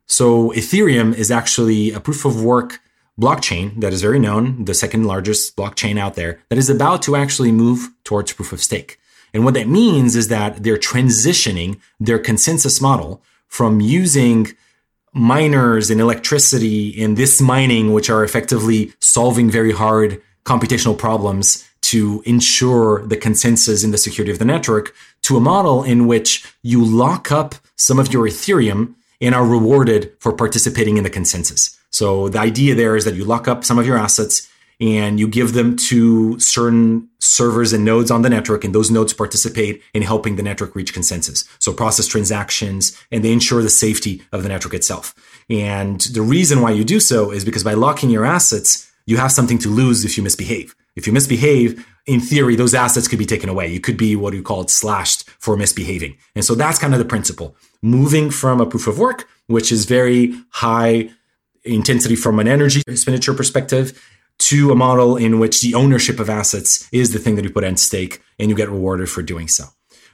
So 0.07 0.49
Ethereum 0.51 1.15
is 1.15 1.31
actually 1.31 1.91
a 1.91 1.99
proof 1.99 2.25
of 2.25 2.43
work 2.43 2.79
blockchain 3.19 3.79
that 3.79 3.93
is 3.93 4.01
very 4.01 4.19
known, 4.19 4.65
the 4.65 4.73
second 4.73 5.05
largest 5.05 5.55
blockchain 5.55 5.99
out 5.99 6.15
there, 6.15 6.41
that 6.49 6.57
is 6.57 6.69
about 6.69 7.01
to 7.03 7.15
actually 7.15 7.51
move 7.51 7.89
towards 8.03 8.33
proof 8.33 8.51
of 8.51 8.61
stake. 8.61 8.99
And 9.33 9.45
what 9.45 9.53
that 9.53 9.67
means 9.67 10.15
is 10.15 10.27
that 10.27 10.63
they're 10.63 10.77
transitioning 10.77 11.79
their 11.99 12.19
consensus 12.19 12.81
model 12.81 13.21
from 13.47 13.79
using 13.79 14.53
miners 15.13 15.89
and 15.89 16.01
electricity 16.01 16.89
in 16.89 17.15
this 17.15 17.39
mining, 17.39 17.93
which 17.93 18.09
are 18.09 18.23
effectively 18.23 18.93
solving 18.99 19.49
very 19.49 19.71
hard 19.71 20.21
computational 20.43 20.97
problems 20.97 21.67
to 21.81 22.23
ensure 22.25 23.05
the 23.05 23.17
consensus 23.17 23.83
in 23.83 23.91
the 23.91 23.97
security 23.97 24.31
of 24.31 24.39
the 24.39 24.45
network 24.45 24.95
to 25.21 25.37
a 25.37 25.39
model 25.39 25.83
in 25.83 26.07
which 26.07 26.43
you 26.63 26.83
lock 26.83 27.31
up 27.31 27.55
some 27.75 27.99
of 27.99 28.11
your 28.11 28.27
Ethereum 28.27 28.95
and 29.21 29.35
are 29.35 29.45
rewarded 29.45 30.11
for 30.19 30.33
participating 30.33 30.97
in 30.97 31.03
the 31.03 31.09
consensus. 31.09 31.77
So 31.91 32.29
the 32.29 32.39
idea 32.39 32.73
there 32.73 32.95
is 32.95 33.05
that 33.05 33.15
you 33.15 33.23
lock 33.23 33.47
up 33.47 33.63
some 33.63 33.77
of 33.77 33.85
your 33.85 33.97
assets 33.97 34.49
and 34.79 35.19
you 35.19 35.27
give 35.27 35.53
them 35.53 35.75
to 35.75 36.39
certain 36.39 37.09
servers 37.19 37.73
and 37.73 37.85
nodes 37.85 38.11
on 38.11 38.21
the 38.21 38.29
network, 38.29 38.63
and 38.63 38.75
those 38.75 38.91
nodes 38.91 39.13
participate 39.13 39.81
in 39.93 40.01
helping 40.01 40.35
the 40.35 40.43
network 40.43 40.75
reach 40.75 40.93
consensus. 40.93 41.45
So 41.59 41.73
process 41.73 42.07
transactions 42.07 42.97
and 43.11 43.23
they 43.23 43.31
ensure 43.31 43.61
the 43.61 43.69
safety 43.69 44.21
of 44.31 44.43
the 44.43 44.49
network 44.49 44.73
itself. 44.73 45.15
And 45.49 46.01
the 46.01 46.21
reason 46.21 46.61
why 46.61 46.71
you 46.71 46.83
do 46.83 46.99
so 46.99 47.31
is 47.31 47.45
because 47.45 47.63
by 47.63 47.73
locking 47.73 48.09
your 48.09 48.25
assets, 48.25 48.91
you 49.05 49.17
have 49.17 49.31
something 49.31 49.57
to 49.59 49.69
lose 49.69 50.05
if 50.05 50.17
you 50.17 50.23
misbehave. 50.23 50.75
If 50.95 51.07
you 51.07 51.13
misbehave, 51.13 51.85
in 52.05 52.19
theory, 52.19 52.55
those 52.55 52.73
assets 52.73 53.07
could 53.07 53.19
be 53.19 53.25
taken 53.25 53.49
away. 53.49 53.67
You 53.67 53.79
could 53.79 53.97
be 53.97 54.15
what 54.15 54.33
you 54.33 54.43
call 54.43 54.61
it 54.61 54.69
slashed 54.69 55.29
for 55.39 55.57
misbehaving. 55.57 56.17
And 56.35 56.43
so 56.43 56.55
that's 56.55 56.77
kind 56.77 56.93
of 56.93 56.99
the 56.99 57.05
principle. 57.05 57.55
Moving 57.81 58.29
from 58.29 58.61
a 58.61 58.65
proof 58.65 58.87
of 58.87 58.99
work, 58.99 59.27
which 59.47 59.71
is 59.71 59.85
very 59.85 60.33
high 60.49 61.09
intensity 61.63 62.15
from 62.15 62.39
an 62.39 62.47
energy 62.47 62.81
expenditure 62.87 63.33
perspective, 63.33 64.01
to 64.39 64.71
a 64.71 64.75
model 64.75 65.15
in 65.15 65.39
which 65.39 65.61
the 65.61 65.73
ownership 65.73 66.19
of 66.19 66.29
assets 66.29 66.87
is 66.91 67.13
the 67.13 67.19
thing 67.19 67.35
that 67.35 67.43
you 67.43 67.49
put 67.49 67.63
at 67.63 67.79
stake 67.79 68.21
and 68.39 68.49
you 68.49 68.55
get 68.55 68.69
rewarded 68.69 69.09
for 69.09 69.21
doing 69.21 69.47
so. 69.47 69.65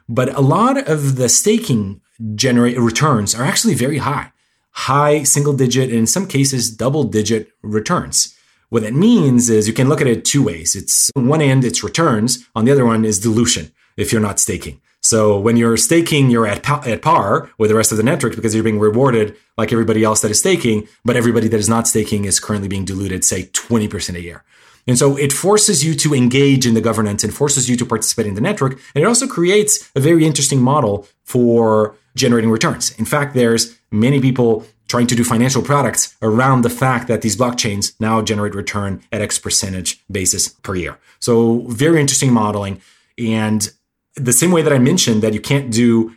But 0.08 0.34
a 0.36 0.42
lot 0.42 0.88
of 0.88 1.16
the 1.16 1.30
staking 1.30 2.02
generate 2.36 2.78
returns 2.78 3.34
are 3.34 3.44
actually 3.44 3.76
very 3.76 4.00
high. 4.00 4.32
high 4.72 5.24
single 5.24 5.54
digit 5.54 5.90
and 5.90 6.00
in 6.00 6.08
some 6.08 6.28
cases 6.28 6.76
double 6.76 7.04
digit 7.04 7.50
returns. 7.62 8.36
What 8.70 8.84
that 8.84 8.94
means 8.94 9.50
is 9.50 9.68
you 9.68 9.74
can 9.74 9.90
look 9.90 10.02
at 10.02 10.08
it 10.08 10.24
two 10.26 10.44
ways. 10.44 10.76
It's 10.76 11.10
on 11.16 11.28
one 11.28 11.42
end, 11.42 11.66
it's 11.66 11.84
returns. 11.84 12.48
On 12.56 12.66
the 12.66 12.72
other 12.72 12.86
one 12.86 13.04
is 13.04 13.20
dilution 13.20 13.72
if 13.98 14.12
you're 14.12 14.22
not 14.22 14.40
staking. 14.40 14.80
So 15.02 15.40
when 15.40 15.56
you're 15.56 15.78
staking, 15.78 16.30
you're 16.30 16.48
at, 16.48 16.62
pa- 16.62 16.84
at 16.86 17.02
par 17.02 17.50
with 17.58 17.70
the 17.70 17.76
rest 17.76 17.92
of 17.92 17.98
the 17.98 18.04
network 18.04 18.36
because 18.36 18.54
you're 18.54 18.64
being 18.64 18.80
rewarded 18.80 19.36
like 19.58 19.72
everybody 19.72 20.04
else 20.04 20.22
that 20.22 20.32
is 20.32 20.40
staking, 20.40 20.88
but 21.06 21.16
everybody 21.16 21.48
that 21.48 21.60
is 21.60 21.70
not 21.70 21.88
staking 21.88 22.26
is 22.26 22.40
currently 22.40 22.68
being 22.68 22.86
diluted, 22.86 23.24
say 23.24 23.44
20% 23.44 24.16
a 24.16 24.22
year. 24.22 24.44
And 24.88 24.98
so 24.98 25.18
it 25.18 25.32
forces 25.32 25.86
you 25.86 25.94
to 25.96 26.14
engage 26.14 26.66
in 26.66 26.74
the 26.74 26.82
governance 26.82 27.24
and 27.24 27.34
forces 27.34 27.70
you 27.70 27.76
to 27.78 27.86
participate 27.86 28.26
in 28.26 28.36
the 28.36 28.42
network. 28.42 28.74
And 28.96 29.04
it 29.04 29.08
also 29.08 29.28
creates 29.28 29.90
a 29.96 30.00
very 30.00 30.26
interesting 30.26 30.62
model 30.62 31.08
for 31.24 31.96
generating 32.16 32.50
returns. 32.50 32.98
In 32.98 33.06
fact, 33.06 33.36
there's 33.36 33.78
many 33.92 34.20
people 34.20 34.66
trying 34.88 35.08
to 35.08 35.16
do 35.16 35.24
financial 35.24 35.62
products 35.62 36.18
around 36.22 36.64
the 36.64 36.70
fact 36.70 37.08
that 37.08 37.22
these 37.22 37.38
blockchains 37.38 37.94
now 38.00 38.22
generate 38.22 38.56
return 38.56 39.02
at 39.12 39.22
X 39.22 39.38
percentage 39.38 40.04
basis 40.12 40.50
per 40.50 40.76
year. 40.76 40.98
So 41.20 41.60
very 41.68 42.02
interesting 42.02 42.34
modeling. 42.34 42.82
And 43.18 43.72
the 44.20 44.34
same 44.34 44.52
way 44.52 44.62
that 44.62 44.74
I 44.74 44.80
mentioned 44.80 45.22
that 45.24 45.34
you 45.34 45.42
can't 45.42 45.72
do 45.72 46.16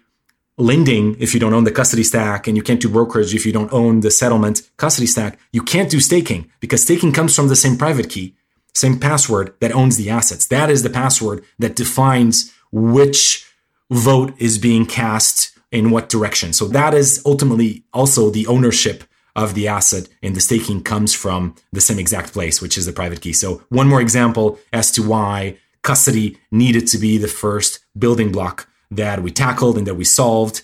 lending 0.58 1.16
if 1.18 1.32
you 1.34 1.40
don't 1.40 1.54
own 1.54 1.64
the 1.64 1.70
custody 1.70 2.02
stack 2.02 2.46
and 2.46 2.56
you 2.56 2.62
can't 2.62 2.80
do 2.80 2.88
brokerage 2.88 3.34
if 3.34 3.46
you 3.46 3.52
don't 3.52 3.72
own 3.72 4.00
the 4.00 4.10
settlement 4.10 4.62
custody 4.76 5.06
stack, 5.06 5.38
you 5.52 5.62
can't 5.62 5.90
do 5.90 6.00
staking 6.00 6.50
because 6.60 6.82
staking 6.82 7.12
comes 7.12 7.34
from 7.34 7.48
the 7.48 7.56
same 7.56 7.76
private 7.76 8.10
key, 8.10 8.34
same 8.74 8.98
password 8.98 9.54
that 9.60 9.72
owns 9.72 9.96
the 9.96 10.10
assets. 10.10 10.46
That 10.46 10.70
is 10.70 10.82
the 10.82 10.90
password 10.90 11.44
that 11.58 11.76
defines 11.76 12.52
which 12.70 13.46
vote 13.90 14.34
is 14.38 14.58
being 14.58 14.86
cast 14.86 15.58
in 15.70 15.90
what 15.90 16.08
direction. 16.08 16.52
So 16.52 16.66
that 16.68 16.94
is 16.94 17.22
ultimately 17.24 17.84
also 17.92 18.30
the 18.30 18.46
ownership 18.46 19.04
of 19.34 19.54
the 19.54 19.66
asset 19.66 20.08
and 20.22 20.36
the 20.36 20.40
staking 20.40 20.82
comes 20.82 21.14
from 21.14 21.54
the 21.72 21.80
same 21.80 21.98
exact 21.98 22.32
place, 22.32 22.60
which 22.60 22.76
is 22.76 22.84
the 22.84 22.92
private 22.92 23.22
key. 23.22 23.32
So 23.32 23.62
one 23.70 23.88
more 23.88 24.00
example 24.00 24.58
as 24.72 24.90
to 24.92 25.02
why 25.02 25.56
custody 25.82 26.38
needed 26.50 26.86
to 26.88 26.98
be 26.98 27.18
the 27.18 27.28
first 27.28 27.80
building 27.98 28.32
block 28.32 28.68
that 28.90 29.22
we 29.22 29.30
tackled 29.30 29.76
and 29.76 29.86
that 29.86 29.94
we 29.94 30.04
solved. 30.04 30.62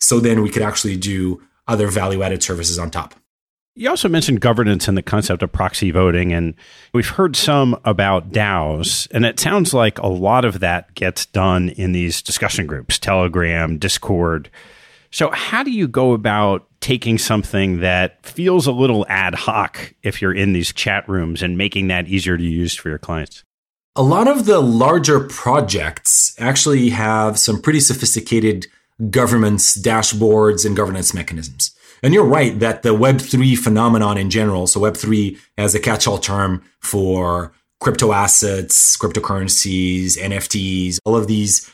So 0.00 0.20
then 0.20 0.42
we 0.42 0.50
could 0.50 0.62
actually 0.62 0.96
do 0.96 1.42
other 1.68 1.88
value 1.88 2.22
added 2.22 2.42
services 2.42 2.78
on 2.78 2.90
top. 2.90 3.14
You 3.78 3.90
also 3.90 4.08
mentioned 4.08 4.40
governance 4.40 4.88
and 4.88 4.96
the 4.96 5.02
concept 5.02 5.42
of 5.42 5.52
proxy 5.52 5.90
voting, 5.90 6.32
and 6.32 6.54
we've 6.94 7.10
heard 7.10 7.36
some 7.36 7.78
about 7.84 8.30
DAOs, 8.30 9.06
and 9.10 9.26
it 9.26 9.38
sounds 9.38 9.74
like 9.74 9.98
a 9.98 10.06
lot 10.06 10.46
of 10.46 10.60
that 10.60 10.94
gets 10.94 11.26
done 11.26 11.68
in 11.68 11.92
these 11.92 12.22
discussion 12.22 12.66
groups, 12.66 12.98
Telegram, 12.98 13.76
Discord. 13.76 14.48
So, 15.10 15.30
how 15.30 15.62
do 15.62 15.70
you 15.70 15.88
go 15.88 16.14
about 16.14 16.66
taking 16.80 17.18
something 17.18 17.80
that 17.80 18.24
feels 18.24 18.66
a 18.66 18.72
little 18.72 19.04
ad 19.10 19.34
hoc 19.34 19.92
if 20.02 20.22
you're 20.22 20.32
in 20.32 20.54
these 20.54 20.72
chat 20.72 21.06
rooms 21.06 21.42
and 21.42 21.58
making 21.58 21.88
that 21.88 22.08
easier 22.08 22.38
to 22.38 22.44
use 22.44 22.74
for 22.74 22.88
your 22.88 22.98
clients? 22.98 23.44
A 23.98 24.02
lot 24.02 24.28
of 24.28 24.44
the 24.44 24.60
larger 24.60 25.20
projects 25.20 26.34
actually 26.38 26.90
have 26.90 27.38
some 27.38 27.62
pretty 27.62 27.80
sophisticated 27.80 28.66
governance 29.08 29.74
dashboards 29.74 30.66
and 30.66 30.76
governance 30.76 31.14
mechanisms. 31.14 31.74
And 32.02 32.12
you're 32.12 32.26
right 32.26 32.58
that 32.60 32.82
the 32.82 32.94
Web3 32.94 33.56
phenomenon 33.56 34.18
in 34.18 34.28
general, 34.28 34.66
so 34.66 34.80
Web3 34.80 35.38
as 35.56 35.74
a 35.74 35.80
catch 35.80 36.06
all 36.06 36.18
term 36.18 36.62
for 36.80 37.54
crypto 37.80 38.12
assets, 38.12 38.98
cryptocurrencies, 38.98 40.18
NFTs, 40.18 40.98
all 41.06 41.16
of 41.16 41.26
these 41.26 41.70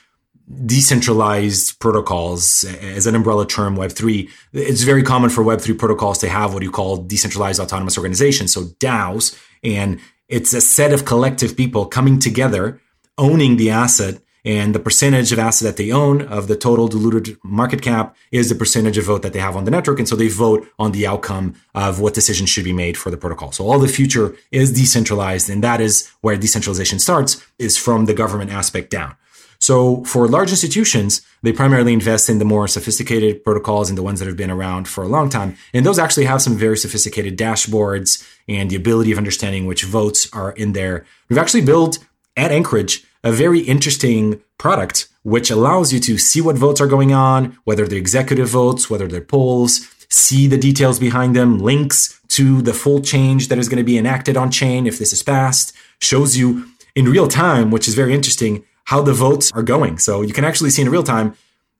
decentralized 0.66 1.80
protocols 1.80 2.64
as 2.64 3.06
an 3.06 3.14
umbrella 3.14 3.46
term 3.46 3.76
web3 3.76 4.28
it's 4.52 4.82
very 4.82 5.02
common 5.02 5.30
for 5.30 5.42
web3 5.42 5.78
protocols 5.78 6.18
to 6.18 6.28
have 6.28 6.52
what 6.52 6.62
you 6.62 6.70
call 6.70 6.96
decentralized 6.96 7.60
autonomous 7.60 7.96
organizations 7.96 8.52
so 8.52 8.64
daos 8.78 9.38
and 9.62 10.00
it's 10.32 10.54
a 10.54 10.62
set 10.62 10.94
of 10.94 11.04
collective 11.04 11.56
people 11.58 11.84
coming 11.84 12.18
together 12.18 12.80
owning 13.18 13.58
the 13.58 13.68
asset 13.68 14.18
and 14.46 14.74
the 14.74 14.80
percentage 14.80 15.30
of 15.30 15.38
asset 15.38 15.66
that 15.66 15.76
they 15.76 15.92
own 15.92 16.22
of 16.22 16.48
the 16.48 16.56
total 16.56 16.88
diluted 16.88 17.36
market 17.44 17.82
cap 17.82 18.16
is 18.32 18.48
the 18.48 18.54
percentage 18.54 18.96
of 18.96 19.04
vote 19.04 19.22
that 19.22 19.34
they 19.34 19.38
have 19.38 19.54
on 19.54 19.64
the 19.64 19.70
network. 19.70 19.98
And 19.98 20.08
so 20.08 20.16
they 20.16 20.28
vote 20.28 20.66
on 20.78 20.92
the 20.92 21.06
outcome 21.06 21.54
of 21.74 22.00
what 22.00 22.14
decisions 22.14 22.48
should 22.50 22.64
be 22.64 22.72
made 22.72 22.96
for 22.96 23.10
the 23.10 23.16
protocol. 23.16 23.52
So 23.52 23.68
all 23.68 23.78
the 23.78 23.86
future 23.86 24.34
is 24.50 24.72
decentralized. 24.72 25.48
And 25.48 25.62
that 25.62 25.80
is 25.80 26.10
where 26.22 26.36
decentralization 26.36 26.98
starts 26.98 27.44
is 27.58 27.76
from 27.76 28.06
the 28.06 28.14
government 28.14 28.50
aspect 28.50 28.90
down. 28.90 29.14
So 29.62 30.02
for 30.02 30.26
large 30.26 30.50
institutions, 30.50 31.22
they 31.42 31.52
primarily 31.52 31.92
invest 31.92 32.28
in 32.28 32.40
the 32.40 32.44
more 32.44 32.66
sophisticated 32.66 33.44
protocols 33.44 33.88
and 33.88 33.96
the 33.96 34.02
ones 34.02 34.18
that 34.18 34.26
have 34.26 34.36
been 34.36 34.50
around 34.50 34.88
for 34.88 35.04
a 35.04 35.08
long 35.08 35.30
time. 35.30 35.56
And 35.72 35.86
those 35.86 36.00
actually 36.00 36.24
have 36.24 36.42
some 36.42 36.56
very 36.56 36.76
sophisticated 36.76 37.38
dashboards 37.38 38.28
and 38.48 38.68
the 38.68 38.74
ability 38.74 39.12
of 39.12 39.18
understanding 39.18 39.66
which 39.66 39.84
votes 39.84 40.28
are 40.32 40.50
in 40.50 40.72
there. 40.72 41.06
We've 41.28 41.38
actually 41.38 41.64
built 41.64 42.00
at 42.36 42.50
Anchorage 42.50 43.04
a 43.22 43.30
very 43.30 43.60
interesting 43.60 44.42
product 44.58 45.08
which 45.22 45.48
allows 45.48 45.92
you 45.92 46.00
to 46.00 46.18
see 46.18 46.40
what 46.40 46.56
votes 46.56 46.80
are 46.80 46.88
going 46.88 47.12
on, 47.12 47.56
whether 47.62 47.86
they're 47.86 47.98
executive 47.98 48.48
votes, 48.48 48.90
whether 48.90 49.06
they're 49.06 49.20
polls, 49.20 49.88
see 50.08 50.48
the 50.48 50.58
details 50.58 50.98
behind 50.98 51.36
them, 51.36 51.60
links 51.60 52.20
to 52.26 52.62
the 52.62 52.74
full 52.74 53.00
change 53.00 53.46
that 53.46 53.58
is 53.58 53.68
going 53.68 53.78
to 53.78 53.84
be 53.84 53.96
enacted 53.96 54.36
on 54.36 54.50
chain 54.50 54.88
if 54.88 54.98
this 54.98 55.12
is 55.12 55.22
passed, 55.22 55.72
shows 56.00 56.36
you 56.36 56.66
in 56.96 57.08
real 57.08 57.28
time, 57.28 57.70
which 57.70 57.86
is 57.86 57.94
very 57.94 58.12
interesting, 58.12 58.64
how 58.84 59.02
the 59.02 59.12
votes 59.12 59.52
are 59.52 59.62
going. 59.62 59.98
So 59.98 60.22
you 60.22 60.32
can 60.32 60.44
actually 60.44 60.70
see 60.70 60.82
in 60.82 60.88
real 60.88 61.02
time 61.02 61.34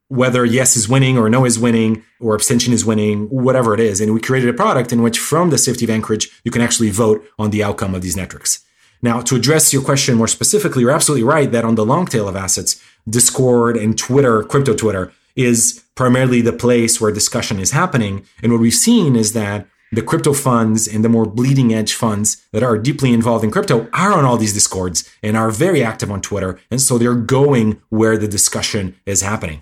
whether 0.07 0.45
yes 0.45 0.77
is 0.77 0.87
winning 0.87 1.17
or 1.17 1.29
no 1.29 1.45
is 1.45 1.57
winning 1.57 2.03
or 2.19 2.35
abstention 2.35 2.73
is 2.73 2.85
winning, 2.85 3.27
whatever 3.29 3.73
it 3.73 3.79
is. 3.79 3.99
And 3.99 4.13
we 4.13 4.19
created 4.19 4.49
a 4.49 4.53
product 4.53 4.91
in 4.91 5.01
which 5.01 5.17
from 5.17 5.49
the 5.49 5.57
safety 5.57 5.85
of 5.85 5.89
Anchorage, 5.89 6.29
you 6.43 6.51
can 6.51 6.61
actually 6.61 6.89
vote 6.89 7.25
on 7.39 7.49
the 7.49 7.63
outcome 7.63 7.95
of 7.95 8.01
these 8.01 8.15
metrics. 8.15 8.63
Now, 9.01 9.21
to 9.21 9.35
address 9.35 9.73
your 9.73 9.81
question 9.81 10.15
more 10.15 10.27
specifically, 10.27 10.81
you're 10.81 10.91
absolutely 10.91 11.25
right 11.25 11.51
that 11.51 11.65
on 11.65 11.75
the 11.75 11.85
long 11.85 12.05
tail 12.05 12.27
of 12.27 12.35
assets, 12.35 12.81
Discord 13.09 13.75
and 13.75 13.97
Twitter, 13.97 14.43
crypto 14.43 14.73
Twitter, 14.75 15.11
is 15.35 15.83
primarily 15.95 16.41
the 16.41 16.53
place 16.53 17.01
where 17.01 17.11
discussion 17.11 17.59
is 17.59 17.71
happening. 17.71 18.25
And 18.41 18.51
what 18.51 18.61
we've 18.61 18.73
seen 18.73 19.15
is 19.15 19.33
that 19.33 19.67
the 19.93 20.01
crypto 20.01 20.33
funds 20.33 20.87
and 20.87 21.03
the 21.03 21.09
more 21.09 21.25
bleeding 21.25 21.73
edge 21.73 21.93
funds 21.93 22.45
that 22.51 22.63
are 22.63 22.77
deeply 22.77 23.13
involved 23.13 23.43
in 23.43 23.51
crypto 23.51 23.87
are 23.93 24.13
on 24.13 24.25
all 24.25 24.37
these 24.37 24.53
discords 24.53 25.09
and 25.21 25.37
are 25.37 25.51
very 25.51 25.83
active 25.83 26.11
on 26.11 26.21
Twitter. 26.21 26.59
And 26.71 26.81
so 26.81 26.97
they're 26.97 27.15
going 27.15 27.81
where 27.89 28.17
the 28.17 28.27
discussion 28.27 28.95
is 29.05 29.21
happening. 29.21 29.61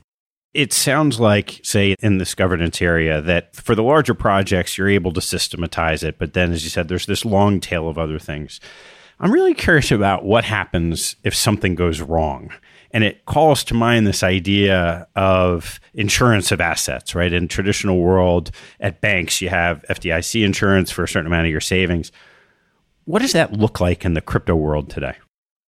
It 0.54 0.74
sounds 0.74 1.20
like, 1.20 1.62
say, 1.64 1.96
in 2.02 2.18
this 2.18 2.36
governance 2.36 2.82
area, 2.82 3.22
that 3.22 3.56
for 3.56 3.74
the 3.74 3.84
larger 3.84 4.14
projects, 4.14 4.78
you're 4.78 4.90
able 4.90 5.14
to 5.14 5.22
systematize 5.22 6.04
it. 6.04 6.18
But 6.18 6.34
then, 6.34 6.52
as 6.52 6.66
you 6.66 6.70
said, 6.70 6.90
there's 6.90 7.06
this 7.06 7.24
long 7.24 7.62
tail 7.62 7.88
of 7.88 7.98
other 7.98 8.20
things. 8.20 8.60
I'm 9.22 9.32
really 9.32 9.54
curious 9.54 9.92
about 9.92 10.26
what 10.26 10.44
happens 10.44 11.16
if 11.24 11.36
something 11.36 11.76
goes 11.76 12.02
wrong. 12.02 12.52
And 12.90 13.04
it 13.04 13.26
calls 13.26 13.64
to 13.66 13.76
mind 13.76 14.08
this 14.08 14.24
idea 14.24 15.08
of 15.16 15.80
insurance 15.94 16.52
of 16.52 16.60
assets, 16.60 17.14
right? 17.14 17.32
In 17.32 17.48
traditional 17.48 18.00
world, 18.00 18.50
at 18.80 19.00
banks, 19.00 19.40
you 19.40 19.50
have 19.50 19.86
FDIC 19.90 20.44
insurance 20.44 20.90
for 20.90 21.04
a 21.04 21.08
certain 21.08 21.28
amount 21.28 21.46
of 21.46 21.52
your 21.52 21.62
savings. 21.62 22.12
What 23.06 23.22
does 23.22 23.34
that 23.34 23.54
look 23.54 23.80
like 23.80 24.04
in 24.06 24.16
the 24.16 24.22
crypto 24.22 24.56
world 24.56 24.90
today? 24.90 25.16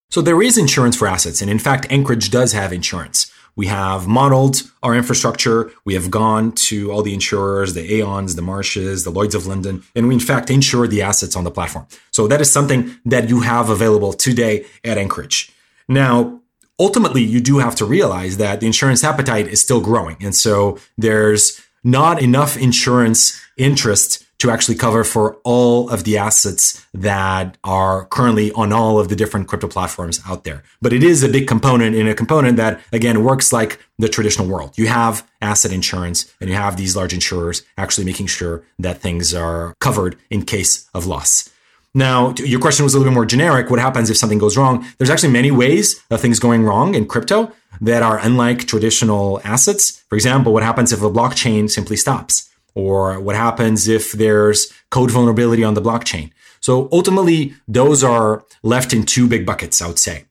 So 0.10 0.22
there 0.22 0.41
is 0.41 0.58
insurance 0.58 0.97
for 0.97 1.08
assets. 1.08 1.39
And 1.39 1.49
in 1.49 1.60
fact, 1.60 1.86
Anchorage 1.91 2.32
does 2.32 2.54
have 2.54 2.74
insurance. 2.74 3.32
We 3.56 3.68
have 3.68 4.08
modeled 4.08 4.64
our 4.82 4.95
infrastructure. 4.95 5.72
We 5.86 5.93
have 5.93 6.10
gone 6.10 6.54
to 6.54 6.91
all 6.91 7.01
the 7.04 7.14
insurers, 7.14 7.74
the 7.74 7.95
Aons, 7.95 8.36
the 8.36 8.41
Marshes, 8.41 9.04
the 9.04 9.12
Lloyds 9.12 9.36
of 9.36 9.45
London, 9.45 9.84
and 9.95 10.08
we 10.08 10.16
in 10.16 10.20
fact 10.20 10.49
insure 10.49 10.88
the 10.88 11.01
assets 11.01 11.36
on 11.36 11.43
the 11.43 11.51
platform. 11.51 11.86
So 12.12 12.28
that 12.28 12.41
is 12.41 12.51
something 12.51 12.95
that 13.06 13.30
you 13.30 13.41
have 13.41 13.70
available 13.70 14.14
today 14.14 14.66
at 14.84 14.97
Anchorage. 14.97 15.51
Now, 15.88 16.41
ultimately, 16.80 17.24
you 17.24 17.39
do 17.39 17.60
have 17.60 17.76
to 17.76 17.86
realize 17.86 18.38
that 18.38 18.60
the 18.60 18.66
insurance 18.66 19.04
appetite 19.04 19.47
is 19.47 19.62
still 19.62 19.82
growing. 19.82 20.18
And 20.22 20.36
so 20.36 20.80
there's 20.97 21.62
not 21.84 22.22
enough 22.22 22.58
insurance 22.58 23.39
interest 23.58 24.26
to 24.39 24.51
actually 24.51 24.75
cover 24.75 25.03
for 25.03 25.38
all 25.43 25.89
of 25.89 26.03
the 26.03 26.17
assets 26.17 26.86
that 26.93 27.57
are 27.63 28.05
currently 28.07 28.51
on 28.51 28.73
all 28.73 28.99
of 28.99 29.07
the 29.07 29.15
different 29.15 29.47
crypto 29.47 29.67
platforms 29.67 30.19
out 30.27 30.43
there. 30.43 30.63
But 30.81 30.91
it 30.91 31.01
is 31.01 31.23
a 31.23 31.29
big 31.29 31.47
component 31.47 31.95
in 31.95 32.07
a 32.07 32.13
component 32.13 32.57
that 32.57 32.81
again 32.91 33.23
works 33.23 33.53
like 33.53 33.79
the 33.97 34.09
traditional 34.09 34.47
world. 34.47 34.77
You 34.77 34.88
have 34.88 35.25
asset 35.41 35.71
insurance 35.71 36.34
and 36.41 36.49
you 36.49 36.55
have 36.55 36.75
these 36.75 36.95
large 36.95 37.13
insurers 37.13 37.63
actually 37.77 38.05
making 38.05 38.27
sure 38.27 38.63
that 38.79 38.99
things 38.99 39.34
are 39.34 39.75
covered 39.79 40.17
in 40.29 40.43
case 40.43 40.89
of 40.93 41.05
loss. 41.05 41.49
Now, 41.95 42.34
your 42.38 42.59
question 42.59 42.84
was 42.84 42.95
a 42.95 42.97
little 42.97 43.11
bit 43.11 43.15
more 43.15 43.25
generic. 43.25 43.69
What 43.69 43.79
happens 43.79 44.09
if 44.09 44.17
something 44.17 44.39
goes 44.39 44.57
wrong? 44.57 44.86
There's 44.97 45.11
actually 45.11 45.31
many 45.31 45.51
ways 45.51 46.03
of 46.09 46.19
things 46.19 46.39
going 46.39 46.63
wrong 46.63 46.95
in 46.95 47.05
crypto 47.05 47.51
that 47.81 48.01
are 48.01 48.17
unlike 48.17 48.65
traditional 48.65 49.39
assets. 49.43 50.03
For 50.09 50.15
example, 50.15 50.53
what 50.53 50.63
happens 50.63 50.91
if 50.91 51.03
a 51.03 51.09
blockchain 51.09 51.69
simply 51.69 51.95
stops? 51.95 52.49
Or 52.76 53.19
what 53.19 53.36
happens 53.36 53.88
if 53.88 54.11
there's 54.13 54.71
code 54.89 55.11
vulnerability 55.11 55.63
on 55.63 55.74
the 55.74 55.82
blockchain. 55.82 56.32
So 56.59 56.89
ultimately, 56.91 57.53
those 57.67 58.03
are 58.03 58.45
left 58.63 58.93
in 58.93 59.03
two 59.03 59.28
big 59.28 59.45
buckets, 59.45 59.82
I 59.82 59.88
would 59.88 59.99
say. 59.99 60.26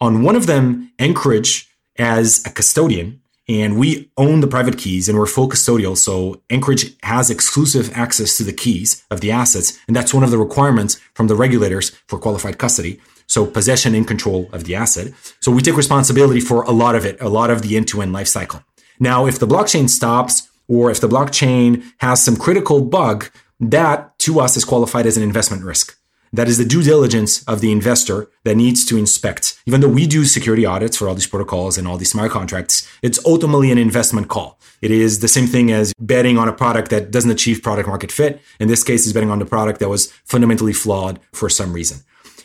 On 0.00 0.22
one 0.22 0.36
of 0.36 0.46
them, 0.46 0.92
Anchorage 0.98 1.68
as 1.96 2.44
a 2.46 2.50
custodian 2.50 3.20
And 3.46 3.78
we 3.78 4.10
own 4.16 4.40
the 4.40 4.46
private 4.46 4.78
keys 4.78 5.08
and 5.08 5.18
we're 5.18 5.26
full 5.26 5.48
custodial. 5.48 5.96
So 5.96 6.40
Anchorage 6.48 6.96
has 7.02 7.28
exclusive 7.28 7.94
access 7.94 8.36
to 8.38 8.44
the 8.44 8.52
keys 8.52 9.04
of 9.10 9.20
the 9.20 9.30
assets. 9.30 9.78
And 9.86 9.94
that's 9.94 10.14
one 10.14 10.24
of 10.24 10.30
the 10.30 10.38
requirements 10.38 10.98
from 11.14 11.26
the 11.26 11.34
regulators 11.34 11.90
for 12.08 12.18
qualified 12.18 12.58
custody. 12.58 13.00
So 13.26 13.44
possession 13.46 13.94
and 13.94 14.08
control 14.08 14.48
of 14.52 14.64
the 14.64 14.74
asset. 14.74 15.12
So 15.40 15.52
we 15.52 15.60
take 15.60 15.76
responsibility 15.76 16.40
for 16.40 16.62
a 16.62 16.70
lot 16.70 16.94
of 16.94 17.04
it, 17.04 17.20
a 17.20 17.28
lot 17.28 17.50
of 17.50 17.62
the 17.62 17.76
end 17.76 17.88
to 17.88 18.00
end 18.00 18.12
life 18.12 18.28
cycle. 18.28 18.62
Now, 18.98 19.26
if 19.26 19.38
the 19.38 19.46
blockchain 19.46 19.90
stops 19.90 20.48
or 20.68 20.90
if 20.90 21.00
the 21.00 21.08
blockchain 21.08 21.84
has 21.98 22.22
some 22.22 22.36
critical 22.36 22.82
bug, 22.82 23.30
that 23.60 24.18
to 24.20 24.40
us 24.40 24.56
is 24.56 24.64
qualified 24.64 25.06
as 25.06 25.16
an 25.16 25.22
investment 25.22 25.62
risk. 25.62 25.96
That 26.32 26.48
is 26.48 26.58
the 26.58 26.64
due 26.64 26.82
diligence 26.82 27.44
of 27.44 27.60
the 27.60 27.70
investor 27.70 28.28
that 28.42 28.56
needs 28.56 28.84
to 28.86 28.96
inspect. 28.96 29.56
Even 29.66 29.80
though 29.80 29.88
we 29.88 30.04
do 30.04 30.24
security 30.24 30.66
audits 30.66 30.96
for 30.96 31.08
all 31.08 31.14
these 31.14 31.28
protocols 31.28 31.78
and 31.78 31.86
all 31.86 31.96
these 31.96 32.10
smart 32.10 32.32
contracts, 32.32 32.88
it's 33.02 33.24
ultimately 33.24 33.70
an 33.70 33.78
investment 33.78 34.26
call. 34.26 34.58
It 34.82 34.90
is 34.90 35.20
the 35.20 35.28
same 35.28 35.46
thing 35.46 35.70
as 35.70 35.94
betting 36.00 36.36
on 36.36 36.48
a 36.48 36.52
product 36.52 36.90
that 36.90 37.12
doesn't 37.12 37.30
achieve 37.30 37.62
product 37.62 37.88
market 37.88 38.10
fit. 38.10 38.42
In 38.58 38.66
this 38.66 38.82
case, 38.82 39.06
is 39.06 39.12
betting 39.12 39.30
on 39.30 39.38
the 39.38 39.46
product 39.46 39.78
that 39.78 39.88
was 39.88 40.10
fundamentally 40.24 40.72
flawed 40.72 41.20
for 41.32 41.48
some 41.48 41.72
reason. 41.72 41.98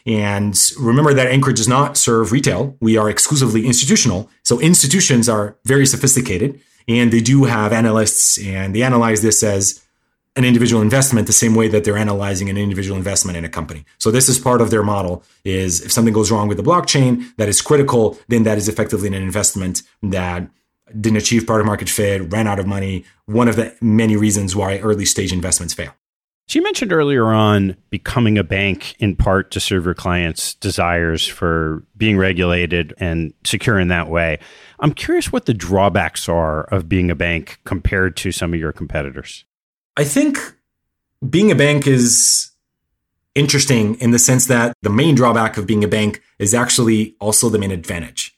And 0.05 0.55
remember 0.79 1.13
that 1.13 1.27
Anchorage 1.27 1.57
does 1.57 1.67
not 1.67 1.97
serve 1.97 2.31
retail. 2.31 2.77
We 2.79 2.95
are 2.95 3.09
exclusively 3.09 3.65
institutional. 3.65 4.29
So 4.43 4.59
institutions 4.59 5.27
are 5.27 5.57
very 5.65 5.87
sophisticated 5.87 6.61
and 6.89 7.13
they 7.13 7.21
do 7.21 7.45
have 7.45 7.71
analysts 7.71 8.43
and 8.43 8.75
they 8.75 8.81
analyze 8.81 9.21
this 9.21 9.43
as 9.43 9.81
an 10.35 10.43
individual 10.43 10.81
investment 10.81 11.27
the 11.27 11.33
same 11.33 11.53
way 11.53 11.67
that 11.67 11.83
they're 11.83 11.97
analyzing 11.97 12.49
an 12.49 12.57
individual 12.57 12.97
investment 12.97 13.37
in 13.37 13.45
a 13.45 13.49
company. 13.49 13.85
So 13.99 14.09
this 14.09 14.27
is 14.27 14.39
part 14.39 14.61
of 14.61 14.71
their 14.71 14.83
model 14.83 15.23
is 15.43 15.81
if 15.81 15.91
something 15.91 16.13
goes 16.13 16.31
wrong 16.31 16.47
with 16.47 16.57
the 16.57 16.63
blockchain 16.63 17.25
that 17.37 17.47
is 17.47 17.61
critical, 17.61 18.17
then 18.27 18.43
that 18.43 18.57
is 18.57 18.67
effectively 18.67 19.07
an 19.07 19.13
investment 19.13 19.83
that 20.01 20.49
didn't 20.99 21.17
achieve 21.17 21.45
product 21.45 21.67
market 21.67 21.89
fit, 21.89 22.31
ran 22.31 22.47
out 22.47 22.59
of 22.59 22.65
money, 22.65 23.05
one 23.25 23.47
of 23.47 23.55
the 23.55 23.75
many 23.81 24.15
reasons 24.15 24.55
why 24.55 24.79
early 24.79 25.05
stage 25.05 25.31
investments 25.31 25.73
fail. 25.73 25.93
So 26.47 26.57
you 26.57 26.63
mentioned 26.63 26.91
earlier 26.91 27.25
on 27.25 27.77
becoming 27.91 28.39
a 28.39 28.43
bank 28.43 28.95
in 28.97 29.15
part 29.15 29.51
to 29.51 29.59
serve 29.59 29.85
your 29.85 29.93
clients' 29.93 30.55
desires 30.55 31.27
for 31.27 31.83
being 31.95 32.17
regulated 32.17 32.95
and 32.97 33.35
secure 33.43 33.77
in 33.77 33.89
that 33.89 34.09
way. 34.09 34.39
I'm 34.79 34.93
curious 34.93 35.31
what 35.31 35.45
the 35.45 35.53
drawbacks 35.53 36.29
are 36.29 36.63
of 36.63 36.87
being 36.87 37.11
a 37.11 37.15
bank 37.15 37.59
compared 37.65 38.15
to 38.17 38.31
some 38.31 38.53
of 38.53 38.59
your 38.59 38.71
competitors. 38.71 39.43
I 39.97 40.03
think 40.05 40.37
being 41.27 41.51
a 41.51 41.55
bank 41.55 41.85
is 41.85 42.51
interesting 43.35 43.95
in 43.95 44.11
the 44.11 44.19
sense 44.19 44.47
that 44.47 44.73
the 44.81 44.89
main 44.89 45.15
drawback 45.15 45.57
of 45.57 45.67
being 45.67 45.83
a 45.83 45.87
bank 45.87 46.21
is 46.39 46.53
actually 46.53 47.15
also 47.19 47.49
the 47.49 47.59
main 47.59 47.71
advantage. 47.71 48.35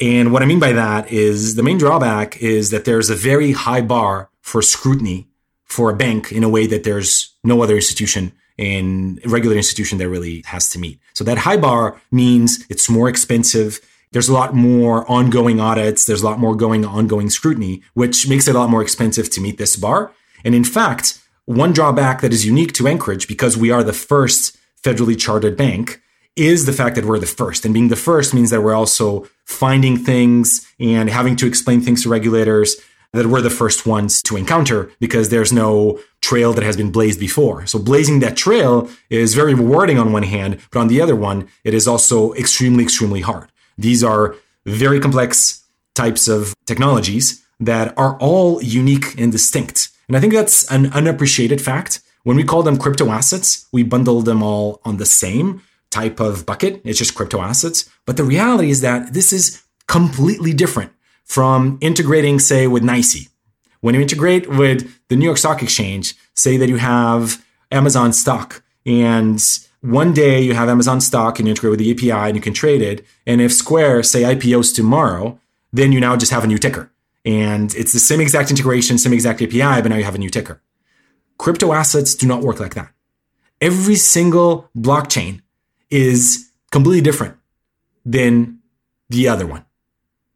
And 0.00 0.32
what 0.32 0.42
I 0.42 0.46
mean 0.46 0.60
by 0.60 0.72
that 0.72 1.12
is 1.12 1.56
the 1.56 1.62
main 1.62 1.78
drawback 1.78 2.38
is 2.38 2.70
that 2.70 2.84
there's 2.84 3.10
a 3.10 3.14
very 3.14 3.52
high 3.52 3.82
bar 3.82 4.30
for 4.40 4.62
scrutiny 4.62 5.28
for 5.64 5.90
a 5.90 5.96
bank 5.96 6.32
in 6.32 6.42
a 6.42 6.48
way 6.48 6.66
that 6.66 6.84
there's 6.84 7.34
no 7.44 7.62
other 7.62 7.76
institution 7.76 8.32
in 8.56 9.20
regular 9.24 9.56
institution 9.56 9.98
that 9.98 10.08
really 10.08 10.42
has 10.46 10.68
to 10.70 10.78
meet. 10.78 11.00
So 11.14 11.24
that 11.24 11.38
high 11.38 11.56
bar 11.56 12.00
means 12.10 12.64
it's 12.68 12.90
more 12.90 13.08
expensive. 13.08 13.80
There's 14.12 14.28
a 14.28 14.32
lot 14.32 14.54
more 14.54 15.08
ongoing 15.10 15.60
audits. 15.60 16.04
There's 16.04 16.22
a 16.22 16.26
lot 16.26 16.40
more 16.40 16.56
going 16.56 16.84
ongoing 16.84 17.30
scrutiny, 17.30 17.82
which 17.94 18.28
makes 18.28 18.48
it 18.48 18.56
a 18.56 18.58
lot 18.58 18.70
more 18.70 18.82
expensive 18.82 19.30
to 19.30 19.40
meet 19.40 19.56
this 19.56 19.76
bar. 19.76 20.12
And 20.44 20.54
in 20.54 20.64
fact, 20.64 21.22
one 21.44 21.72
drawback 21.72 22.20
that 22.20 22.32
is 22.32 22.44
unique 22.44 22.72
to 22.74 22.88
Anchorage 22.88 23.28
because 23.28 23.56
we 23.56 23.70
are 23.70 23.84
the 23.84 23.92
first 23.92 24.56
federally 24.82 25.18
chartered 25.18 25.56
bank 25.56 26.00
is 26.34 26.66
the 26.66 26.72
fact 26.72 26.96
that 26.96 27.04
we're 27.04 27.18
the 27.18 27.26
first. 27.26 27.64
And 27.64 27.74
being 27.74 27.88
the 27.88 27.96
first 27.96 28.34
means 28.34 28.50
that 28.50 28.62
we're 28.62 28.74
also 28.74 29.28
finding 29.44 29.96
things 29.96 30.66
and 30.80 31.08
having 31.08 31.36
to 31.36 31.46
explain 31.46 31.80
things 31.80 32.02
to 32.02 32.08
regulators 32.08 32.76
that 33.12 33.26
we're 33.26 33.40
the 33.40 33.50
first 33.50 33.86
ones 33.86 34.22
to 34.22 34.36
encounter 34.36 34.90
because 35.00 35.28
there's 35.28 35.52
no 35.52 36.00
trail 36.20 36.52
that 36.52 36.64
has 36.64 36.76
been 36.76 36.92
blazed 36.92 37.18
before. 37.18 37.66
So 37.66 37.78
blazing 37.78 38.20
that 38.20 38.36
trail 38.36 38.88
is 39.08 39.34
very 39.34 39.54
rewarding 39.54 39.98
on 39.98 40.12
one 40.12 40.22
hand, 40.22 40.60
but 40.70 40.80
on 40.80 40.88
the 40.88 41.00
other 41.00 41.16
one, 41.16 41.48
it 41.64 41.74
is 41.74 41.88
also 41.88 42.32
extremely, 42.34 42.84
extremely 42.84 43.20
hard. 43.20 43.50
These 43.78 44.04
are 44.04 44.36
very 44.66 45.00
complex 45.00 45.64
types 45.94 46.28
of 46.28 46.54
technologies 46.66 47.44
that 47.58 47.96
are 47.98 48.16
all 48.18 48.62
unique 48.62 49.18
and 49.18 49.30
distinct. 49.30 49.88
And 50.08 50.16
I 50.16 50.20
think 50.20 50.32
that's 50.32 50.70
an 50.70 50.92
unappreciated 50.92 51.60
fact. 51.60 52.00
When 52.24 52.36
we 52.36 52.44
call 52.44 52.62
them 52.62 52.78
crypto 52.78 53.10
assets, 53.10 53.66
we 53.72 53.82
bundle 53.82 54.22
them 54.22 54.42
all 54.42 54.80
on 54.84 54.96
the 54.96 55.06
same 55.06 55.62
type 55.90 56.20
of 56.20 56.46
bucket. 56.46 56.80
It's 56.84 56.98
just 56.98 57.14
crypto 57.14 57.40
assets. 57.40 57.90
But 58.06 58.16
the 58.16 58.24
reality 58.24 58.70
is 58.70 58.80
that 58.80 59.12
this 59.14 59.32
is 59.32 59.62
completely 59.86 60.52
different 60.52 60.92
from 61.24 61.78
integrating, 61.80 62.38
say, 62.38 62.66
with 62.66 62.82
NYSE. 62.82 63.28
When 63.80 63.94
you 63.94 64.00
integrate 64.00 64.48
with 64.48 64.92
the 65.08 65.16
New 65.16 65.24
York 65.24 65.38
Stock 65.38 65.62
Exchange, 65.62 66.14
say 66.34 66.56
that 66.56 66.68
you 66.68 66.76
have 66.76 67.44
Amazon 67.70 68.12
stock 68.12 68.62
and 68.84 69.40
Mm-hmm. 69.82 69.94
one 69.94 70.12
day 70.12 70.42
you 70.42 70.52
have 70.52 70.68
Amazon 70.68 71.00
stock 71.00 71.38
and 71.38 71.48
you 71.48 71.52
integrate 71.52 71.70
with 71.70 71.78
the 71.78 71.90
API 71.90 72.28
and 72.28 72.36
you 72.36 72.42
can 72.42 72.52
trade 72.52 72.82
it. 72.82 73.04
And 73.26 73.40
if 73.40 73.52
Square, 73.52 74.02
say, 74.02 74.22
IPOs 74.22 74.74
tomorrow, 74.74 75.40
then 75.72 75.90
you 75.90 76.00
now 76.00 76.16
just 76.16 76.32
have 76.32 76.44
a 76.44 76.46
new 76.46 76.58
ticker. 76.58 76.90
And 77.24 77.74
it's 77.74 77.92
the 77.92 77.98
same 77.98 78.20
exact 78.20 78.50
integration, 78.50 78.98
same 78.98 79.14
exact 79.14 79.40
API, 79.40 79.80
but 79.80 79.86
now 79.86 79.96
you 79.96 80.04
have 80.04 80.14
a 80.14 80.18
new 80.18 80.28
ticker. 80.28 80.60
Crypto 81.38 81.72
assets 81.72 82.14
do 82.14 82.26
not 82.26 82.42
work 82.42 82.60
like 82.60 82.74
that. 82.74 82.92
Every 83.62 83.96
single 83.96 84.68
blockchain 84.76 85.40
is 85.88 86.50
completely 86.70 87.00
different 87.00 87.36
than 88.04 88.58
the 89.08 89.28
other 89.28 89.46
one. 89.46 89.64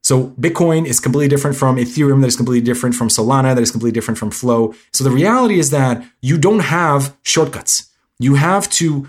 So 0.03 0.29
Bitcoin 0.41 0.87
is 0.87 1.01
completely 1.01 1.29
different 1.29 1.57
from 1.57 1.77
Ethereum, 1.77 2.21
that 2.21 2.27
is 2.27 2.37
completely 2.37 2.65
different 2.65 2.95
from 2.95 3.09
Solana, 3.09 3.55
that 3.55 3.63
is 3.63 3.71
completely 3.71 3.93
different 3.93 4.19
from 4.19 4.31
Flow. 4.31 4.75
So 4.93 5.05
the 5.05 5.11
reality 5.11 5.59
is 5.59 5.71
that 5.71 6.05
you 6.21 6.37
don't 6.37 6.61
have 6.61 7.17
shortcuts. 7.23 7.91
You 8.19 8.35
have 8.35 8.69
to 8.71 9.09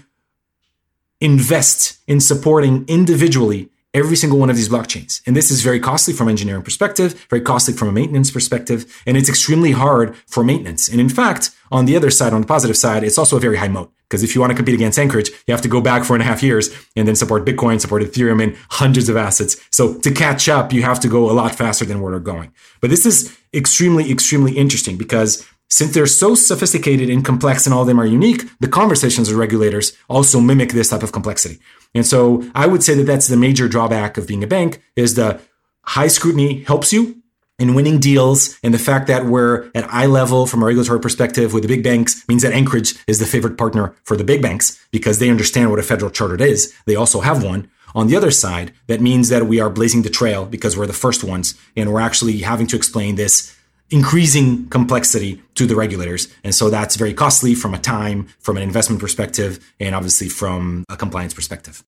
invest 1.22 2.00
in 2.08 2.20
supporting 2.20 2.86
individually 2.88 3.70
every 3.96 4.18
single 4.18 4.38
one 4.38 4.50
of 4.50 4.58
these 4.58 4.68
blockchains. 4.68 5.22
And 5.26 5.36
this 5.36 5.50
is 5.50 5.62
very 5.62 5.80
costly 5.80 6.14
from 6.14 6.28
engineering 6.28 6.64
perspective, 6.64 7.26
very 7.30 7.42
costly 7.42 7.74
from 7.74 7.88
a 7.88 7.94
maintenance 7.94 8.30
perspective, 8.30 9.02
and 9.08 9.16
it's 9.16 9.30
extremely 9.30 9.72
hard 9.72 10.18
for 10.28 10.44
maintenance. 10.44 10.90
And 10.90 11.00
in 11.00 11.08
fact, 11.08 11.52
on 11.72 11.86
the 11.86 11.96
other 11.96 12.12
side, 12.12 12.34
on 12.34 12.42
the 12.42 12.48
positive 12.48 12.76
side, 12.76 13.06
it's 13.06 13.18
also 13.18 13.38
a 13.38 13.40
very 13.40 13.56
high 13.56 13.70
moat. 13.70 13.92
Because 14.10 14.22
if 14.22 14.36
you 14.36 14.42
want 14.42 14.52
to 14.52 14.56
compete 14.56 14.76
against 14.76 15.00
Anchorage, 15.00 15.30
you 15.48 15.52
have 15.54 15.62
to 15.62 15.70
go 15.70 15.82
back 15.82 16.04
four 16.04 16.16
and 16.16 16.22
a 16.22 16.26
half 16.26 16.44
years 16.44 16.70
and 16.96 17.08
then 17.08 17.16
support 17.16 17.46
Bitcoin, 17.46 17.82
support 17.82 18.04
Ethereum, 18.04 18.44
and 18.44 18.56
hundreds 18.70 19.10
of 19.10 19.18
assets. 19.18 19.58
So 19.72 19.96
to 20.00 20.12
catch 20.12 20.48
up, 20.48 20.72
you 20.74 20.84
have 20.84 21.00
to 21.00 21.08
go 21.08 21.32
a 21.32 21.34
lot 21.34 21.56
faster 21.56 21.86
than 21.86 22.02
where 22.02 22.12
they're 22.12 22.20
going. 22.20 22.54
But 22.82 22.92
this 22.92 23.06
is 23.06 23.36
extremely, 23.54 24.12
extremely 24.12 24.52
interesting 24.58 24.98
because 24.98 25.48
since 25.76 25.94
they're 25.94 26.08
so 26.08 26.36
sophisticated 26.36 27.10
and 27.10 27.26
complex 27.26 27.66
and 27.66 27.74
all 27.74 27.82
of 27.82 27.88
them 27.88 28.00
are 28.00 28.06
unique, 28.06 28.44
the 28.62 28.68
conversations 28.70 29.28
with 29.28 29.38
regulators 29.38 29.92
also 30.08 30.40
mimic 30.40 30.70
this 30.72 30.88
type 30.88 31.04
of 31.04 31.12
complexity. 31.12 31.60
And 31.94 32.06
so 32.06 32.50
I 32.56 32.66
would 32.66 32.82
say 32.82 32.96
that 32.96 33.04
that's 33.04 33.28
the 33.28 33.36
major 33.36 33.68
drawback 33.68 34.18
of 34.18 34.26
being 34.26 34.42
a 34.42 34.48
bank 34.48 34.82
is 34.96 35.16
the 35.16 35.42
high 35.84 36.08
scrutiny 36.08 36.64
helps 36.64 36.94
you 36.94 37.22
in 37.60 37.74
winning 37.74 38.00
deals 38.00 38.58
and 38.64 38.74
the 38.74 38.80
fact 38.80 39.08
that 39.08 39.26
we're 39.26 39.70
at 39.76 39.94
eye 39.94 40.06
level 40.06 40.48
from 40.48 40.64
a 40.64 40.66
regulatory 40.66 41.02
perspective 41.02 41.52
with 41.52 41.64
the 41.64 41.68
big 41.68 41.84
banks 41.84 42.24
means 42.30 42.44
that 42.44 42.54
Anchorage 42.54 42.96
is 43.06 43.20
the 43.20 43.26
favorite 43.26 43.58
partner 43.58 43.94
for 44.06 44.16
the 44.16 44.24
big 44.24 44.42
banks 44.42 44.80
because 44.92 45.20
they 45.20 45.30
understand 45.30 45.72
what 45.72 45.80
a 45.80 45.84
federal 45.84 46.10
charter 46.10 46.42
is. 46.42 46.74
They 46.86 46.96
also 46.96 47.20
have 47.20 47.44
one. 47.44 47.70
On 47.94 48.08
the 48.08 48.16
other 48.16 48.32
side, 48.32 48.72
that 48.88 49.02
means 49.02 49.28
that 49.28 49.46
we 49.46 49.60
are 49.60 49.70
blazing 49.70 50.04
the 50.04 50.10
trail 50.10 50.46
because 50.46 50.78
we're 50.78 50.88
the 50.88 50.94
first 50.94 51.22
ones 51.22 51.54
and 51.76 51.92
we're 51.92 52.00
actually 52.00 52.38
having 52.40 52.68
to 52.68 52.78
explain 52.78 53.16
this 53.16 53.54
increasing 53.92 54.68
complexity 54.70 55.42
to 55.56 55.66
the 55.66 55.76
regulators. 55.76 56.28
And 56.44 56.54
so 56.54 56.70
that's 56.70 56.96
very 56.96 57.14
costly 57.14 57.56
from 57.56 57.74
a 57.74 57.80
time, 57.80 58.28
from 58.40 58.58
an 58.58 58.64
investment 58.64 59.02
perspective, 59.02 59.74
and 59.80 59.96
obviously 59.96 60.30
from 60.30 60.84
a 60.90 60.98
compliance 60.98 61.34
perspective. 61.34 61.84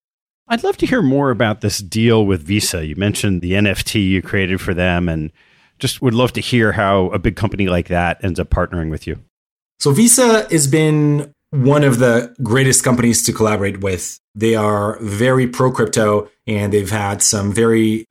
I'd 0.47 0.63
love 0.63 0.77
to 0.77 0.85
hear 0.85 1.01
more 1.01 1.29
about 1.31 1.61
this 1.61 1.79
deal 1.79 2.25
with 2.25 2.41
Visa. 2.43 2.85
You 2.85 2.95
mentioned 2.95 3.41
the 3.41 3.53
NFT 3.53 4.07
you 4.07 4.21
created 4.21 4.61
for 4.61 4.73
them, 4.73 5.09
and 5.09 5.31
just 5.77 6.01
would 6.01 6.13
love 6.13 6.31
to 6.33 6.41
hear 6.41 6.71
how 6.71 7.07
a 7.07 7.19
big 7.19 7.35
company 7.35 7.67
like 7.67 7.89
that 7.89 8.23
ends 8.23 8.39
up 8.39 8.49
partnering 8.49 8.89
with 8.89 9.05
you. 9.05 9.19
So, 9.79 9.91
Visa 9.91 10.47
has 10.49 10.65
been 10.67 11.33
one 11.51 11.83
of 11.83 11.99
the 11.99 12.33
greatest 12.43 12.83
companies 12.83 13.23
to 13.23 13.33
collaborate 13.33 13.81
with. 13.81 14.19
They 14.35 14.55
are 14.55 14.97
very 15.01 15.47
pro 15.47 15.71
crypto 15.71 16.29
and 16.45 16.73
they've 16.73 16.89
had 16.89 17.21
some 17.21 17.53
very 17.53 18.05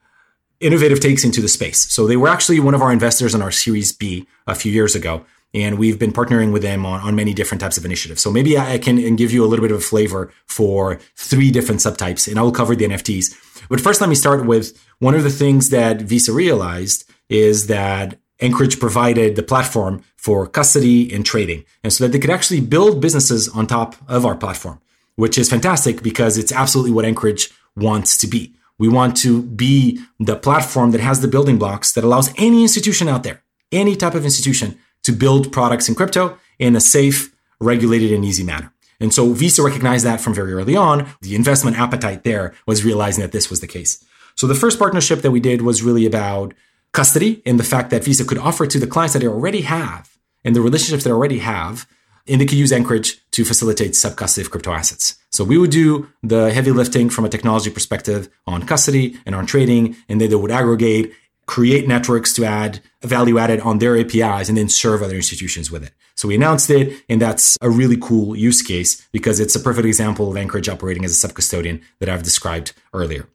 innovative 0.60 1.00
takes 1.00 1.24
into 1.24 1.40
the 1.40 1.48
space. 1.48 1.92
So 1.92 2.06
they 2.06 2.16
were 2.16 2.28
actually 2.28 2.60
one 2.60 2.74
of 2.74 2.82
our 2.82 2.92
investors 2.92 3.34
on 3.34 3.42
our 3.42 3.50
Series 3.50 3.92
B 3.92 4.26
a 4.46 4.54
few 4.54 4.72
years 4.72 4.94
ago. 4.94 5.24
And 5.54 5.78
we've 5.78 5.98
been 5.98 6.12
partnering 6.12 6.52
with 6.52 6.62
them 6.62 6.84
on, 6.84 7.00
on 7.00 7.14
many 7.14 7.32
different 7.32 7.60
types 7.60 7.78
of 7.78 7.84
initiatives. 7.84 8.20
So 8.20 8.30
maybe 8.30 8.58
I 8.58 8.78
can 8.78 9.16
give 9.16 9.32
you 9.32 9.44
a 9.44 9.46
little 9.46 9.64
bit 9.64 9.70
of 9.70 9.78
a 9.78 9.82
flavor 9.82 10.30
for 10.46 11.00
three 11.16 11.50
different 11.50 11.80
subtypes, 11.80 12.28
and 12.28 12.38
I 12.38 12.42
will 12.42 12.52
cover 12.52 12.76
the 12.76 12.84
NFTs. 12.84 13.66
But 13.68 13.80
first, 13.80 14.00
let 14.00 14.10
me 14.10 14.16
start 14.16 14.44
with 14.44 14.78
one 14.98 15.14
of 15.14 15.22
the 15.22 15.30
things 15.30 15.70
that 15.70 16.02
Visa 16.02 16.32
realized 16.32 17.10
is 17.28 17.68
that 17.68 18.18
Anchorage 18.40 18.78
provided 18.78 19.34
the 19.36 19.42
platform 19.42 20.02
for 20.16 20.46
custody 20.46 21.12
and 21.14 21.24
trading, 21.24 21.64
and 21.82 21.92
so 21.92 22.04
that 22.04 22.12
they 22.12 22.18
could 22.18 22.30
actually 22.30 22.60
build 22.60 23.00
businesses 23.00 23.48
on 23.48 23.66
top 23.66 23.96
of 24.08 24.26
our 24.26 24.34
platform, 24.34 24.80
which 25.14 25.38
is 25.38 25.48
fantastic 25.48 26.02
because 26.02 26.36
it's 26.36 26.52
absolutely 26.52 26.92
what 26.92 27.06
Anchorage 27.06 27.50
wants 27.76 28.18
to 28.18 28.26
be. 28.26 28.55
We 28.78 28.88
want 28.88 29.16
to 29.18 29.42
be 29.42 30.00
the 30.20 30.36
platform 30.36 30.90
that 30.90 31.00
has 31.00 31.20
the 31.20 31.28
building 31.28 31.58
blocks 31.58 31.92
that 31.92 32.04
allows 32.04 32.32
any 32.36 32.62
institution 32.62 33.08
out 33.08 33.22
there, 33.22 33.42
any 33.72 33.96
type 33.96 34.14
of 34.14 34.24
institution, 34.24 34.78
to 35.02 35.12
build 35.12 35.52
products 35.52 35.88
in 35.88 35.94
crypto 35.94 36.38
in 36.58 36.76
a 36.76 36.80
safe, 36.80 37.34
regulated, 37.60 38.12
and 38.12 38.24
easy 38.24 38.42
manner. 38.42 38.72
And 39.00 39.12
so 39.12 39.32
Visa 39.32 39.62
recognized 39.62 40.04
that 40.04 40.20
from 40.20 40.34
very 40.34 40.52
early 40.52 40.76
on. 40.76 41.08
The 41.20 41.34
investment 41.34 41.78
appetite 41.78 42.24
there 42.24 42.54
was 42.66 42.84
realizing 42.84 43.22
that 43.22 43.32
this 43.32 43.50
was 43.50 43.60
the 43.60 43.66
case. 43.66 44.04
So 44.34 44.46
the 44.46 44.54
first 44.54 44.78
partnership 44.78 45.20
that 45.22 45.30
we 45.30 45.40
did 45.40 45.62
was 45.62 45.82
really 45.82 46.06
about 46.06 46.54
custody 46.92 47.42
and 47.44 47.58
the 47.58 47.64
fact 47.64 47.90
that 47.90 48.04
Visa 48.04 48.24
could 48.24 48.38
offer 48.38 48.66
to 48.66 48.78
the 48.78 48.86
clients 48.86 49.12
that 49.12 49.20
they 49.20 49.28
already 49.28 49.62
have 49.62 50.18
and 50.44 50.56
the 50.56 50.60
relationships 50.60 51.04
they 51.04 51.10
already 51.10 51.38
have 51.38 51.86
and 52.28 52.40
could 52.40 52.52
use 52.52 52.72
Anchorage 52.72 53.20
to 53.32 53.44
facilitate 53.44 53.94
sub-custody 53.96 54.44
of 54.44 54.50
crypto 54.50 54.72
assets. 54.72 55.16
So 55.30 55.44
we 55.44 55.58
would 55.58 55.70
do 55.70 56.08
the 56.22 56.52
heavy 56.52 56.72
lifting 56.72 57.10
from 57.10 57.24
a 57.24 57.28
technology 57.28 57.70
perspective 57.70 58.28
on 58.46 58.66
custody 58.66 59.18
and 59.26 59.34
on 59.34 59.46
trading, 59.46 59.96
and 60.08 60.20
then 60.20 60.30
they 60.30 60.36
would 60.36 60.50
aggregate, 60.50 61.12
create 61.46 61.86
networks 61.86 62.32
to 62.34 62.44
add 62.44 62.80
value 63.02 63.38
added 63.38 63.60
on 63.60 63.78
their 63.78 63.96
APIs, 63.96 64.48
and 64.48 64.56
then 64.58 64.68
serve 64.68 65.02
other 65.02 65.16
institutions 65.16 65.70
with 65.70 65.84
it. 65.84 65.92
So 66.14 66.28
we 66.28 66.34
announced 66.34 66.70
it, 66.70 67.04
and 67.08 67.20
that's 67.20 67.56
a 67.60 67.70
really 67.70 67.96
cool 67.96 68.34
use 68.36 68.62
case 68.62 69.06
because 69.12 69.38
it's 69.38 69.54
a 69.54 69.60
perfect 69.60 69.86
example 69.86 70.30
of 70.30 70.36
Anchorage 70.36 70.68
operating 70.68 71.04
as 71.04 71.10
a 71.10 71.14
sub-custodian 71.14 71.82
that 72.00 72.08
I've 72.08 72.22
described 72.22 72.72
earlier. 72.92 73.28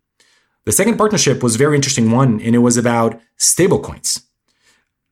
The 0.65 0.71
second 0.71 0.97
partnership 0.97 1.41
was 1.41 1.55
a 1.55 1.57
very 1.57 1.75
interesting 1.75 2.11
one, 2.11 2.41
and 2.41 2.55
it 2.55 2.59
was 2.59 2.77
about 2.77 3.19
stablecoins 3.37 4.23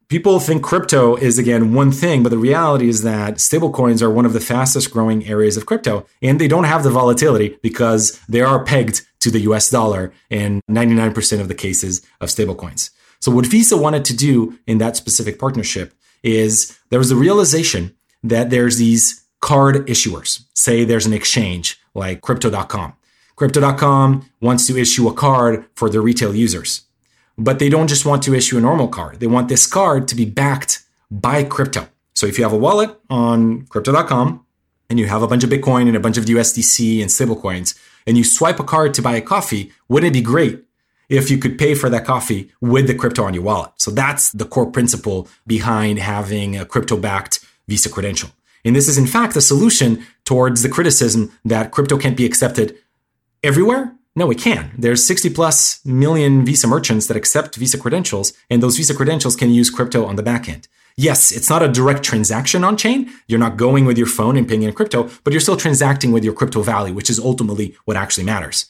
people 0.09 0.39
think 0.39 0.63
crypto 0.63 1.15
is 1.15 1.37
again 1.37 1.73
one 1.73 1.91
thing, 1.91 2.23
but 2.23 2.29
the 2.29 2.37
reality 2.37 2.89
is 2.89 3.03
that 3.03 3.35
stablecoins 3.35 4.01
are 4.01 4.09
one 4.09 4.25
of 4.25 4.33
the 4.33 4.39
fastest 4.39 4.91
growing 4.91 5.25
areas 5.27 5.55
of 5.55 5.65
crypto 5.65 6.05
and 6.21 6.41
they 6.41 6.47
don't 6.47 6.65
have 6.65 6.83
the 6.83 6.89
volatility 6.89 7.57
because 7.61 8.19
they 8.27 8.41
are 8.41 8.63
pegged 8.63 9.05
to 9.19 9.31
the 9.31 9.41
US 9.41 9.69
dollar 9.69 10.11
in 10.29 10.61
99% 10.69 11.39
of 11.39 11.47
the 11.47 11.55
cases 11.55 12.01
of 12.19 12.29
stablecoins. 12.29 12.89
So 13.19 13.31
what 13.31 13.45
Visa 13.45 13.77
wanted 13.77 14.03
to 14.05 14.15
do 14.15 14.57
in 14.65 14.79
that 14.79 14.95
specific 14.95 15.39
partnership 15.39 15.93
is 16.23 16.77
there 16.89 16.99
was 16.99 17.11
a 17.11 17.15
realization 17.15 17.95
that 18.23 18.49
there's 18.49 18.77
these 18.77 19.25
card 19.41 19.87
issuers. 19.87 20.43
Say 20.55 20.83
there's 20.83 21.05
an 21.05 21.13
exchange 21.13 21.79
like 21.93 22.21
crypto.com. 22.21 22.93
Crypto.com 23.35 24.29
wants 24.41 24.67
to 24.67 24.77
issue 24.77 25.07
a 25.07 25.13
card 25.13 25.65
for 25.75 25.89
their 25.89 26.01
retail 26.01 26.35
users 26.35 26.88
but 27.39 27.57
they 27.57 27.69
don't 27.69 27.87
just 27.87 28.05
want 28.05 28.21
to 28.23 28.35
issue 28.35 28.57
a 28.57 28.61
normal 28.61 28.89
card. 28.89 29.19
They 29.19 29.27
want 29.27 29.47
this 29.47 29.65
card 29.65 30.07
to 30.09 30.15
be 30.15 30.25
backed 30.25 30.83
by 31.09 31.43
crypto. 31.43 31.87
So 32.13 32.27
if 32.27 32.37
you 32.37 32.43
have 32.43 32.53
a 32.53 32.57
wallet 32.57 32.95
on 33.09 33.65
crypto.com 33.67 34.45
and 34.89 34.99
you 34.99 35.07
have 35.07 35.23
a 35.23 35.27
bunch 35.27 35.45
of 35.45 35.49
Bitcoin 35.49 35.87
and 35.87 35.95
a 35.95 36.01
bunch 36.01 36.17
of 36.17 36.25
USDC 36.25 36.99
and 37.01 37.09
stablecoins, 37.09 37.79
and 38.05 38.17
you 38.17 38.23
swipe 38.25 38.59
a 38.59 38.63
card 38.63 38.93
to 38.95 39.01
buy 39.01 39.15
a 39.15 39.21
coffee, 39.21 39.71
wouldn't 39.87 40.09
it 40.09 40.19
be 40.19 40.21
great 40.21 40.63
if 41.07 41.31
you 41.31 41.37
could 41.37 41.57
pay 41.57 41.75
for 41.75 41.89
that 41.89 42.05
coffee 42.05 42.51
with 42.59 42.87
the 42.87 42.93
crypto 42.93 43.23
on 43.23 43.33
your 43.33 43.43
wallet? 43.43 43.71
So 43.77 43.89
that's 43.89 44.31
the 44.31 44.45
core 44.45 44.69
principle 44.69 45.29
behind 45.47 45.99
having 45.99 46.57
a 46.57 46.65
crypto 46.65 46.97
backed 46.97 47.39
Visa 47.69 47.89
credential. 47.89 48.31
And 48.65 48.75
this 48.75 48.89
is 48.89 48.97
in 48.97 49.07
fact 49.07 49.37
a 49.37 49.41
solution 49.41 50.05
towards 50.25 50.61
the 50.61 50.69
criticism 50.69 51.31
that 51.45 51.71
crypto 51.71 51.97
can't 51.97 52.17
be 52.17 52.25
accepted 52.25 52.77
everywhere 53.41 53.95
no, 54.15 54.25
we 54.25 54.35
can. 54.35 54.71
There's 54.77 55.05
60 55.05 55.29
plus 55.29 55.85
million 55.85 56.43
Visa 56.45 56.67
merchants 56.67 57.07
that 57.07 57.17
accept 57.17 57.55
Visa 57.55 57.77
credentials, 57.77 58.33
and 58.49 58.61
those 58.61 58.77
Visa 58.77 58.93
credentials 58.93 59.35
can 59.35 59.51
use 59.51 59.69
crypto 59.69 60.05
on 60.05 60.15
the 60.15 60.23
back 60.23 60.49
end. 60.49 60.67
Yes, 60.97 61.31
it's 61.31 61.49
not 61.49 61.63
a 61.63 61.69
direct 61.69 62.03
transaction 62.03 62.63
on 62.63 62.75
chain. 62.75 63.09
You're 63.27 63.39
not 63.39 63.55
going 63.55 63.85
with 63.85 63.97
your 63.97 64.07
phone 64.07 64.35
and 64.35 64.47
paying 64.47 64.63
in 64.63 64.73
crypto, 64.73 65.09
but 65.23 65.31
you're 65.31 65.39
still 65.39 65.55
transacting 65.55 66.11
with 66.11 66.25
your 66.25 66.33
crypto 66.33 66.61
value, 66.61 66.93
which 66.93 67.09
is 67.09 67.19
ultimately 67.19 67.77
what 67.85 67.95
actually 67.95 68.25
matters. 68.25 68.65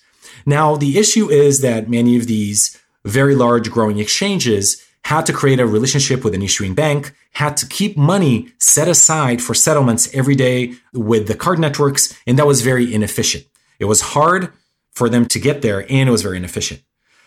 Now, 0.45 0.75
the 0.75 0.99
issue 0.99 1.29
is 1.31 1.61
that 1.61 1.89
many 1.89 2.17
of 2.17 2.27
these 2.27 2.79
very 3.03 3.33
large 3.33 3.71
growing 3.71 3.97
exchanges 3.97 4.85
had 5.05 5.25
to 5.25 5.33
create 5.33 5.59
a 5.59 5.65
relationship 5.65 6.23
with 6.23 6.35
an 6.35 6.43
issuing 6.43 6.75
bank, 6.75 7.13
had 7.31 7.57
to 7.57 7.65
keep 7.65 7.97
money 7.97 8.49
set 8.59 8.87
aside 8.87 9.41
for 9.41 9.55
settlements 9.55 10.13
every 10.13 10.35
day 10.35 10.73
with 10.93 11.27
the 11.27 11.35
card 11.35 11.57
networks, 11.57 12.15
and 12.27 12.37
that 12.37 12.45
was 12.45 12.61
very 12.61 12.93
inefficient. 12.93 13.45
It 13.79 13.85
was 13.85 14.01
hard 14.01 14.53
for 14.93 15.09
them 15.09 15.25
to 15.27 15.39
get 15.39 15.61
there 15.61 15.85
and 15.91 16.09
it 16.09 16.11
was 16.11 16.21
very 16.21 16.37
inefficient. 16.37 16.81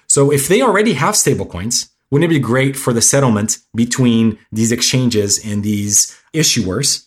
So 0.06 0.30
if 0.30 0.48
they 0.48 0.60
already 0.60 0.94
have 0.94 1.14
stablecoins, 1.14 1.88
wouldn't 2.10 2.30
it 2.30 2.34
be 2.34 2.40
great 2.40 2.76
for 2.76 2.92
the 2.92 3.00
settlement 3.00 3.58
between 3.74 4.38
these 4.52 4.70
exchanges 4.70 5.42
and 5.44 5.62
these 5.62 6.14
issuers? 6.34 7.06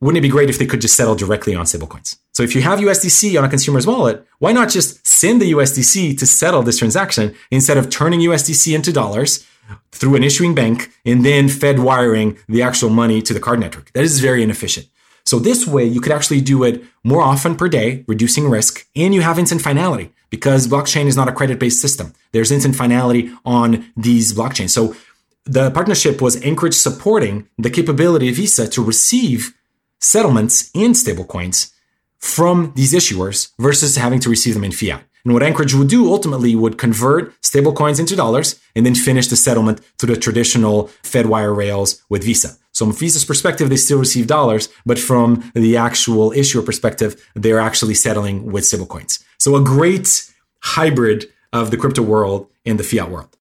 Wouldn't 0.00 0.16
it 0.16 0.22
be 0.22 0.30
great 0.30 0.48
if 0.48 0.58
they 0.58 0.64
could 0.64 0.80
just 0.80 0.96
settle 0.96 1.14
directly 1.14 1.54
on 1.54 1.66
stablecoins? 1.66 2.16
So 2.32 2.42
if 2.42 2.54
you 2.54 2.62
have 2.62 2.78
USDC 2.78 3.38
on 3.38 3.44
a 3.44 3.50
consumer's 3.50 3.86
wallet, 3.86 4.26
why 4.38 4.52
not 4.52 4.70
just 4.70 5.06
send 5.06 5.42
the 5.42 5.52
USDC 5.52 6.18
to 6.18 6.26
settle 6.26 6.62
this 6.62 6.78
transaction 6.78 7.34
instead 7.50 7.76
of 7.76 7.90
turning 7.90 8.20
USDC 8.20 8.74
into 8.74 8.92
dollars 8.92 9.46
through 9.92 10.16
an 10.16 10.24
issuing 10.24 10.54
bank 10.54 10.90
and 11.04 11.22
then 11.22 11.50
Fed 11.50 11.80
wiring 11.80 12.38
the 12.48 12.62
actual 12.62 12.88
money 12.88 13.20
to 13.20 13.34
the 13.34 13.40
card 13.40 13.60
network? 13.60 13.92
That 13.92 14.04
is 14.04 14.20
very 14.20 14.42
inefficient. 14.42 14.86
So 15.30 15.38
this 15.38 15.64
way 15.64 15.84
you 15.84 16.00
could 16.00 16.10
actually 16.10 16.40
do 16.40 16.64
it 16.64 16.82
more 17.04 17.22
often 17.22 17.54
per 17.54 17.68
day, 17.68 18.04
reducing 18.08 18.50
risk, 18.50 18.84
and 18.96 19.14
you 19.14 19.20
have 19.20 19.38
instant 19.38 19.62
finality 19.62 20.10
because 20.28 20.66
blockchain 20.66 21.06
is 21.06 21.14
not 21.14 21.28
a 21.28 21.32
credit 21.32 21.60
based 21.60 21.80
system. 21.80 22.14
There's 22.32 22.50
instant 22.50 22.74
finality 22.74 23.30
on 23.44 23.92
these 23.96 24.32
blockchains. 24.32 24.70
So 24.70 24.96
the 25.44 25.70
partnership 25.70 26.20
was 26.20 26.42
Anchorage 26.42 26.74
supporting 26.74 27.46
the 27.56 27.70
capability 27.70 28.28
of 28.30 28.34
Visa 28.34 28.66
to 28.70 28.82
receive 28.82 29.54
settlements 30.00 30.68
in 30.74 30.94
stablecoins 30.94 31.72
from 32.18 32.72
these 32.74 32.92
issuers 32.92 33.52
versus 33.56 33.94
having 33.94 34.18
to 34.18 34.30
receive 34.30 34.54
them 34.54 34.64
in 34.64 34.72
fiat. 34.72 35.04
And 35.24 35.32
what 35.32 35.44
Anchorage 35.44 35.74
would 35.74 35.88
do 35.88 36.12
ultimately 36.12 36.56
would 36.56 36.76
convert 36.76 37.40
stablecoins 37.40 38.00
into 38.00 38.16
dollars 38.16 38.58
and 38.74 38.84
then 38.84 38.96
finish 38.96 39.28
the 39.28 39.36
settlement 39.36 39.78
through 39.96 40.12
the 40.12 40.20
traditional 40.20 40.90
Fedwire 41.04 41.54
rails 41.54 42.02
with 42.08 42.24
Visa. 42.24 42.56
So 42.72 42.86
from 42.86 42.94
Visa's 42.94 43.24
perspective, 43.24 43.68
they 43.68 43.76
still 43.76 43.98
receive 43.98 44.26
dollars, 44.26 44.68
but 44.86 44.98
from 44.98 45.50
the 45.54 45.76
actual 45.76 46.32
issuer 46.32 46.62
perspective, 46.62 47.30
they're 47.34 47.60
actually 47.60 47.94
settling 47.94 48.52
with 48.52 48.64
stablecoins. 48.64 49.22
So 49.38 49.56
a 49.56 49.62
great 49.62 50.30
hybrid 50.62 51.26
of 51.52 51.70
the 51.70 51.76
crypto 51.76 52.02
world 52.02 52.48
and 52.64 52.78
the 52.78 52.84
fiat 52.84 53.10
world. 53.10 53.36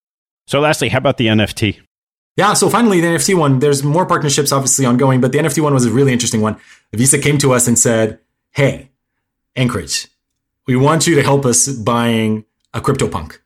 So 0.48 0.60
lastly, 0.60 0.90
how 0.90 0.98
about 0.98 1.18
the 1.18 1.28
NFT? 1.28 1.80
Yeah, 2.38 2.54
so 2.54 2.70
finally, 2.70 3.02
the 3.02 3.08
NFT 3.08 3.36
one, 3.36 3.60
there's 3.60 3.84
more 3.84 4.06
partnerships 4.06 4.52
obviously 4.52 4.86
ongoing, 4.86 5.20
but 5.20 5.32
the 5.32 5.40
NFT 5.40 5.62
one 5.62 5.74
was 5.74 5.86
a 5.86 5.92
really 5.92 6.14
interesting 6.14 6.42
one. 6.42 6.58
Visa 6.94 7.20
came 7.20 7.38
to 7.40 7.54
us 7.54 7.68
and 7.68 7.78
said, 7.78 8.20
Hey, 8.52 8.90
Anchorage, 9.56 10.08
we 10.66 10.76
want 10.76 11.06
you 11.06 11.16
to 11.16 11.22
help 11.22 11.46
us 11.46 11.68
buying 11.68 12.46
a 12.74 12.80
CryptoPunk. 12.80 13.40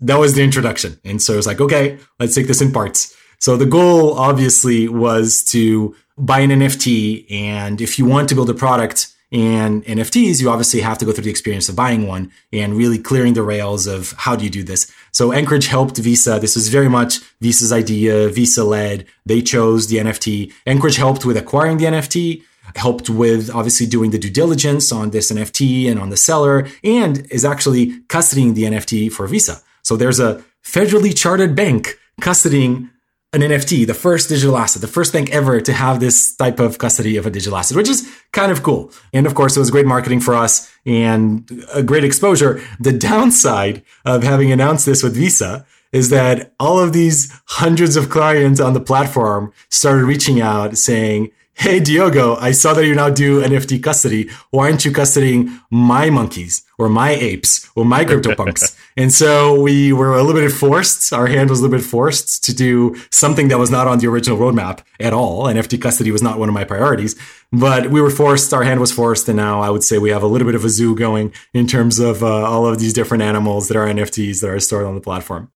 That 0.00 0.18
was 0.18 0.34
the 0.34 0.42
introduction. 0.42 0.98
And 1.04 1.22
so 1.22 1.34
it 1.34 1.36
was 1.36 1.46
like, 1.46 1.60
okay, 1.60 1.98
let's 2.18 2.34
take 2.34 2.48
this 2.48 2.60
in 2.60 2.72
parts. 2.72 3.16
So 3.42 3.56
the 3.56 3.66
goal 3.66 4.16
obviously 4.16 4.86
was 4.86 5.42
to 5.46 5.96
buy 6.16 6.38
an 6.38 6.50
NFT. 6.50 7.28
And 7.28 7.80
if 7.80 7.98
you 7.98 8.04
want 8.04 8.28
to 8.28 8.36
build 8.36 8.48
a 8.50 8.54
product 8.54 9.12
and 9.32 9.84
NFTs, 9.84 10.40
you 10.40 10.48
obviously 10.48 10.80
have 10.80 10.96
to 10.98 11.04
go 11.04 11.10
through 11.10 11.24
the 11.24 11.30
experience 11.30 11.68
of 11.68 11.74
buying 11.74 12.06
one 12.06 12.30
and 12.52 12.76
really 12.76 12.98
clearing 12.98 13.34
the 13.34 13.42
rails 13.42 13.88
of 13.88 14.12
how 14.16 14.36
do 14.36 14.44
you 14.44 14.50
do 14.50 14.62
this. 14.62 14.92
So 15.10 15.32
Anchorage 15.32 15.66
helped 15.66 15.98
Visa. 15.98 16.38
This 16.38 16.54
was 16.54 16.68
very 16.68 16.88
much 16.88 17.18
Visa's 17.40 17.72
idea, 17.72 18.28
Visa 18.28 18.62
led. 18.62 19.06
They 19.26 19.42
chose 19.42 19.88
the 19.88 19.96
NFT. 19.96 20.52
Anchorage 20.64 20.96
helped 20.96 21.24
with 21.24 21.36
acquiring 21.36 21.78
the 21.78 21.86
NFT 21.86 22.44
helped 22.76 23.10
with 23.10 23.50
obviously 23.50 23.86
doing 23.86 24.12
the 24.12 24.18
due 24.18 24.30
diligence 24.30 24.92
on 24.92 25.10
this 25.10 25.32
NFT 25.32 25.90
and 25.90 25.98
on 25.98 26.10
the 26.10 26.16
seller, 26.16 26.68
and 26.84 27.26
is 27.28 27.44
actually 27.44 28.02
custodying 28.02 28.54
the 28.54 28.62
NFT 28.62 29.10
for 29.10 29.26
Visa. 29.26 29.60
So 29.82 29.96
there's 29.96 30.20
a 30.20 30.44
federally 30.62 31.14
chartered 31.14 31.56
bank 31.56 31.98
custodying 32.20 32.88
an 33.34 33.40
NFT, 33.40 33.86
the 33.86 33.94
first 33.94 34.28
digital 34.28 34.58
asset, 34.58 34.82
the 34.82 34.88
first 34.88 35.12
bank 35.12 35.30
ever 35.30 35.60
to 35.60 35.72
have 35.72 36.00
this 36.00 36.36
type 36.36 36.60
of 36.60 36.76
custody 36.78 37.16
of 37.16 37.24
a 37.24 37.30
digital 37.30 37.56
asset, 37.56 37.76
which 37.76 37.88
is 37.88 38.10
kind 38.32 38.52
of 38.52 38.62
cool. 38.62 38.92
And 39.12 39.26
of 39.26 39.34
course, 39.34 39.56
it 39.56 39.60
was 39.60 39.70
great 39.70 39.86
marketing 39.86 40.20
for 40.20 40.34
us 40.34 40.70
and 40.84 41.64
a 41.72 41.82
great 41.82 42.04
exposure. 42.04 42.62
The 42.78 42.92
downside 42.92 43.82
of 44.04 44.22
having 44.22 44.52
announced 44.52 44.84
this 44.84 45.02
with 45.02 45.14
Visa 45.14 45.64
is 45.92 46.10
that 46.10 46.52
all 46.60 46.78
of 46.78 46.92
these 46.92 47.32
hundreds 47.46 47.96
of 47.96 48.10
clients 48.10 48.60
on 48.60 48.74
the 48.74 48.80
platform 48.80 49.52
started 49.70 50.04
reaching 50.04 50.40
out 50.40 50.76
saying, 50.76 51.30
Hey, 51.54 51.78
Diogo, 51.78 52.36
I 52.36 52.50
saw 52.50 52.74
that 52.74 52.86
you 52.86 52.94
now 52.94 53.08
do 53.08 53.40
NFT 53.40 53.82
custody. 53.82 54.28
Why 54.50 54.64
aren't 54.64 54.84
you 54.84 54.90
custodying 54.90 55.60
my 55.70 56.10
monkeys 56.10 56.64
or 56.76 56.88
my 56.88 57.10
apes 57.10 57.70
or 57.76 57.84
my 57.84 58.04
CryptoPunks? 58.04 58.76
and 58.96 59.12
so 59.12 59.60
we 59.60 59.92
were 59.92 60.14
a 60.14 60.24
little 60.24 60.40
bit 60.40 60.50
forced. 60.50 61.12
Our 61.12 61.28
hand 61.28 61.50
was 61.50 61.60
a 61.60 61.62
little 61.62 61.78
bit 61.78 61.84
forced 61.84 62.42
to 62.44 62.54
do 62.54 62.96
something 63.10 63.46
that 63.48 63.58
was 63.58 63.70
not 63.70 63.86
on 63.86 63.98
the 63.98 64.08
original 64.08 64.38
roadmap 64.38 64.80
at 64.98 65.12
all. 65.12 65.44
NFT 65.44 65.80
custody 65.80 66.10
was 66.10 66.22
not 66.22 66.38
one 66.38 66.48
of 66.48 66.54
my 66.54 66.64
priorities, 66.64 67.14
but 67.52 67.90
we 67.90 68.00
were 68.00 68.10
forced. 68.10 68.52
Our 68.52 68.64
hand 68.64 68.80
was 68.80 68.90
forced. 68.90 69.28
And 69.28 69.36
now 69.36 69.60
I 69.60 69.70
would 69.70 69.84
say 69.84 69.98
we 69.98 70.10
have 70.10 70.24
a 70.24 70.26
little 70.26 70.46
bit 70.46 70.56
of 70.56 70.64
a 70.64 70.68
zoo 70.68 70.96
going 70.96 71.32
in 71.54 71.68
terms 71.68 72.00
of 72.00 72.24
uh, 72.24 72.26
all 72.26 72.66
of 72.66 72.80
these 72.80 72.92
different 72.92 73.22
animals 73.22 73.68
that 73.68 73.76
are 73.76 73.86
NFTs 73.86 74.40
that 74.40 74.50
are 74.50 74.58
stored 74.58 74.86
on 74.86 74.96
the 74.96 75.00
platform. 75.00 75.52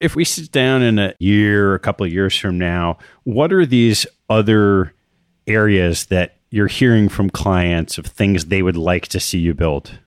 If 0.00 0.16
we 0.16 0.24
sit 0.24 0.50
down 0.50 0.80
in 0.80 0.98
a 0.98 1.14
year, 1.18 1.74
a 1.74 1.78
couple 1.78 2.06
of 2.06 2.12
years 2.12 2.34
from 2.34 2.56
now, 2.56 2.96
what 3.24 3.52
are 3.52 3.66
these 3.66 4.06
other 4.30 4.94
areas 5.50 6.06
that 6.06 6.36
you're 6.50 6.66
hearing 6.66 7.08
from 7.08 7.30
clients 7.30 7.98
of 7.98 8.06
things 8.06 8.46
they 8.46 8.62
would 8.62 8.76
like 8.76 9.08
to 9.08 9.20
see 9.20 9.38
you 9.38 9.54
build? 9.54 9.98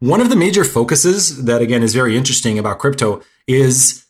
One 0.00 0.20
of 0.20 0.28
the 0.28 0.36
major 0.36 0.64
focuses 0.64 1.44
that, 1.44 1.62
again, 1.62 1.82
is 1.82 1.94
very 1.94 2.16
interesting 2.16 2.58
about 2.58 2.78
crypto 2.78 3.22
is 3.46 4.04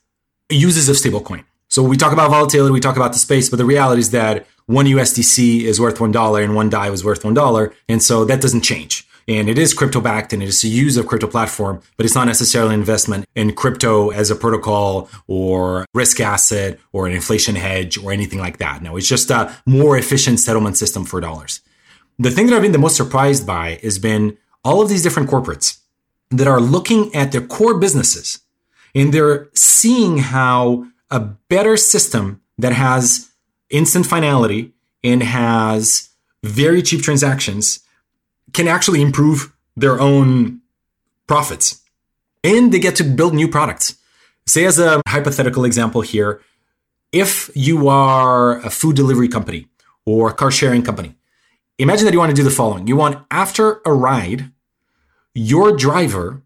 uses 0.51 0.89
of 0.89 0.97
stablecoin. 0.97 1.45
So 1.69 1.83
we 1.83 1.97
talk 1.97 2.13
about 2.13 2.31
volatility, 2.31 2.73
we 2.73 2.81
talk 2.81 2.97
about 2.97 3.13
the 3.13 3.19
space, 3.19 3.51
but 3.51 3.57
the 3.57 3.65
reality 3.65 4.01
is 4.01 4.11
that 4.11 4.47
one 4.67 4.87
USDC 4.87 5.63
is 5.63 5.81
worth 5.81 5.99
$1 5.99 6.45
and 6.45 6.55
one 6.55 6.71
DAI 6.71 6.91
was 6.91 7.05
worth 7.05 7.23
$1. 7.23 7.75
And 7.89 8.03
so 8.03 8.25
that 8.25 8.41
doesn't 8.41 8.63
change. 8.63 9.07
And 9.27 9.49
it 9.49 9.59
is 9.59 9.73
crypto 9.73 10.01
backed 10.01 10.33
and 10.33 10.43
it 10.43 10.49
is 10.49 10.65
a 10.65 10.69
use 10.69 10.97
of 10.97 11.07
crypto 11.07 11.27
platform, 11.27 11.81
but 11.97 12.05
it's 12.05 12.15
not 12.15 12.27
necessarily 12.27 12.75
an 12.75 12.81
investment 12.81 13.27
in 13.35 13.55
crypto 13.55 14.11
as 14.11 14.31
a 14.31 14.37
protocol 14.37 15.09
or 15.27 15.87
risk 15.95 16.21
asset 16.21 16.79
or 16.93 17.07
an 17.07 17.13
inflation 17.13 17.55
hedge 17.55 17.97
or 17.97 18.13
anything 18.13 18.39
like 18.39 18.59
that. 18.59 18.83
No, 18.83 18.97
it's 18.97 19.09
just 19.09 19.31
a 19.31 19.55
more 19.67 19.97
efficient 19.97 20.41
settlement 20.41 20.77
system 20.77 21.05
for 21.05 21.21
dollars. 21.21 21.61
The 22.19 22.31
thing 22.31 22.47
that 22.47 22.55
I've 22.55 22.63
been 22.63 22.73
the 22.73 22.79
most 22.79 22.97
surprised 22.97 23.47
by 23.47 23.79
has 23.83 23.99
been 23.99 24.37
all 24.63 24.83
of 24.83 24.89
these 24.89 25.03
different 25.03 25.31
corporates 25.31 25.79
that 26.31 26.47
are 26.47 26.61
looking 26.61 27.15
at 27.15 27.33
their 27.33 27.41
core 27.41 27.79
businesses 27.79 28.41
and 28.95 29.13
they're 29.13 29.49
seeing 29.55 30.19
how 30.19 30.87
a 31.11 31.21
better 31.21 31.77
system 31.77 32.41
that 32.59 32.73
has 32.73 33.31
instant 33.71 34.07
finality 34.07 34.73
and 35.03 35.23
has 35.23 36.11
very 36.43 36.83
cheap 36.83 37.03
transactions 37.03 37.81
can 38.53 38.69
actually 38.69 39.01
improve 39.01 39.53
their 39.77 40.01
own 40.01 40.61
profits. 41.27 41.81
And 42.43 42.73
they 42.73 42.79
get 42.79 42.97
to 42.97 43.05
build 43.05 43.35
new 43.35 43.49
products. 43.49 43.97
Say, 44.47 44.67
as 44.67 44.79
a 44.79 45.01
hypothetical 45.09 45.65
example 45.65 46.03
here, 46.03 46.43
if 47.13 47.51
you 47.55 47.89
are 47.89 48.59
a 48.59 48.71
food 48.71 48.97
delivery 48.97 49.29
company 49.29 49.67
or 50.05 50.31
a 50.31 50.35
car 50.35 50.51
sharing 50.51 50.83
company, 50.83 51.15
imagine 51.79 52.05
that 52.05 52.13
you 52.13 52.19
want 52.19 52.31
to 52.31 52.37
do 52.37 52.43
the 52.43 52.51
following. 52.51 52.87
You 52.87 52.97
want, 52.97 53.25
after 53.31 53.81
a 53.87 53.93
ride, 53.93 54.51
your 55.33 55.75
driver 55.77 56.43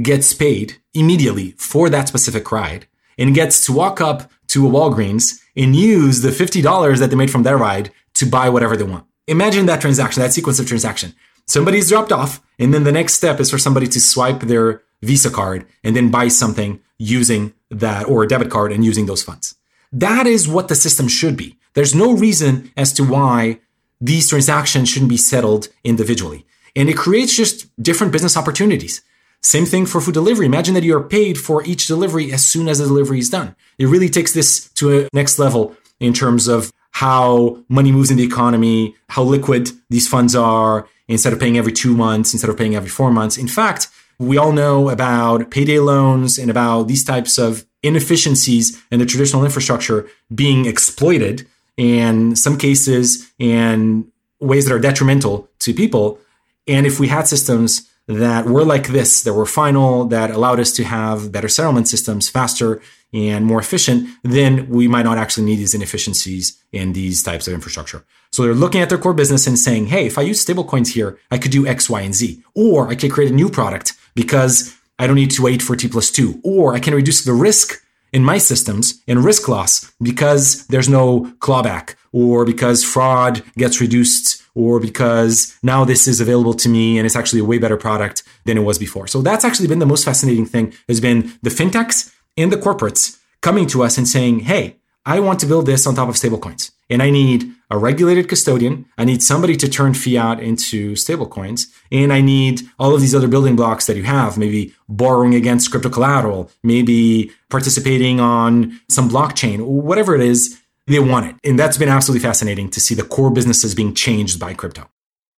gets 0.00 0.32
paid 0.34 0.76
immediately 0.94 1.52
for 1.52 1.88
that 1.88 2.08
specific 2.08 2.52
ride 2.52 2.86
and 3.16 3.34
gets 3.34 3.64
to 3.66 3.72
walk 3.72 4.00
up 4.00 4.30
to 4.48 4.66
a 4.66 4.70
Walgreens 4.70 5.40
and 5.56 5.74
use 5.74 6.20
the 6.20 6.30
$50 6.30 6.98
that 6.98 7.10
they 7.10 7.16
made 7.16 7.30
from 7.30 7.42
their 7.42 7.56
ride 7.56 7.90
to 8.14 8.26
buy 8.26 8.48
whatever 8.48 8.76
they 8.76 8.84
want. 8.84 9.06
Imagine 9.26 9.66
that 9.66 9.80
transaction, 9.80 10.22
that 10.22 10.32
sequence 10.32 10.58
of 10.58 10.66
transaction. 10.66 11.14
Somebody's 11.48 11.88
dropped 11.88 12.12
off, 12.12 12.40
and 12.58 12.72
then 12.72 12.84
the 12.84 12.92
next 12.92 13.14
step 13.14 13.40
is 13.40 13.50
for 13.50 13.58
somebody 13.58 13.86
to 13.88 14.00
swipe 14.00 14.40
their 14.40 14.82
Visa 15.02 15.30
card 15.30 15.66
and 15.82 15.96
then 15.96 16.10
buy 16.10 16.28
something 16.28 16.80
using 16.98 17.54
that 17.70 18.06
or 18.08 18.22
a 18.22 18.28
debit 18.28 18.50
card 18.50 18.70
and 18.70 18.84
using 18.84 19.06
those 19.06 19.22
funds. 19.22 19.54
That 19.90 20.26
is 20.26 20.46
what 20.46 20.68
the 20.68 20.74
system 20.74 21.08
should 21.08 21.36
be. 21.36 21.56
There's 21.74 21.94
no 21.94 22.12
reason 22.12 22.70
as 22.76 22.92
to 22.94 23.04
why 23.04 23.60
these 24.00 24.28
transactions 24.28 24.88
shouldn't 24.88 25.08
be 25.08 25.16
settled 25.16 25.68
individually. 25.84 26.44
And 26.76 26.88
it 26.88 26.96
creates 26.96 27.34
just 27.34 27.70
different 27.82 28.12
business 28.12 28.36
opportunities. 28.36 29.00
Same 29.40 29.64
thing 29.64 29.86
for 29.86 30.00
food 30.00 30.14
delivery. 30.14 30.46
Imagine 30.46 30.74
that 30.74 30.84
you're 30.84 31.02
paid 31.02 31.38
for 31.38 31.64
each 31.64 31.86
delivery 31.86 32.32
as 32.32 32.44
soon 32.44 32.68
as 32.68 32.78
the 32.78 32.86
delivery 32.86 33.20
is 33.20 33.30
done. 33.30 33.54
It 33.78 33.86
really 33.86 34.08
takes 34.08 34.32
this 34.32 34.68
to 34.74 34.98
a 34.98 35.08
next 35.12 35.38
level 35.38 35.76
in 36.00 36.12
terms 36.12 36.48
of 36.48 36.72
how 36.90 37.62
money 37.68 37.92
moves 37.92 38.10
in 38.10 38.16
the 38.16 38.24
economy, 38.24 38.96
how 39.08 39.22
liquid 39.22 39.70
these 39.88 40.08
funds 40.08 40.34
are, 40.34 40.88
instead 41.08 41.32
of 41.32 41.40
paying 41.40 41.58
every 41.58 41.72
two 41.72 41.96
months, 41.96 42.32
instead 42.32 42.50
of 42.50 42.56
paying 42.56 42.76
every 42.76 42.88
four 42.88 43.10
months. 43.10 43.36
In 43.36 43.48
fact, 43.48 43.88
we 44.18 44.36
all 44.36 44.52
know 44.52 44.90
about 44.90 45.50
payday 45.50 45.78
loans 45.78 46.38
and 46.38 46.50
about 46.50 46.88
these 46.88 47.04
types 47.04 47.38
of 47.38 47.64
inefficiencies 47.82 48.80
in 48.90 48.98
the 48.98 49.06
traditional 49.06 49.44
infrastructure 49.44 50.08
being 50.34 50.66
exploited 50.66 51.46
in 51.76 52.34
some 52.34 52.58
cases 52.58 53.30
in 53.38 54.10
ways 54.40 54.66
that 54.66 54.74
are 54.74 54.80
detrimental 54.80 55.48
to 55.60 55.72
people. 55.72 56.18
And 56.66 56.86
if 56.86 57.00
we 57.00 57.08
had 57.08 57.26
systems 57.28 57.88
that 58.08 58.46
were 58.46 58.64
like 58.64 58.88
this, 58.88 59.22
that 59.22 59.34
were 59.34 59.46
final, 59.46 60.04
that 60.06 60.30
allowed 60.30 60.60
us 60.60 60.72
to 60.72 60.84
have 60.84 61.30
better 61.30 61.48
settlement 61.48 61.88
systems 61.88 62.28
faster 62.28 62.80
and 63.12 63.46
more 63.46 63.60
efficient, 63.60 64.08
then 64.22 64.68
we 64.68 64.88
might 64.88 65.04
not 65.04 65.18
actually 65.18 65.46
need 65.46 65.56
these 65.56 65.74
inefficiencies 65.74 66.58
in 66.72 66.92
these 66.92 67.22
types 67.22 67.46
of 67.46 67.54
infrastructure. 67.54 68.04
So 68.30 68.42
they're 68.42 68.54
looking 68.54 68.80
at 68.80 68.88
their 68.88 68.98
core 68.98 69.14
business 69.14 69.46
and 69.46 69.58
saying, 69.58 69.86
hey, 69.86 70.06
if 70.06 70.18
I 70.18 70.22
use 70.22 70.44
stablecoins 70.44 70.92
here, 70.92 71.18
I 71.30 71.38
could 71.38 71.50
do 71.50 71.66
X, 71.66 71.88
Y, 71.88 72.00
and 72.00 72.14
Z. 72.14 72.42
Or 72.54 72.88
I 72.88 72.94
could 72.94 73.12
create 73.12 73.30
a 73.30 73.34
new 73.34 73.48
product 73.48 73.94
because 74.14 74.76
I 74.98 75.06
don't 75.06 75.16
need 75.16 75.30
to 75.32 75.42
wait 75.42 75.62
for 75.62 75.76
T 75.76 75.88
plus 75.88 76.10
two. 76.10 76.40
Or 76.44 76.74
I 76.74 76.80
can 76.80 76.94
reduce 76.94 77.24
the 77.24 77.32
risk 77.32 77.82
in 78.12 78.24
my 78.24 78.38
systems 78.38 79.02
and 79.06 79.24
risk 79.24 79.48
loss 79.48 79.92
because 80.00 80.66
there's 80.68 80.88
no 80.88 81.32
clawback 81.40 81.94
or 82.12 82.44
because 82.44 82.84
fraud 82.84 83.42
gets 83.56 83.80
reduced 83.80 84.42
or 84.54 84.80
because 84.80 85.56
now 85.62 85.84
this 85.84 86.08
is 86.08 86.20
available 86.20 86.54
to 86.54 86.68
me 86.68 86.98
and 86.98 87.06
it's 87.06 87.16
actually 87.16 87.40
a 87.40 87.44
way 87.44 87.58
better 87.58 87.76
product 87.76 88.22
than 88.44 88.56
it 88.56 88.62
was 88.62 88.78
before. 88.78 89.06
So 89.06 89.22
that's 89.22 89.44
actually 89.44 89.68
been 89.68 89.78
the 89.78 89.86
most 89.86 90.04
fascinating 90.04 90.46
thing 90.46 90.72
has 90.88 91.00
been 91.00 91.32
the 91.42 91.50
fintechs 91.50 92.12
and 92.36 92.52
the 92.52 92.56
corporates 92.56 93.18
coming 93.40 93.66
to 93.68 93.82
us 93.82 93.98
and 93.98 94.08
saying, 94.08 94.40
Hey, 94.40 94.76
I 95.04 95.20
want 95.20 95.40
to 95.40 95.46
build 95.46 95.66
this 95.66 95.86
on 95.86 95.94
top 95.94 96.08
of 96.08 96.14
stablecoins 96.14 96.70
and 96.88 97.02
I 97.02 97.10
need 97.10 97.52
a 97.70 97.78
regulated 97.78 98.28
custodian. 98.28 98.86
I 98.96 99.04
need 99.04 99.22
somebody 99.22 99.56
to 99.56 99.68
turn 99.68 99.94
fiat 99.94 100.40
into 100.40 100.92
stablecoins. 100.92 101.66
And 101.92 102.12
I 102.12 102.20
need 102.20 102.62
all 102.78 102.94
of 102.94 103.00
these 103.00 103.14
other 103.14 103.28
building 103.28 103.56
blocks 103.56 103.86
that 103.86 103.96
you 103.96 104.04
have, 104.04 104.38
maybe 104.38 104.74
borrowing 104.88 105.34
against 105.34 105.70
crypto 105.70 105.90
collateral, 105.90 106.50
maybe 106.62 107.30
participating 107.50 108.20
on 108.20 108.80
some 108.88 109.10
blockchain, 109.10 109.60
whatever 109.60 110.14
it 110.14 110.22
is 110.22 110.58
they 110.86 110.98
want 110.98 111.26
it. 111.26 111.36
And 111.44 111.58
that's 111.58 111.76
been 111.76 111.90
absolutely 111.90 112.26
fascinating 112.26 112.70
to 112.70 112.80
see 112.80 112.94
the 112.94 113.02
core 113.02 113.30
businesses 113.30 113.74
being 113.74 113.94
changed 113.94 114.40
by 114.40 114.54
crypto. 114.54 114.88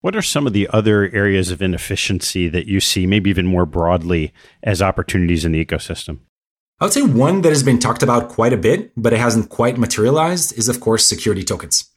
What 0.02 0.16
are 0.16 0.22
some 0.22 0.48
of 0.48 0.54
the 0.54 0.70
other 0.70 1.10
areas 1.14 1.52
of 1.52 1.62
inefficiency 1.62 2.48
that 2.48 2.68
you 2.68 2.80
see, 2.80 3.06
maybe 3.06 3.30
even 3.30 3.46
more 3.46 3.66
broadly, 3.66 4.32
as 4.64 4.82
opportunities 4.82 5.44
in 5.44 5.52
the 5.52 5.66
ecosystem? 5.66 6.20
I 6.80 6.86
would 6.86 6.94
say 6.94 7.02
one 7.02 7.42
that 7.42 7.50
has 7.50 7.64
been 7.64 7.80
talked 7.80 8.02
about 8.02 8.30
quite 8.30 8.54
a 8.54 8.58
bit, 8.58 8.94
but 8.96 9.12
it 9.12 9.20
hasn't 9.20 9.50
quite 9.50 9.78
materialized 9.78 10.58
is, 10.58 10.70
of 10.70 10.80
course, 10.80 11.06
security 11.06 11.44
tokens. 11.44 11.90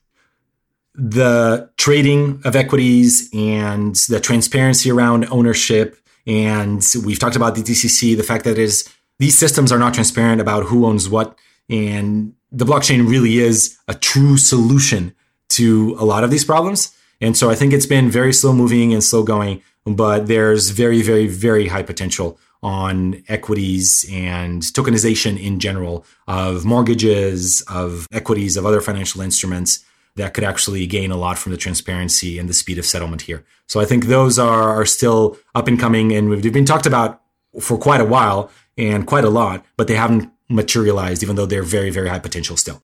The 0.95 1.71
trading 1.77 2.43
of 2.45 2.55
equities 2.55 3.31
and 3.33 3.95
the 4.09 4.21
transparency 4.21 4.91
around 4.91 5.27
ownership. 5.31 5.97
And 6.27 6.85
we've 7.05 7.19
talked 7.19 7.37
about 7.37 7.55
the 7.55 7.63
DTCC, 7.63 8.17
the 8.17 8.23
fact 8.23 8.45
that 8.45 8.59
is 8.59 8.89
these 9.19 9.37
systems 9.37 9.73
are 9.73 9.79
not 9.79 9.95
transparent 9.95 10.41
about 10.41 10.65
who 10.65 10.87
owns 10.87 11.09
what. 11.09 11.39
And 11.69 12.35
the 12.51 12.65
blockchain 12.65 13.09
really 13.09 13.39
is 13.39 13.79
a 13.89 13.95
true 13.95 14.37
solution 14.37 15.15
to 15.51 15.97
a 15.99 16.05
lot 16.05 16.25
of 16.25 16.31
these 16.31 16.45
problems. 16.45 16.95
And 17.21 17.37
so 17.37 17.51
I 17.51 17.55
think 17.55 17.73
it's 17.73 17.87
been 17.87 18.11
very 18.11 18.33
slow 18.33 18.53
moving 18.53 18.93
and 18.93 19.03
slow 19.03 19.23
going, 19.23 19.63
but 19.87 20.27
there's 20.27 20.71
very, 20.71 21.03
very, 21.03 21.27
very 21.27 21.69
high 21.69 21.83
potential 21.83 22.39
on 22.63 23.23
equities 23.29 24.07
and 24.11 24.63
tokenization 24.63 25.41
in 25.41 25.59
general 25.59 26.05
of 26.29 26.65
mortgages, 26.65 27.63
of 27.69 28.07
equities, 28.13 28.57
of 28.57 28.67
other 28.67 28.81
financial 28.81 29.21
instruments 29.21 29.85
that 30.17 30.35
could 30.35 30.45
actually 30.45 30.87
gain 30.87 31.11
a 31.11 31.17
lot 31.17 31.39
from 31.39 31.53
the 31.53 31.59
transparency 31.59 32.39
and 32.39 32.49
the 32.49 32.55
speed 32.55 32.79
of 32.79 32.85
settlement 32.85 33.23
here. 33.23 33.45
So 33.67 33.81
I 33.81 33.85
think 33.85 34.07
those 34.07 34.39
are, 34.39 34.71
are 34.71 34.85
still 34.85 35.39
up 35.55 35.69
and 35.69 35.79
coming 35.79 36.13
and 36.13 36.29
we've 36.29 36.53
been 36.53 36.65
talked 36.65 36.87
about 36.87 37.23
for 37.61 37.79
quite 37.79 38.01
a 38.01 38.05
while 38.05 38.51
and 38.77 39.07
quite 39.07 39.25
a 39.25 39.31
lot, 39.31 39.65
but 39.77 39.89
they 39.89 39.95
haven't 39.95 40.31
materialized, 40.49 41.23
even 41.23 41.37
though 41.37 41.47
they're 41.47 41.63
very, 41.63 41.91
very 41.91 42.09
high 42.09 42.19
potential 42.19 42.57
still. 42.57 42.83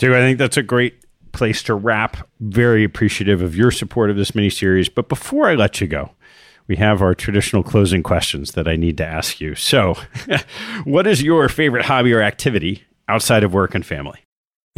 So 0.00 0.12
I 0.12 0.18
think 0.18 0.38
that's 0.38 0.56
a 0.56 0.62
great 0.62 1.04
place 1.32 1.62
to 1.64 1.74
wrap. 1.74 2.28
Very 2.40 2.84
appreciative 2.84 3.42
of 3.42 3.56
your 3.56 3.70
support 3.70 4.10
of 4.10 4.16
this 4.16 4.34
mini 4.34 4.50
series. 4.50 4.88
But 4.88 5.08
before 5.08 5.48
I 5.48 5.54
let 5.54 5.80
you 5.80 5.86
go, 5.86 6.12
we 6.68 6.76
have 6.76 7.02
our 7.02 7.14
traditional 7.14 7.62
closing 7.62 8.02
questions 8.02 8.52
that 8.52 8.68
I 8.68 8.76
need 8.76 8.96
to 8.98 9.06
ask 9.06 9.40
you. 9.40 9.54
So, 9.54 9.96
what 10.84 11.06
is 11.06 11.22
your 11.22 11.48
favorite 11.48 11.86
hobby 11.86 12.12
or 12.12 12.22
activity 12.22 12.84
outside 13.08 13.42
of 13.42 13.52
work 13.54 13.74
and 13.74 13.84
family? 13.84 14.20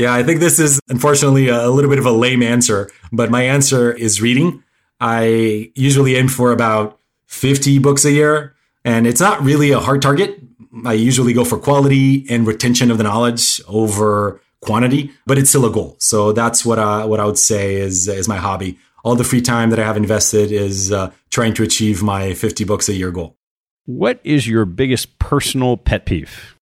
Yeah, 0.01 0.15
I 0.15 0.23
think 0.23 0.41
this 0.41 0.59
is 0.59 0.81
unfortunately 0.89 1.49
a 1.49 1.69
little 1.69 1.91
bit 1.91 1.99
of 1.99 2.07
a 2.07 2.11
lame 2.11 2.43
answer, 2.43 2.91
but 3.13 3.31
my 3.31 3.43
answer 3.43 3.93
is 3.93 4.23
reading. 4.23 4.65
I 4.99 5.71
usually 5.75 6.17
aim 6.17 6.29
for 6.29 6.53
about 6.53 6.99
50 7.27 7.81
books 7.81 8.07
a 8.07 8.11
year, 8.11 8.55
and 8.83 9.07
it's 9.07 9.21
not 9.21 9.43
really 9.43 9.73
a 9.73 9.79
hard 9.79 10.01
target. 10.01 10.41
I 10.87 10.95
usually 10.95 11.35
go 11.35 11.45
for 11.45 11.59
quality 11.59 12.25
and 12.31 12.47
retention 12.47 12.91
of 12.91 12.97
the 12.97 13.05
knowledge 13.05 13.61
over 13.69 14.41
quantity, 14.63 15.11
but 15.27 15.37
it's 15.37 15.51
still 15.51 15.67
a 15.67 15.71
goal. 15.71 15.97
So 15.99 16.33
that's 16.33 16.65
what 16.65 16.79
I, 16.79 17.05
what 17.05 17.21
I 17.21 17.27
would 17.27 17.37
say 17.37 17.75
is, 17.75 18.09
is 18.09 18.27
my 18.27 18.39
hobby. 18.39 18.79
All 19.05 19.17
the 19.17 19.25
free 19.25 19.43
time 19.43 19.69
that 19.69 19.79
I 19.79 19.85
have 19.85 19.99
invested 19.99 20.51
is 20.51 20.91
uh, 20.93 21.11
trying 21.29 21.53
to 21.55 21.63
achieve 21.63 22.03
my 22.03 22.33
50 22.33 22.65
books 22.65 22.89
a 22.89 22.95
year 22.95 23.11
goal. 23.11 23.37
What 23.85 24.19
is 24.25 24.49
your 24.49 24.65
biggest 24.65 25.19
personal 25.19 25.77
pet 25.77 26.07
peeve? 26.07 26.57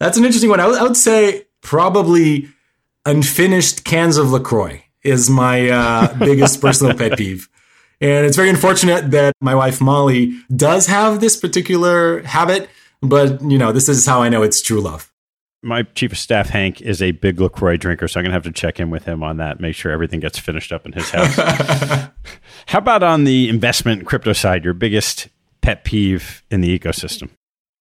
That's 0.00 0.18
an 0.18 0.24
interesting 0.24 0.50
one. 0.50 0.58
I, 0.58 0.82
would 0.82 0.96
say 0.96 1.46
probably 1.62 2.48
unfinished 3.04 3.84
cans 3.84 4.16
of 4.16 4.30
LaCroix 4.30 4.82
is 5.02 5.30
my 5.30 5.68
uh, 5.68 6.14
biggest 6.18 6.60
personal 6.60 6.96
pet 6.96 7.16
peeve. 7.16 7.48
And 8.00 8.24
it's 8.24 8.36
very 8.36 8.48
unfortunate 8.48 9.10
that 9.10 9.34
my 9.40 9.54
wife 9.54 9.80
Molly 9.80 10.38
does 10.54 10.86
have 10.86 11.20
this 11.20 11.36
particular 11.36 12.22
habit 12.22 12.70
but, 13.02 13.40
you 13.42 13.58
know, 13.58 13.72
this 13.72 13.88
is 13.88 14.06
how 14.06 14.22
I 14.22 14.28
know 14.28 14.42
it's 14.42 14.60
true 14.60 14.80
love. 14.80 15.12
My 15.62 15.82
chief 15.82 16.12
of 16.12 16.18
staff, 16.18 16.48
Hank, 16.48 16.80
is 16.80 17.02
a 17.02 17.12
big 17.12 17.40
LaCroix 17.40 17.76
drinker, 17.76 18.08
so 18.08 18.18
I'm 18.18 18.24
going 18.24 18.30
to 18.30 18.34
have 18.34 18.44
to 18.44 18.52
check 18.52 18.80
in 18.80 18.88
with 18.88 19.04
him 19.04 19.22
on 19.22 19.36
that, 19.38 19.60
make 19.60 19.74
sure 19.74 19.92
everything 19.92 20.20
gets 20.20 20.38
finished 20.38 20.72
up 20.72 20.86
in 20.86 20.92
his 20.92 21.10
house. 21.10 21.34
how 22.66 22.78
about 22.78 23.02
on 23.02 23.24
the 23.24 23.48
investment 23.48 24.06
crypto 24.06 24.32
side, 24.32 24.64
your 24.64 24.72
biggest 24.72 25.28
pet 25.60 25.84
peeve 25.84 26.42
in 26.50 26.62
the 26.62 26.78
ecosystem? 26.78 27.28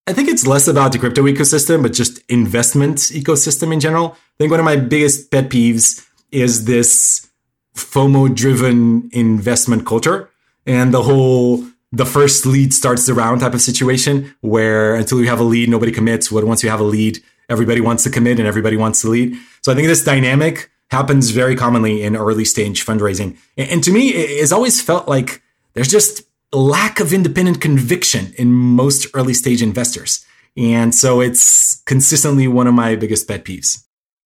I 0.09 0.13
think 0.13 0.27
it's 0.27 0.47
less 0.47 0.67
about 0.67 0.91
the 0.91 0.97
crypto 0.97 1.21
ecosystem, 1.25 1.83
but 1.83 1.93
just 1.93 2.19
investment 2.29 2.97
ecosystem 2.97 3.71
in 3.71 3.79
general. 3.79 4.13
I 4.13 4.37
think 4.39 4.49
one 4.49 4.59
of 4.59 4.65
my 4.65 4.75
biggest 4.75 5.29
pet 5.29 5.49
peeves 5.49 6.03
is 6.31 6.65
this 6.65 7.27
FOMO 7.75 8.33
driven 8.33 9.11
investment 9.13 9.85
culture 9.85 10.31
and 10.65 10.91
the 10.91 11.03
whole 11.03 11.63
the 11.91 12.07
first 12.07 12.47
lead 12.47 12.73
starts 12.73 13.05
the 13.05 13.13
round 13.13 13.41
type 13.41 13.53
of 13.53 13.61
situation 13.61 14.33
where 14.41 14.95
until 14.95 15.21
you 15.21 15.27
have 15.27 15.39
a 15.39 15.43
lead, 15.43 15.69
nobody 15.69 15.91
commits. 15.91 16.29
But 16.29 16.43
once 16.43 16.63
you 16.63 16.71
have 16.71 16.79
a 16.79 16.83
lead, 16.83 17.19
everybody 17.47 17.79
wants 17.79 18.03
to 18.05 18.09
commit 18.09 18.39
and 18.39 18.47
everybody 18.47 18.77
wants 18.77 19.01
to 19.01 19.09
lead. 19.09 19.35
So 19.61 19.71
I 19.71 19.75
think 19.75 19.87
this 19.87 20.03
dynamic 20.03 20.71
happens 20.89 21.29
very 21.29 21.55
commonly 21.55 22.01
in 22.01 22.15
early 22.15 22.45
stage 22.45 22.83
fundraising. 22.83 23.37
And 23.57 23.83
to 23.83 23.91
me, 23.91 24.09
it's 24.09 24.51
always 24.51 24.81
felt 24.81 25.07
like 25.07 25.43
there's 25.75 25.87
just 25.87 26.23
lack 26.51 26.99
of 26.99 27.13
independent 27.13 27.61
conviction 27.61 28.33
in 28.37 28.51
most 28.51 29.07
early 29.13 29.33
stage 29.33 29.61
investors. 29.61 30.25
And 30.57 30.93
so 30.93 31.21
it's 31.21 31.81
consistently 31.83 32.47
one 32.47 32.67
of 32.67 32.73
my 32.73 32.95
biggest 32.95 33.27
pet 33.27 33.45
peeves. 33.45 33.85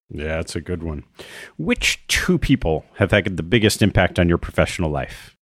Yeah, 0.09 0.35
that's 0.35 0.55
a 0.55 0.61
good 0.61 0.83
one. 0.83 1.03
Which 1.57 2.05
two 2.07 2.37
people 2.37 2.85
have 2.95 3.11
had 3.11 3.35
the 3.35 3.43
biggest 3.43 3.81
impact 3.81 4.19
on 4.19 4.29
your 4.29 4.37
professional 4.37 4.89
life? 4.89 5.35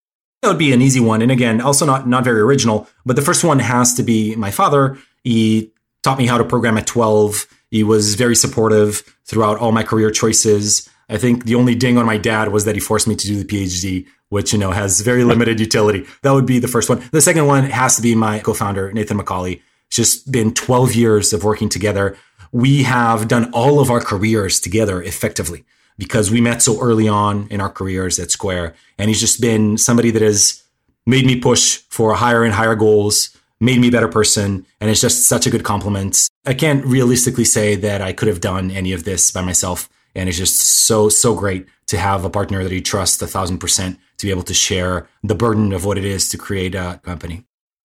That 0.42 0.48
would 0.48 0.58
be 0.58 0.72
an 0.72 0.80
easy 0.80 1.00
one. 1.00 1.20
And 1.22 1.30
again, 1.30 1.60
also 1.60 1.84
not, 1.84 2.08
not 2.08 2.24
very 2.24 2.40
original, 2.40 2.88
but 3.04 3.16
the 3.16 3.22
first 3.22 3.44
one 3.44 3.58
has 3.58 3.94
to 3.94 4.02
be 4.02 4.34
my 4.36 4.50
father. 4.50 4.96
He 5.22 5.72
taught 6.02 6.18
me 6.18 6.26
how 6.26 6.38
to 6.38 6.44
program 6.44 6.78
at 6.78 6.86
12. 6.86 7.46
He 7.70 7.82
was 7.84 8.14
very 8.14 8.34
supportive 8.34 9.02
throughout 9.26 9.58
all 9.58 9.72
my 9.72 9.82
career 9.82 10.10
choices. 10.10 10.88
I 11.10 11.18
think 11.18 11.44
the 11.44 11.56
only 11.56 11.74
ding 11.74 11.98
on 11.98 12.06
my 12.06 12.16
dad 12.16 12.52
was 12.52 12.64
that 12.64 12.76
he 12.76 12.80
forced 12.80 13.08
me 13.08 13.16
to 13.16 13.26
do 13.26 13.42
the 13.42 13.44
PhD, 13.44 14.06
which, 14.28 14.52
you 14.52 14.58
know, 14.58 14.70
has 14.70 15.00
very 15.00 15.24
limited 15.24 15.58
utility. 15.66 16.06
That 16.22 16.32
would 16.32 16.46
be 16.46 16.60
the 16.60 16.68
first 16.68 16.88
one. 16.88 17.02
The 17.10 17.20
second 17.20 17.46
one 17.46 17.64
has 17.64 17.96
to 17.96 18.02
be 18.02 18.14
my 18.14 18.38
co-founder, 18.38 18.92
Nathan 18.92 19.18
McCauley. 19.18 19.60
It's 19.88 19.96
just 19.96 20.30
been 20.30 20.54
12 20.54 20.94
years 20.94 21.32
of 21.32 21.42
working 21.42 21.68
together. 21.68 22.16
We 22.52 22.84
have 22.84 23.26
done 23.26 23.50
all 23.52 23.80
of 23.80 23.90
our 23.90 24.00
careers 24.00 24.60
together 24.60 25.02
effectively 25.02 25.64
because 25.98 26.30
we 26.30 26.40
met 26.40 26.62
so 26.62 26.80
early 26.80 27.08
on 27.08 27.48
in 27.50 27.60
our 27.60 27.68
careers 27.68 28.18
at 28.20 28.30
Square. 28.30 28.74
And 28.96 29.08
he's 29.08 29.20
just 29.20 29.40
been 29.40 29.76
somebody 29.78 30.10
that 30.12 30.22
has 30.22 30.62
made 31.06 31.26
me 31.26 31.40
push 31.40 31.78
for 31.88 32.14
higher 32.14 32.44
and 32.44 32.54
higher 32.54 32.76
goals, 32.76 33.36
made 33.60 33.80
me 33.80 33.88
a 33.88 33.92
better 33.92 34.08
person. 34.08 34.64
And 34.80 34.88
it's 34.88 35.00
just 35.00 35.26
such 35.26 35.46
a 35.46 35.50
good 35.50 35.64
complement. 35.64 36.28
I 36.46 36.54
can't 36.54 36.84
realistically 36.86 37.44
say 37.44 37.74
that 37.74 38.00
I 38.00 38.12
could 38.12 38.28
have 38.28 38.40
done 38.40 38.70
any 38.70 38.92
of 38.92 39.04
this 39.04 39.30
by 39.32 39.42
myself. 39.42 39.88
And 40.14 40.28
it's 40.28 40.38
just 40.38 40.58
so, 40.58 41.08
so 41.08 41.34
great 41.34 41.66
to 41.88 41.98
have 41.98 42.24
a 42.24 42.30
partner 42.30 42.62
that 42.62 42.72
you 42.72 42.80
trust 42.80 43.22
a 43.22 43.26
thousand 43.26 43.58
percent 43.58 43.98
to 44.18 44.26
be 44.26 44.30
able 44.30 44.42
to 44.42 44.54
share 44.54 45.08
the 45.22 45.34
burden 45.34 45.72
of 45.72 45.84
what 45.84 45.98
it 45.98 46.04
is 46.04 46.28
to 46.30 46.38
create 46.38 46.74
a 46.74 47.00
company. 47.02 47.44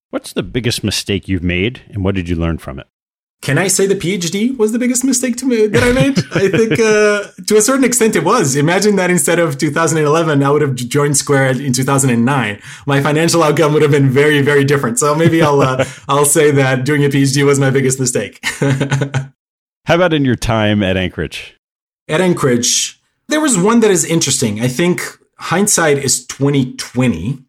What's 0.09 0.33
the 0.33 0.43
biggest 0.43 0.83
mistake 0.83 1.27
you've 1.27 1.43
made 1.43 1.81
and 1.89 2.03
what 2.03 2.15
did 2.15 2.29
you 2.29 2.35
learn 2.35 2.57
from 2.57 2.79
it? 2.79 2.87
Can 3.41 3.59
I 3.59 3.67
say 3.67 3.85
the 3.85 3.95
PhD 3.95 4.57
was 4.57 4.71
the 4.71 4.79
biggest 4.79 5.03
mistake 5.03 5.35
to 5.37 5.45
me 5.45 5.67
that 5.67 5.83
I 5.83 5.91
made? 5.91 6.17
I 6.33 6.47
think 6.49 6.79
uh, 6.79 7.29
to 7.45 7.57
a 7.57 7.61
certain 7.61 7.83
extent 7.83 8.15
it 8.15 8.23
was. 8.23 8.55
Imagine 8.55 8.95
that 8.95 9.11
instead 9.11 9.37
of 9.37 9.57
2011, 9.59 10.41
I 10.41 10.49
would 10.49 10.63
have 10.63 10.73
joined 10.73 11.15
Square 11.15 11.61
in 11.61 11.71
2009. 11.71 12.59
My 12.87 13.01
financial 13.01 13.43
outcome 13.43 13.73
would 13.73 13.83
have 13.83 13.91
been 13.91 14.09
very, 14.09 14.41
very 14.41 14.63
different. 14.63 14.97
So 14.97 15.13
maybe 15.13 15.43
I'll 15.43 15.61
uh, 15.61 15.85
I'll 16.07 16.25
say 16.25 16.49
that 16.51 16.85
doing 16.85 17.03
a 17.05 17.09
PhD 17.09 17.45
was 17.45 17.59
my 17.59 17.69
biggest 17.69 17.99
mistake. 17.99 18.39
How 19.85 19.93
about 19.93 20.13
in 20.13 20.25
your 20.25 20.35
time 20.35 20.81
at 20.81 20.97
Anchorage? 20.97 21.54
At 22.07 22.21
Anchorage, 22.21 23.01
there 23.27 23.41
was 23.41 23.57
one 23.57 23.79
that 23.79 23.91
is 23.91 24.05
interesting. 24.05 24.61
I 24.61 24.67
think 24.67 25.01
hindsight 25.37 25.97
is 25.97 26.25
2020 26.27 27.39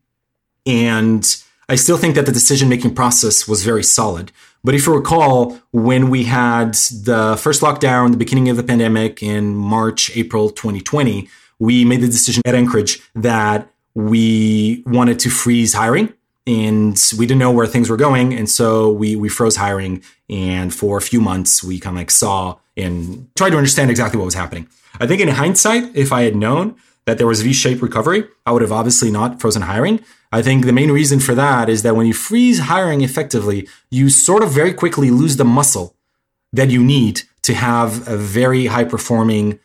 and 0.66 1.36
I 1.68 1.74
still 1.74 1.96
think 1.96 2.14
that 2.14 2.26
the 2.26 2.32
decision 2.32 2.68
making 2.68 2.94
process 2.94 3.46
was 3.46 3.64
very 3.64 3.82
solid. 3.82 4.32
But 4.64 4.74
if 4.74 4.86
you 4.86 4.94
recall, 4.94 5.58
when 5.72 6.10
we 6.10 6.24
had 6.24 6.74
the 6.74 7.38
first 7.40 7.60
lockdown, 7.62 8.10
the 8.10 8.16
beginning 8.16 8.48
of 8.48 8.56
the 8.56 8.62
pandemic 8.62 9.22
in 9.22 9.54
March, 9.54 10.16
April 10.16 10.50
2020, 10.50 11.28
we 11.58 11.84
made 11.84 12.00
the 12.00 12.08
decision 12.08 12.42
at 12.46 12.54
Anchorage 12.54 13.00
that 13.14 13.70
we 13.94 14.82
wanted 14.86 15.18
to 15.20 15.30
freeze 15.30 15.74
hiring 15.74 16.12
and 16.46 17.12
we 17.18 17.26
didn't 17.26 17.40
know 17.40 17.50
where 17.50 17.66
things 17.66 17.90
were 17.90 17.96
going. 17.96 18.32
And 18.32 18.48
so 18.48 18.90
we, 18.90 19.16
we 19.16 19.28
froze 19.28 19.56
hiring. 19.56 20.02
And 20.28 20.74
for 20.74 20.98
a 20.98 21.02
few 21.02 21.20
months, 21.20 21.62
we 21.62 21.78
kind 21.78 21.96
of 21.96 22.00
like 22.00 22.10
saw 22.10 22.58
and 22.76 23.28
tried 23.36 23.50
to 23.50 23.56
understand 23.56 23.90
exactly 23.90 24.18
what 24.18 24.24
was 24.24 24.34
happening. 24.34 24.68
I 25.00 25.06
think 25.06 25.20
in 25.20 25.28
hindsight, 25.28 25.94
if 25.94 26.12
I 26.12 26.22
had 26.22 26.36
known 26.36 26.76
that 27.04 27.18
there 27.18 27.26
was 27.26 27.42
V-shaped 27.42 27.82
recovery, 27.82 28.24
I 28.44 28.52
would 28.52 28.62
have 28.62 28.72
obviously 28.72 29.10
not 29.10 29.40
frozen 29.40 29.62
hiring. 29.62 30.00
I 30.32 30.42
think 30.42 30.64
the 30.64 30.72
main 30.72 30.90
reason 30.90 31.20
for 31.20 31.34
that 31.36 31.68
is 31.68 31.82
that 31.82 31.94
when 31.94 32.06
you 32.06 32.14
freeze 32.14 32.60
hiring 32.60 33.02
effectively, 33.02 33.68
you 33.90 34.10
sort 34.10 34.42
of 34.42 34.50
very 34.50 34.72
quickly 34.72 35.10
lose 35.10 35.36
the 35.36 35.44
muscle 35.44 35.94
that 36.52 36.70
you 36.70 36.82
need 36.82 37.22
to 37.42 37.54
have 37.54 38.08
a 38.08 38.16
very 38.16 38.66
high 38.66 38.84
performing 38.84 39.60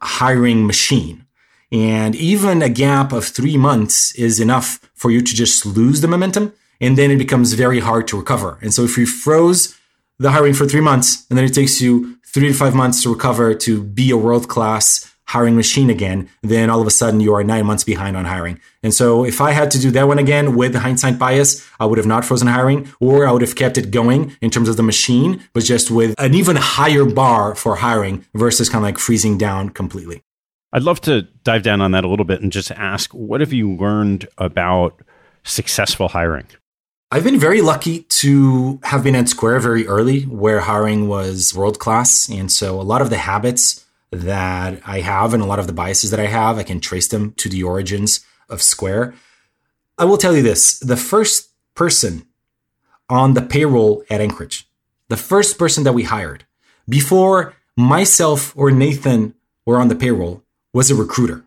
hiring 0.00 0.66
machine. 0.66 1.26
And 1.70 2.14
even 2.16 2.60
a 2.60 2.68
gap 2.68 3.12
of 3.12 3.24
three 3.24 3.56
months 3.56 4.14
is 4.16 4.40
enough 4.40 4.80
for 4.94 5.10
you 5.10 5.22
to 5.22 5.34
just 5.34 5.64
lose 5.64 6.00
the 6.00 6.08
momentum. 6.08 6.52
And 6.82 6.98
then 6.98 7.10
it 7.10 7.16
becomes 7.16 7.54
very 7.54 7.80
hard 7.80 8.06
to 8.08 8.18
recover. 8.18 8.58
And 8.60 8.74
so 8.74 8.82
if 8.82 8.98
you 8.98 9.06
froze 9.06 9.78
the 10.18 10.32
hiring 10.32 10.52
for 10.52 10.66
three 10.66 10.80
months 10.80 11.26
and 11.30 11.38
then 11.38 11.46
it 11.46 11.54
takes 11.54 11.80
you 11.80 12.18
three 12.26 12.48
to 12.48 12.54
five 12.54 12.74
months 12.74 13.02
to 13.02 13.12
recover 13.12 13.54
to 13.54 13.82
be 13.82 14.10
a 14.10 14.16
world 14.16 14.48
class 14.48 15.08
hiring 15.26 15.56
machine 15.56 15.88
again, 15.88 16.28
then 16.42 16.68
all 16.68 16.80
of 16.80 16.86
a 16.86 16.90
sudden 16.90 17.20
you 17.20 17.32
are 17.32 17.42
nine 17.42 17.64
months 17.64 17.84
behind 17.84 18.16
on 18.16 18.24
hiring. 18.26 18.60
And 18.82 18.92
so 18.92 19.24
if 19.24 19.40
I 19.40 19.52
had 19.52 19.70
to 19.70 19.78
do 19.78 19.90
that 19.92 20.06
one 20.06 20.18
again 20.18 20.56
with 20.56 20.74
hindsight 20.74 21.18
bias, 21.18 21.66
I 21.80 21.86
would 21.86 21.98
have 21.98 22.06
not 22.06 22.24
frozen 22.24 22.48
hiring 22.48 22.92
or 23.00 23.26
I 23.26 23.32
would 23.32 23.42
have 23.42 23.56
kept 23.56 23.78
it 23.78 23.90
going 23.90 24.36
in 24.42 24.50
terms 24.50 24.68
of 24.68 24.76
the 24.76 24.82
machine, 24.82 25.42
but 25.54 25.62
just 25.64 25.90
with 25.90 26.14
an 26.18 26.34
even 26.34 26.56
higher 26.56 27.04
bar 27.04 27.54
for 27.54 27.76
hiring 27.76 28.26
versus 28.34 28.68
kind 28.68 28.84
of 28.84 28.88
like 28.88 28.98
freezing 28.98 29.38
down 29.38 29.70
completely. 29.70 30.22
I'd 30.72 30.82
love 30.82 31.00
to 31.02 31.22
dive 31.44 31.62
down 31.62 31.80
on 31.80 31.92
that 31.92 32.04
a 32.04 32.08
little 32.08 32.24
bit 32.24 32.42
and 32.42 32.50
just 32.50 32.70
ask 32.72 33.12
what 33.12 33.40
have 33.40 33.52
you 33.52 33.74
learned 33.74 34.26
about 34.36 35.00
successful 35.44 36.08
hiring? 36.08 36.46
I've 37.14 37.24
been 37.24 37.38
very 37.38 37.60
lucky 37.60 38.04
to 38.04 38.80
have 38.84 39.04
been 39.04 39.14
at 39.14 39.28
Square 39.28 39.60
very 39.60 39.86
early 39.86 40.22
where 40.22 40.60
hiring 40.60 41.08
was 41.08 41.54
world 41.54 41.78
class. 41.78 42.26
And 42.30 42.50
so 42.50 42.80
a 42.80 42.88
lot 42.90 43.02
of 43.02 43.10
the 43.10 43.18
habits 43.18 43.84
that 44.10 44.80
I 44.86 45.00
have 45.00 45.34
and 45.34 45.42
a 45.42 45.46
lot 45.46 45.58
of 45.58 45.66
the 45.66 45.74
biases 45.74 46.10
that 46.10 46.18
I 46.18 46.28
have, 46.28 46.56
I 46.56 46.62
can 46.62 46.80
trace 46.80 47.08
them 47.08 47.32
to 47.32 47.50
the 47.50 47.64
origins 47.64 48.24
of 48.48 48.62
Square. 48.62 49.12
I 49.98 50.06
will 50.06 50.16
tell 50.16 50.34
you 50.34 50.42
this 50.42 50.78
the 50.78 50.96
first 50.96 51.50
person 51.74 52.24
on 53.10 53.34
the 53.34 53.42
payroll 53.42 54.04
at 54.08 54.22
Anchorage, 54.22 54.66
the 55.10 55.18
first 55.18 55.58
person 55.58 55.84
that 55.84 55.92
we 55.92 56.04
hired 56.04 56.46
before 56.88 57.52
myself 57.76 58.56
or 58.56 58.70
Nathan 58.70 59.34
were 59.66 59.78
on 59.78 59.88
the 59.88 59.94
payroll 59.94 60.44
was 60.72 60.90
a 60.90 60.94
recruiter. 60.94 61.44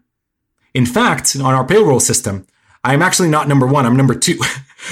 In 0.75 0.85
fact, 0.85 1.35
on 1.35 1.55
our 1.55 1.65
payroll 1.65 1.99
system, 1.99 2.45
I'm 2.83 3.01
actually 3.01 3.29
not 3.29 3.47
number 3.47 3.65
one, 3.65 3.87
I'm 3.87 3.97
number 3.97 4.13
two. 4.13 4.39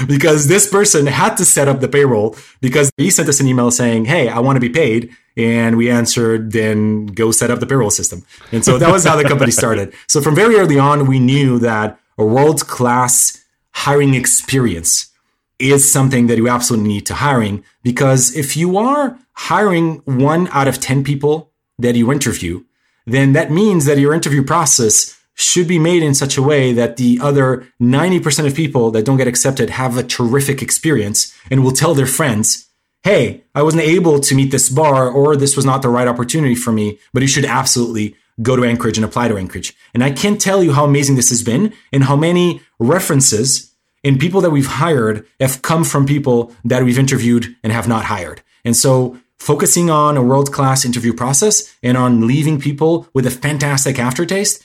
because 0.07 0.47
this 0.47 0.69
person 0.69 1.05
had 1.07 1.35
to 1.37 1.45
set 1.45 1.67
up 1.67 1.79
the 1.79 1.87
payroll 1.87 2.35
because 2.61 2.91
he 2.97 3.09
sent 3.09 3.29
us 3.29 3.39
an 3.39 3.47
email 3.47 3.71
saying, 3.71 4.05
Hey, 4.05 4.29
I 4.29 4.39
want 4.39 4.55
to 4.55 4.59
be 4.59 4.69
paid. 4.69 5.11
And 5.35 5.77
we 5.77 5.89
answered, 5.89 6.51
then 6.51 7.07
go 7.07 7.31
set 7.31 7.49
up 7.49 7.59
the 7.59 7.65
payroll 7.65 7.89
system. 7.89 8.23
And 8.51 8.63
so 8.63 8.77
that 8.77 8.91
was 8.91 9.03
how 9.03 9.15
the 9.15 9.23
company 9.23 9.51
started. 9.63 9.93
So 10.07 10.21
from 10.21 10.35
very 10.35 10.57
early 10.57 10.77
on, 10.77 11.07
we 11.07 11.19
knew 11.19 11.57
that 11.59 11.99
a 12.17 12.25
world 12.25 12.67
class 12.67 13.43
hiring 13.71 14.13
experience 14.13 15.11
is 15.59 15.91
something 15.91 16.27
that 16.27 16.37
you 16.37 16.47
absolutely 16.49 16.87
need 16.87 17.05
to 17.07 17.15
hiring 17.15 17.63
because 17.81 18.35
if 18.35 18.55
you 18.55 18.77
are 18.77 19.17
hiring 19.33 20.01
one 20.05 20.47
out 20.49 20.67
of 20.67 20.79
10 20.79 21.03
people 21.03 21.51
that 21.79 21.95
you 21.95 22.11
interview, 22.11 22.63
then 23.05 23.33
that 23.33 23.51
means 23.51 23.85
that 23.85 23.97
your 23.97 24.13
interview 24.13 24.43
process 24.43 25.19
should 25.35 25.67
be 25.67 25.79
made 25.79 26.03
in 26.03 26.13
such 26.13 26.37
a 26.37 26.41
way 26.41 26.73
that 26.73 26.97
the 26.97 27.19
other 27.21 27.67
90% 27.81 28.45
of 28.45 28.55
people 28.55 28.91
that 28.91 29.05
don't 29.05 29.17
get 29.17 29.27
accepted 29.27 29.71
have 29.71 29.97
a 29.97 30.03
terrific 30.03 30.61
experience 30.61 31.33
and 31.49 31.63
will 31.63 31.71
tell 31.71 31.95
their 31.95 32.05
friends, 32.05 32.69
Hey, 33.03 33.43
I 33.53 33.63
wasn't 33.63 33.83
able 33.83 34.19
to 34.21 34.35
meet 34.35 34.51
this 34.51 34.69
bar 34.69 35.09
or 35.09 35.35
this 35.35 35.57
was 35.57 35.65
not 35.65 35.81
the 35.81 35.89
right 35.89 36.07
opportunity 36.07 36.55
for 36.55 36.71
me, 36.71 36.99
but 37.11 37.21
you 37.21 37.27
should 37.27 37.45
absolutely 37.45 38.15
go 38.41 38.55
to 38.55 38.63
Anchorage 38.63 38.97
and 38.97 39.03
apply 39.03 39.27
to 39.27 39.37
Anchorage. 39.37 39.75
And 39.93 40.03
I 40.03 40.11
can't 40.11 40.39
tell 40.39 40.63
you 40.63 40.73
how 40.73 40.85
amazing 40.85 41.15
this 41.17 41.29
has 41.29 41.43
been 41.43 41.73
and 41.91 42.05
how 42.05 42.15
many 42.15 42.61
references 42.79 43.73
and 44.03 44.19
people 44.19 44.41
that 44.41 44.51
we've 44.51 44.67
hired 44.67 45.25
have 45.39 45.61
come 45.61 45.83
from 45.83 46.05
people 46.05 46.53
that 46.63 46.83
we've 46.83 46.99
interviewed 46.99 47.55
and 47.63 47.71
have 47.71 47.87
not 47.87 48.05
hired. 48.05 48.41
And 48.65 48.75
so 48.75 49.17
focusing 49.37 49.89
on 49.89 50.17
a 50.17 50.23
world 50.23 50.51
class 50.51 50.85
interview 50.85 51.13
process 51.13 51.75
and 51.83 51.97
on 51.97 52.25
leaving 52.25 52.59
people 52.59 53.07
with 53.13 53.25
a 53.25 53.31
fantastic 53.31 53.99
aftertaste 53.99 54.63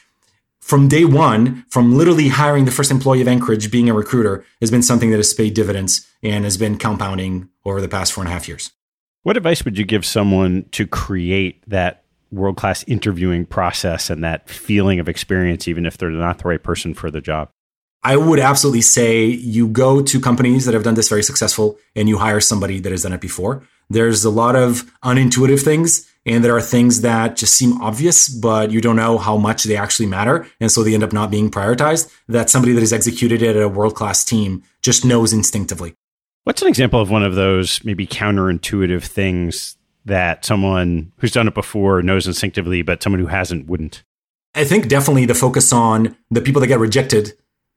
from 0.68 0.86
day 0.86 1.06
one, 1.06 1.64
from 1.70 1.96
literally 1.96 2.28
hiring 2.28 2.66
the 2.66 2.70
first 2.70 2.90
employee 2.90 3.22
of 3.22 3.26
Anchorage, 3.26 3.70
being 3.70 3.88
a 3.88 3.94
recruiter, 3.94 4.44
has 4.60 4.70
been 4.70 4.82
something 4.82 5.10
that 5.10 5.16
has 5.16 5.32
paid 5.32 5.54
dividends 5.54 6.06
and 6.22 6.44
has 6.44 6.58
been 6.58 6.76
compounding 6.76 7.48
over 7.64 7.80
the 7.80 7.88
past 7.88 8.12
four 8.12 8.22
and 8.22 8.28
a 8.28 8.34
half 8.34 8.46
years. 8.46 8.70
What 9.22 9.38
advice 9.38 9.64
would 9.64 9.78
you 9.78 9.86
give 9.86 10.04
someone 10.04 10.66
to 10.72 10.86
create 10.86 11.64
that 11.68 12.04
world 12.30 12.58
class 12.58 12.84
interviewing 12.86 13.46
process 13.46 14.10
and 14.10 14.22
that 14.24 14.50
feeling 14.50 15.00
of 15.00 15.08
experience, 15.08 15.68
even 15.68 15.86
if 15.86 15.96
they're 15.96 16.10
not 16.10 16.40
the 16.40 16.48
right 16.48 16.62
person 16.62 16.92
for 16.92 17.10
the 17.10 17.22
job? 17.22 17.48
I 18.02 18.18
would 18.18 18.38
absolutely 18.38 18.82
say 18.82 19.24
you 19.24 19.68
go 19.68 20.02
to 20.02 20.20
companies 20.20 20.66
that 20.66 20.74
have 20.74 20.84
done 20.84 20.94
this 20.94 21.08
very 21.08 21.22
successful 21.22 21.78
and 21.96 22.10
you 22.10 22.18
hire 22.18 22.40
somebody 22.40 22.78
that 22.80 22.92
has 22.92 23.04
done 23.04 23.14
it 23.14 23.22
before. 23.22 23.62
There's 23.90 24.24
a 24.24 24.30
lot 24.30 24.56
of 24.56 24.90
unintuitive 25.02 25.62
things 25.62 26.08
and 26.28 26.44
there 26.44 26.54
are 26.54 26.60
things 26.60 27.00
that 27.00 27.36
just 27.36 27.54
seem 27.54 27.80
obvious, 27.80 28.28
but 28.28 28.70
you 28.70 28.82
don't 28.82 28.96
know 28.96 29.16
how 29.16 29.38
much 29.38 29.64
they 29.64 29.76
actually 29.76 30.06
matter. 30.06 30.46
And 30.60 30.70
so 30.70 30.82
they 30.82 30.92
end 30.92 31.02
up 31.02 31.12
not 31.12 31.30
being 31.30 31.50
prioritized 31.50 32.14
that 32.28 32.50
somebody 32.50 32.74
that 32.74 32.80
has 32.80 32.92
executed 32.92 33.40
it 33.40 33.56
at 33.56 33.62
a 33.62 33.68
world 33.68 33.94
class 33.94 34.24
team 34.24 34.62
just 34.82 35.06
knows 35.06 35.32
instinctively. 35.32 35.94
What's 36.44 36.60
an 36.60 36.68
example 36.68 37.00
of 37.00 37.10
one 37.10 37.22
of 37.22 37.34
those 37.34 37.82
maybe 37.82 38.06
counterintuitive 38.06 39.04
things 39.04 39.76
that 40.04 40.44
someone 40.44 41.12
who's 41.18 41.32
done 41.32 41.48
it 41.48 41.54
before 41.54 42.02
knows 42.02 42.26
instinctively, 42.26 42.82
but 42.82 43.02
someone 43.02 43.20
who 43.20 43.26
hasn't 43.26 43.66
wouldn't? 43.66 44.02
I 44.54 44.64
think 44.64 44.88
definitely 44.88 45.24
the 45.24 45.34
focus 45.34 45.72
on 45.72 46.16
the 46.30 46.40
people 46.40 46.60
that 46.60 46.66
get 46.66 46.78
rejected 46.78 47.32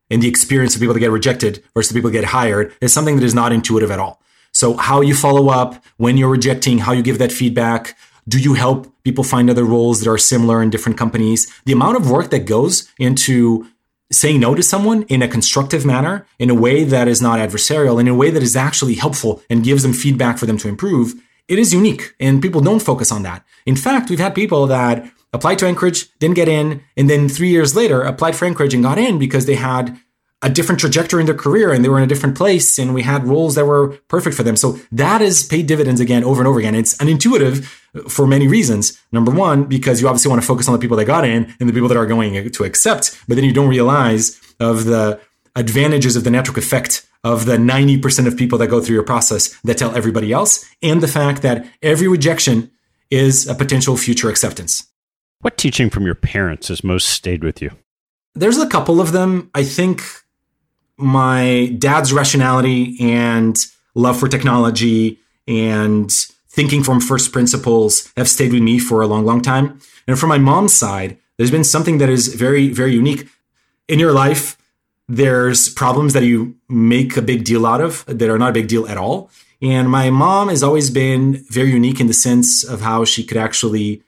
and 0.10 0.22
the 0.22 0.28
experience 0.28 0.76
of 0.76 0.82
people 0.82 0.94
that 0.94 1.00
get 1.00 1.12
rejected 1.12 1.64
versus 1.74 1.90
the 1.90 1.98
people 1.98 2.10
that 2.10 2.18
get 2.18 2.26
hired 2.26 2.74
is 2.82 2.92
something 2.92 3.16
that 3.16 3.26
is 3.26 3.36
not 3.36 3.54
intuitive 3.54 3.92
at 3.92 4.00
all. 4.00 4.22
So 4.54 4.76
how 4.78 5.02
you 5.02 5.16
follow 5.16 5.50
up 5.50 5.84
when 5.98 6.18
you're 6.18 6.30
rejecting, 6.30 6.80
how 6.80 6.92
you 6.92 7.02
give 7.02 7.20
that 7.20 7.32
feedback, 7.32 7.98
do 8.28 8.40
you 8.40 8.54
help 8.54 8.92
people 9.04 9.24
find 9.24 9.50
other 9.50 9.64
roles 9.64 10.00
that 10.00 10.10
are 10.10 10.18
similar 10.18 10.62
in 10.62 10.70
different 10.70 10.98
companies? 10.98 11.52
The 11.66 11.74
amount 11.74 11.98
of 11.98 12.10
work 12.10 12.30
that 12.30 12.46
goes 12.46 12.92
into 13.00 13.68
saying 14.12 14.40
no 14.42 14.54
to 14.54 14.62
someone 14.62 15.04
in 15.04 15.22
a 15.22 15.28
constructive 15.28 15.86
manner, 15.86 16.28
in 16.38 16.50
a 16.50 16.56
way 16.56 16.84
that 16.84 17.08
is 17.08 17.22
not 17.22 17.40
adversarial, 17.40 18.00
in 18.00 18.08
a 18.08 18.16
way 18.16 18.30
that 18.30 18.44
is 18.44 18.56
actually 18.56 18.96
helpful 18.96 19.42
and 19.50 19.64
gives 19.64 19.84
them 19.84 19.94
feedback 19.94 20.38
for 20.38 20.46
them 20.46 20.58
to 20.58 20.68
improve, 20.68 21.14
it 21.48 21.58
is 21.58 21.74
unique. 21.74 22.14
And 22.20 22.42
people 22.42 22.62
don't 22.62 22.82
focus 22.82 23.12
on 23.12 23.24
that. 23.24 23.46
In 23.66 23.76
fact, 23.76 24.10
we've 24.10 24.20
had 24.20 24.36
people 24.36 24.68
that 24.68 25.10
applied 25.34 25.60
to 25.60 25.66
Anchorage, 25.66 26.18
didn't 26.20 26.36
get 26.36 26.50
in, 26.50 26.84
and 26.98 27.10
then 27.10 27.30
three 27.30 27.50
years 27.50 27.76
later 27.76 28.02
applied 28.02 28.36
for 28.36 28.46
Anchorage 28.46 28.74
and 28.74 28.84
got 28.84 28.98
in 28.98 29.18
because 29.18 29.46
they 29.46 29.56
had 29.56 29.98
a 30.44 30.50
different 30.50 30.80
trajectory 30.80 31.22
in 31.22 31.28
their 31.28 31.36
career 31.36 31.72
and 31.72 31.86
they 31.86 31.90
were 31.90 31.98
in 31.98 32.04
a 32.04 32.08
different 32.08 32.36
place 32.36 32.80
and 32.80 32.94
we 32.94 33.04
had 33.04 33.28
roles 33.28 33.56
that 33.56 33.66
were 33.66 33.90
perfect 34.08 34.36
for 34.36 34.44
them. 34.44 34.56
So 34.56 34.80
that 34.92 35.22
is 35.22 35.44
paid 35.44 35.68
dividends 35.68 36.02
again 36.02 36.24
over 36.24 36.42
and 36.42 36.48
over 36.48 36.60
again. 36.60 36.74
It's 36.74 36.96
unintuitive 36.98 37.72
uh, 37.96 38.10
for 38.10 38.26
many 38.26 38.48
reasons. 38.48 39.00
Number 39.12 39.32
one, 39.32 39.66
because 39.66 40.02
you 40.02 40.08
obviously 40.08 40.30
want 40.30 40.42
to 40.42 40.48
focus 40.48 40.68
on 40.68 40.74
the 40.74 40.80
people 40.80 40.98
that 40.98 41.06
got 41.06 41.26
in 41.26 41.54
and 41.60 41.70
the 41.70 41.74
people 41.74 41.88
that 41.90 41.98
are 41.98 42.08
going 42.08 42.52
to 42.52 42.64
accept, 42.64 43.20
but 43.28 43.36
then 43.36 43.44
you 43.44 43.54
don't 43.54 43.70
realize 43.70 44.40
of 44.60 44.86
the 44.86 45.20
advantages 45.56 46.16
of 46.16 46.24
the 46.24 46.32
network 46.32 46.58
effect 46.58 47.08
of 47.24 47.46
the 47.46 47.58
90% 47.58 48.26
of 48.26 48.36
people 48.36 48.58
that 48.58 48.68
go 48.68 48.82
through 48.82 48.96
your 48.96 49.04
process 49.04 49.56
that 49.62 49.78
tell 49.78 49.96
everybody 49.96 50.32
else 50.32 50.66
and 50.82 51.02
the 51.02 51.08
fact 51.08 51.44
that 51.44 51.68
every 51.84 52.08
rejection 52.08 52.72
is 53.12 53.48
a 53.48 53.54
potential 53.54 53.96
future 53.96 54.30
acceptance. 54.30 54.88
What 55.42 55.58
teaching 55.58 55.90
from 55.90 56.06
your 56.06 56.16
parents 56.16 56.70
has 56.70 56.84
most 56.84 57.10
stayed 57.10 57.44
with 57.44 57.62
you? 57.62 57.72
There's 58.34 58.58
a 58.58 58.68
couple 58.68 59.02
of 59.02 59.12
them. 59.12 59.52
I 59.54 59.64
think 59.64 60.02
my 61.02 61.76
dad's 61.78 62.14
rationality 62.14 62.98
and 63.00 63.58
love 63.96 64.20
for 64.20 64.28
technology 64.28 65.20
and 65.48 66.12
thinking 66.50 66.84
from 66.84 67.00
first 67.00 67.32
principles 67.32 68.12
have 68.18 68.30
stayed 68.30 68.54
with 68.54 68.62
me 68.62 68.80
for 68.80 69.02
a 69.02 69.08
long, 69.08 69.26
long 69.26 69.42
time. 69.42 69.80
And 70.08 70.20
from 70.20 70.30
my 70.30 70.38
mom's 70.38 70.74
side, 70.74 71.18
there's 71.38 71.52
been 71.52 71.64
something 71.64 71.98
that 71.98 72.10
is 72.10 72.34
very, 72.36 72.70
very 72.70 72.94
unique. 72.94 73.28
In 73.88 74.00
your 74.00 74.12
life, 74.12 74.58
there's 75.08 75.70
problems 75.70 76.14
that 76.14 76.24
you 76.24 76.56
make 76.70 77.18
a 77.18 77.22
big 77.22 77.44
deal 77.44 77.66
out 77.66 77.82
of 77.82 78.06
that 78.06 78.30
are 78.30 78.38
not 78.38 78.52
a 78.52 78.54
big 78.54 78.68
deal 78.68 78.88
at 78.88 78.98
all. 78.98 79.30
And 79.62 79.90
my 79.90 80.10
mom 80.10 80.50
has 80.50 80.64
always 80.64 80.90
been 80.90 81.44
very 81.50 81.72
unique 81.72 82.00
in 82.00 82.08
the 82.08 82.14
sense 82.14 82.64
of 82.64 82.82
how 82.82 83.06
she 83.06 83.24
could 83.24 83.38
actually 83.38 84.04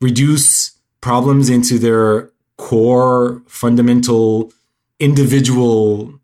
reduce 0.00 0.72
problems 1.00 1.48
into 1.48 1.78
their 1.78 2.30
core, 2.56 3.42
fundamental, 3.46 4.52
individual 4.98 6.20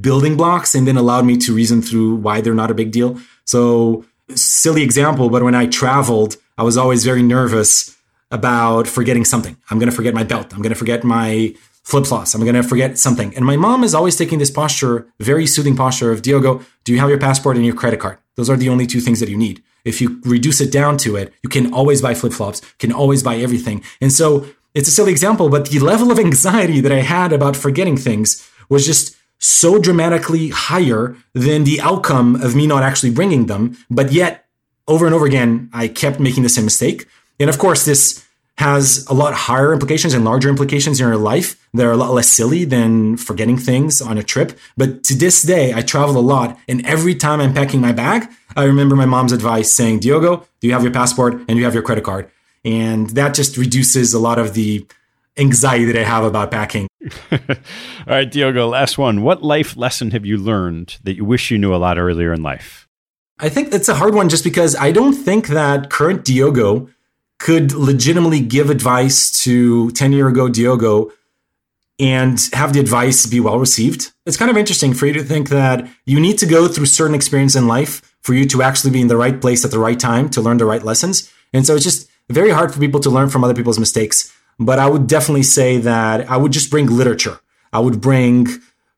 building 0.00 0.36
blocks 0.36 0.74
and 0.74 0.86
then 0.86 0.96
allowed 0.96 1.24
me 1.24 1.36
to 1.38 1.54
reason 1.54 1.82
through 1.82 2.16
why 2.16 2.40
they're 2.40 2.54
not 2.54 2.70
a 2.70 2.74
big 2.74 2.92
deal. 2.92 3.18
So, 3.44 4.04
silly 4.34 4.82
example, 4.82 5.30
but 5.30 5.42
when 5.42 5.54
I 5.54 5.66
traveled, 5.66 6.36
I 6.58 6.62
was 6.62 6.76
always 6.76 7.04
very 7.04 7.22
nervous 7.22 7.96
about 8.30 8.86
forgetting 8.86 9.24
something. 9.24 9.56
I'm 9.70 9.78
going 9.78 9.90
to 9.90 9.94
forget 9.94 10.14
my 10.14 10.24
belt. 10.24 10.52
I'm 10.52 10.62
going 10.62 10.72
to 10.72 10.78
forget 10.78 11.04
my 11.04 11.54
flip 11.82 12.06
flops. 12.06 12.34
I'm 12.34 12.42
going 12.42 12.54
to 12.54 12.62
forget 12.62 12.98
something. 12.98 13.34
And 13.34 13.44
my 13.44 13.56
mom 13.56 13.84
is 13.84 13.94
always 13.94 14.16
taking 14.16 14.38
this 14.38 14.50
posture, 14.50 15.06
very 15.18 15.46
soothing 15.46 15.76
posture 15.76 16.12
of 16.12 16.22
Diogo, 16.22 16.62
do 16.84 16.92
you 16.92 16.98
have 17.00 17.10
your 17.10 17.18
passport 17.18 17.56
and 17.56 17.66
your 17.66 17.74
credit 17.74 18.00
card? 18.00 18.18
Those 18.36 18.48
are 18.48 18.56
the 18.56 18.68
only 18.68 18.86
two 18.86 19.00
things 19.00 19.20
that 19.20 19.28
you 19.28 19.36
need. 19.36 19.62
If 19.84 20.00
you 20.00 20.20
reduce 20.24 20.60
it 20.60 20.70
down 20.70 20.96
to 20.98 21.16
it, 21.16 21.34
you 21.42 21.48
can 21.48 21.74
always 21.74 22.00
buy 22.00 22.14
flip 22.14 22.32
flops, 22.32 22.60
can 22.78 22.92
always 22.92 23.22
buy 23.22 23.36
everything. 23.36 23.82
And 24.00 24.12
so 24.12 24.46
it's 24.74 24.88
a 24.88 24.92
silly 24.92 25.10
example, 25.10 25.48
but 25.48 25.68
the 25.68 25.80
level 25.80 26.10
of 26.12 26.18
anxiety 26.18 26.80
that 26.80 26.92
I 26.92 27.00
had 27.00 27.32
about 27.32 27.56
forgetting 27.56 27.96
things 27.96 28.48
was 28.68 28.86
just 28.86 29.16
so 29.42 29.78
dramatically 29.78 30.48
higher 30.50 31.16
than 31.34 31.64
the 31.64 31.80
outcome 31.80 32.36
of 32.36 32.54
me 32.54 32.66
not 32.66 32.82
actually 32.82 33.10
bringing 33.10 33.46
them. 33.46 33.76
But 33.90 34.12
yet, 34.12 34.46
over 34.86 35.04
and 35.04 35.14
over 35.14 35.26
again, 35.26 35.68
I 35.72 35.88
kept 35.88 36.20
making 36.20 36.44
the 36.44 36.48
same 36.48 36.64
mistake. 36.64 37.06
And 37.40 37.50
of 37.50 37.58
course, 37.58 37.84
this 37.84 38.24
has 38.58 39.04
a 39.08 39.14
lot 39.14 39.34
higher 39.34 39.72
implications 39.72 40.14
and 40.14 40.24
larger 40.24 40.48
implications 40.48 41.00
in 41.00 41.06
your 41.06 41.16
life 41.16 41.68
that 41.74 41.84
are 41.84 41.90
a 41.90 41.96
lot 41.96 42.12
less 42.12 42.28
silly 42.28 42.64
than 42.64 43.16
forgetting 43.16 43.56
things 43.56 44.00
on 44.00 44.16
a 44.18 44.22
trip. 44.22 44.56
But 44.76 45.02
to 45.04 45.14
this 45.14 45.42
day, 45.42 45.74
I 45.74 45.82
travel 45.82 46.18
a 46.18 46.20
lot. 46.20 46.58
And 46.68 46.86
every 46.86 47.14
time 47.14 47.40
I'm 47.40 47.54
packing 47.54 47.80
my 47.80 47.92
bag, 47.92 48.28
I 48.56 48.64
remember 48.64 48.94
my 48.94 49.06
mom's 49.06 49.32
advice 49.32 49.72
saying, 49.72 50.00
Diogo, 50.00 50.46
do 50.60 50.68
you 50.68 50.72
have 50.74 50.82
your 50.82 50.92
passport 50.92 51.34
and 51.34 51.48
do 51.48 51.56
you 51.56 51.64
have 51.64 51.74
your 51.74 51.82
credit 51.82 52.04
card? 52.04 52.30
And 52.64 53.10
that 53.10 53.34
just 53.34 53.56
reduces 53.56 54.14
a 54.14 54.20
lot 54.20 54.38
of 54.38 54.54
the 54.54 54.86
anxiety 55.36 55.84
that 55.86 55.96
I 55.96 56.04
have 56.04 56.24
about 56.24 56.50
packing. 56.50 56.88
All 57.32 57.38
right, 58.06 58.30
Diogo, 58.30 58.68
last 58.68 58.98
one. 58.98 59.22
What 59.22 59.42
life 59.42 59.76
lesson 59.76 60.10
have 60.10 60.26
you 60.26 60.36
learned 60.36 60.98
that 61.02 61.16
you 61.16 61.24
wish 61.24 61.50
you 61.50 61.58
knew 61.58 61.74
a 61.74 61.76
lot 61.76 61.98
earlier 61.98 62.32
in 62.32 62.42
life? 62.42 62.88
I 63.38 63.48
think 63.48 63.70
that's 63.70 63.88
a 63.88 63.94
hard 63.94 64.14
one 64.14 64.28
just 64.28 64.44
because 64.44 64.76
I 64.76 64.92
don't 64.92 65.14
think 65.14 65.48
that 65.48 65.90
current 65.90 66.24
Diogo 66.24 66.88
could 67.38 67.72
legitimately 67.72 68.40
give 68.40 68.70
advice 68.70 69.42
to 69.42 69.90
10 69.92 70.12
year 70.12 70.28
ago 70.28 70.48
Diogo 70.48 71.10
and 71.98 72.38
have 72.52 72.72
the 72.72 72.80
advice 72.80 73.26
be 73.26 73.40
well 73.40 73.58
received. 73.58 74.12
It's 74.26 74.36
kind 74.36 74.50
of 74.50 74.56
interesting 74.56 74.94
for 74.94 75.06
you 75.06 75.12
to 75.14 75.24
think 75.24 75.48
that 75.48 75.88
you 76.04 76.20
need 76.20 76.38
to 76.38 76.46
go 76.46 76.68
through 76.68 76.86
certain 76.86 77.14
experience 77.14 77.56
in 77.56 77.66
life 77.66 78.16
for 78.22 78.34
you 78.34 78.46
to 78.46 78.62
actually 78.62 78.92
be 78.92 79.00
in 79.00 79.08
the 79.08 79.16
right 79.16 79.40
place 79.40 79.64
at 79.64 79.70
the 79.70 79.78
right 79.78 79.98
time 79.98 80.28
to 80.30 80.40
learn 80.40 80.58
the 80.58 80.64
right 80.64 80.82
lessons. 80.82 81.32
And 81.52 81.66
so 81.66 81.74
it's 81.74 81.84
just 81.84 82.08
very 82.30 82.50
hard 82.50 82.72
for 82.72 82.78
people 82.78 83.00
to 83.00 83.10
learn 83.10 83.28
from 83.28 83.44
other 83.44 83.54
people's 83.54 83.78
mistakes. 83.78 84.32
But 84.58 84.78
I 84.78 84.88
would 84.88 85.06
definitely 85.06 85.42
say 85.42 85.78
that 85.78 86.30
I 86.30 86.36
would 86.36 86.52
just 86.52 86.70
bring 86.70 86.86
literature. 86.86 87.40
I 87.72 87.80
would 87.80 88.00
bring 88.00 88.48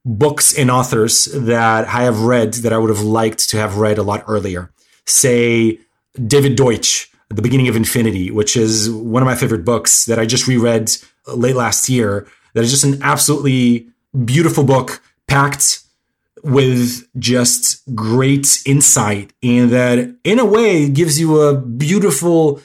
books 0.04 0.56
and 0.56 0.70
authors 0.70 1.26
that 1.32 1.86
I 1.86 2.02
have 2.02 2.22
read 2.22 2.54
that 2.54 2.72
I 2.72 2.78
would 2.78 2.90
have 2.90 3.00
liked 3.00 3.48
to 3.50 3.56
have 3.56 3.78
read 3.78 3.98
a 3.98 4.02
lot 4.02 4.24
earlier. 4.26 4.70
Say 5.06 5.78
David 6.26 6.56
Deutsch, 6.56 7.10
The 7.30 7.42
Beginning 7.42 7.68
of 7.68 7.76
Infinity, 7.76 8.30
which 8.30 8.56
is 8.56 8.90
one 8.90 9.22
of 9.22 9.26
my 9.26 9.34
favorite 9.34 9.64
books 9.64 10.04
that 10.06 10.18
I 10.18 10.26
just 10.26 10.46
reread 10.46 10.90
late 11.26 11.56
last 11.56 11.88
year. 11.88 12.26
That 12.52 12.64
is 12.64 12.70
just 12.70 12.84
an 12.84 13.02
absolutely 13.02 13.88
beautiful 14.24 14.64
book 14.64 15.02
packed 15.26 15.80
with 16.42 17.08
just 17.18 17.82
great 17.94 18.62
insight 18.66 19.32
and 19.42 19.70
that 19.70 20.14
in 20.24 20.38
a 20.38 20.44
way 20.44 20.88
gives 20.90 21.18
you 21.18 21.40
a 21.40 21.58
beautiful 21.58 22.60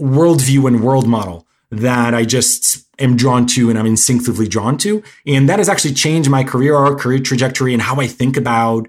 worldview 0.00 0.66
and 0.66 0.82
world 0.82 1.06
model 1.06 1.46
that 1.70 2.14
I 2.14 2.24
just 2.24 2.84
am 2.98 3.16
drawn 3.16 3.46
to 3.46 3.70
and 3.70 3.78
I'm 3.78 3.86
instinctively 3.86 4.48
drawn 4.48 4.78
to. 4.78 5.02
And 5.26 5.48
that 5.48 5.58
has 5.58 5.68
actually 5.68 5.94
changed 5.94 6.30
my 6.30 6.44
career 6.44 6.74
or 6.74 6.94
career 6.96 7.18
trajectory, 7.18 7.72
and 7.72 7.82
how 7.82 8.00
I 8.00 8.06
think 8.06 8.36
about 8.36 8.88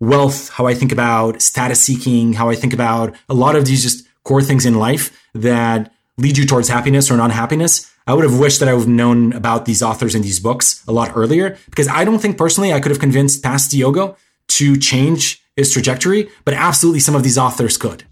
wealth, 0.00 0.50
how 0.50 0.66
I 0.66 0.74
think 0.74 0.92
about 0.92 1.40
status 1.42 1.80
seeking, 1.80 2.34
how 2.34 2.50
I 2.50 2.54
think 2.54 2.72
about 2.72 3.14
a 3.28 3.34
lot 3.34 3.56
of 3.56 3.64
these 3.64 3.82
just 3.82 4.06
core 4.24 4.42
things 4.42 4.66
in 4.66 4.74
life 4.74 5.16
that 5.34 5.92
lead 6.18 6.36
you 6.36 6.46
towards 6.46 6.68
happiness 6.68 7.10
or 7.10 7.16
non 7.16 7.30
happiness. 7.30 7.90
I 8.06 8.14
would 8.14 8.24
have 8.24 8.38
wished 8.38 8.60
that 8.60 8.68
I 8.68 8.72
would 8.72 8.80
have 8.80 8.88
known 8.88 9.32
about 9.32 9.64
these 9.64 9.82
authors 9.82 10.14
and 10.14 10.22
these 10.22 10.38
books 10.38 10.84
a 10.86 10.92
lot 10.92 11.12
earlier 11.16 11.58
because 11.70 11.88
I 11.88 12.04
don't 12.04 12.20
think 12.20 12.38
personally 12.38 12.72
I 12.72 12.80
could 12.80 12.90
have 12.90 13.00
convinced 13.00 13.42
past 13.42 13.72
Diogo 13.72 14.16
to 14.48 14.76
change 14.76 15.42
his 15.56 15.72
trajectory, 15.72 16.30
but 16.44 16.54
absolutely 16.54 17.00
some 17.00 17.16
of 17.16 17.24
these 17.24 17.36
authors 17.36 17.76
could. 17.76 18.04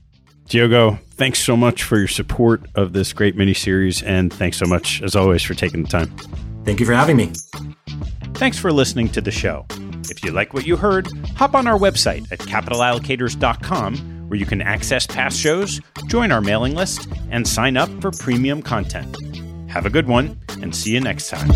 Diogo, 0.48 0.98
thanks 1.12 1.38
so 1.38 1.56
much 1.56 1.82
for 1.82 1.98
your 1.98 2.08
support 2.08 2.62
of 2.74 2.92
this 2.92 3.12
great 3.12 3.36
mini 3.36 3.54
series, 3.54 4.02
and 4.02 4.32
thanks 4.32 4.56
so 4.56 4.66
much, 4.66 5.02
as 5.02 5.16
always, 5.16 5.42
for 5.42 5.54
taking 5.54 5.82
the 5.82 5.88
time. 5.88 6.14
Thank 6.64 6.80
you 6.80 6.86
for 6.86 6.94
having 6.94 7.16
me. 7.16 7.32
Thanks 8.34 8.58
for 8.58 8.72
listening 8.72 9.08
to 9.10 9.20
the 9.20 9.30
show. 9.30 9.66
If 10.10 10.22
you 10.22 10.32
like 10.32 10.52
what 10.52 10.66
you 10.66 10.76
heard, 10.76 11.08
hop 11.36 11.54
on 11.54 11.66
our 11.66 11.78
website 11.78 12.30
at 12.30 12.40
capitalallocators.com, 12.40 14.28
where 14.28 14.38
you 14.38 14.46
can 14.46 14.60
access 14.60 15.06
past 15.06 15.38
shows, 15.38 15.80
join 16.08 16.30
our 16.30 16.40
mailing 16.40 16.74
list, 16.74 17.08
and 17.30 17.46
sign 17.46 17.76
up 17.76 17.88
for 18.00 18.10
premium 18.10 18.60
content. 18.62 19.16
Have 19.70 19.86
a 19.86 19.90
good 19.90 20.08
one, 20.08 20.38
and 20.60 20.74
see 20.74 20.92
you 20.92 21.00
next 21.00 21.28
time. 21.30 21.50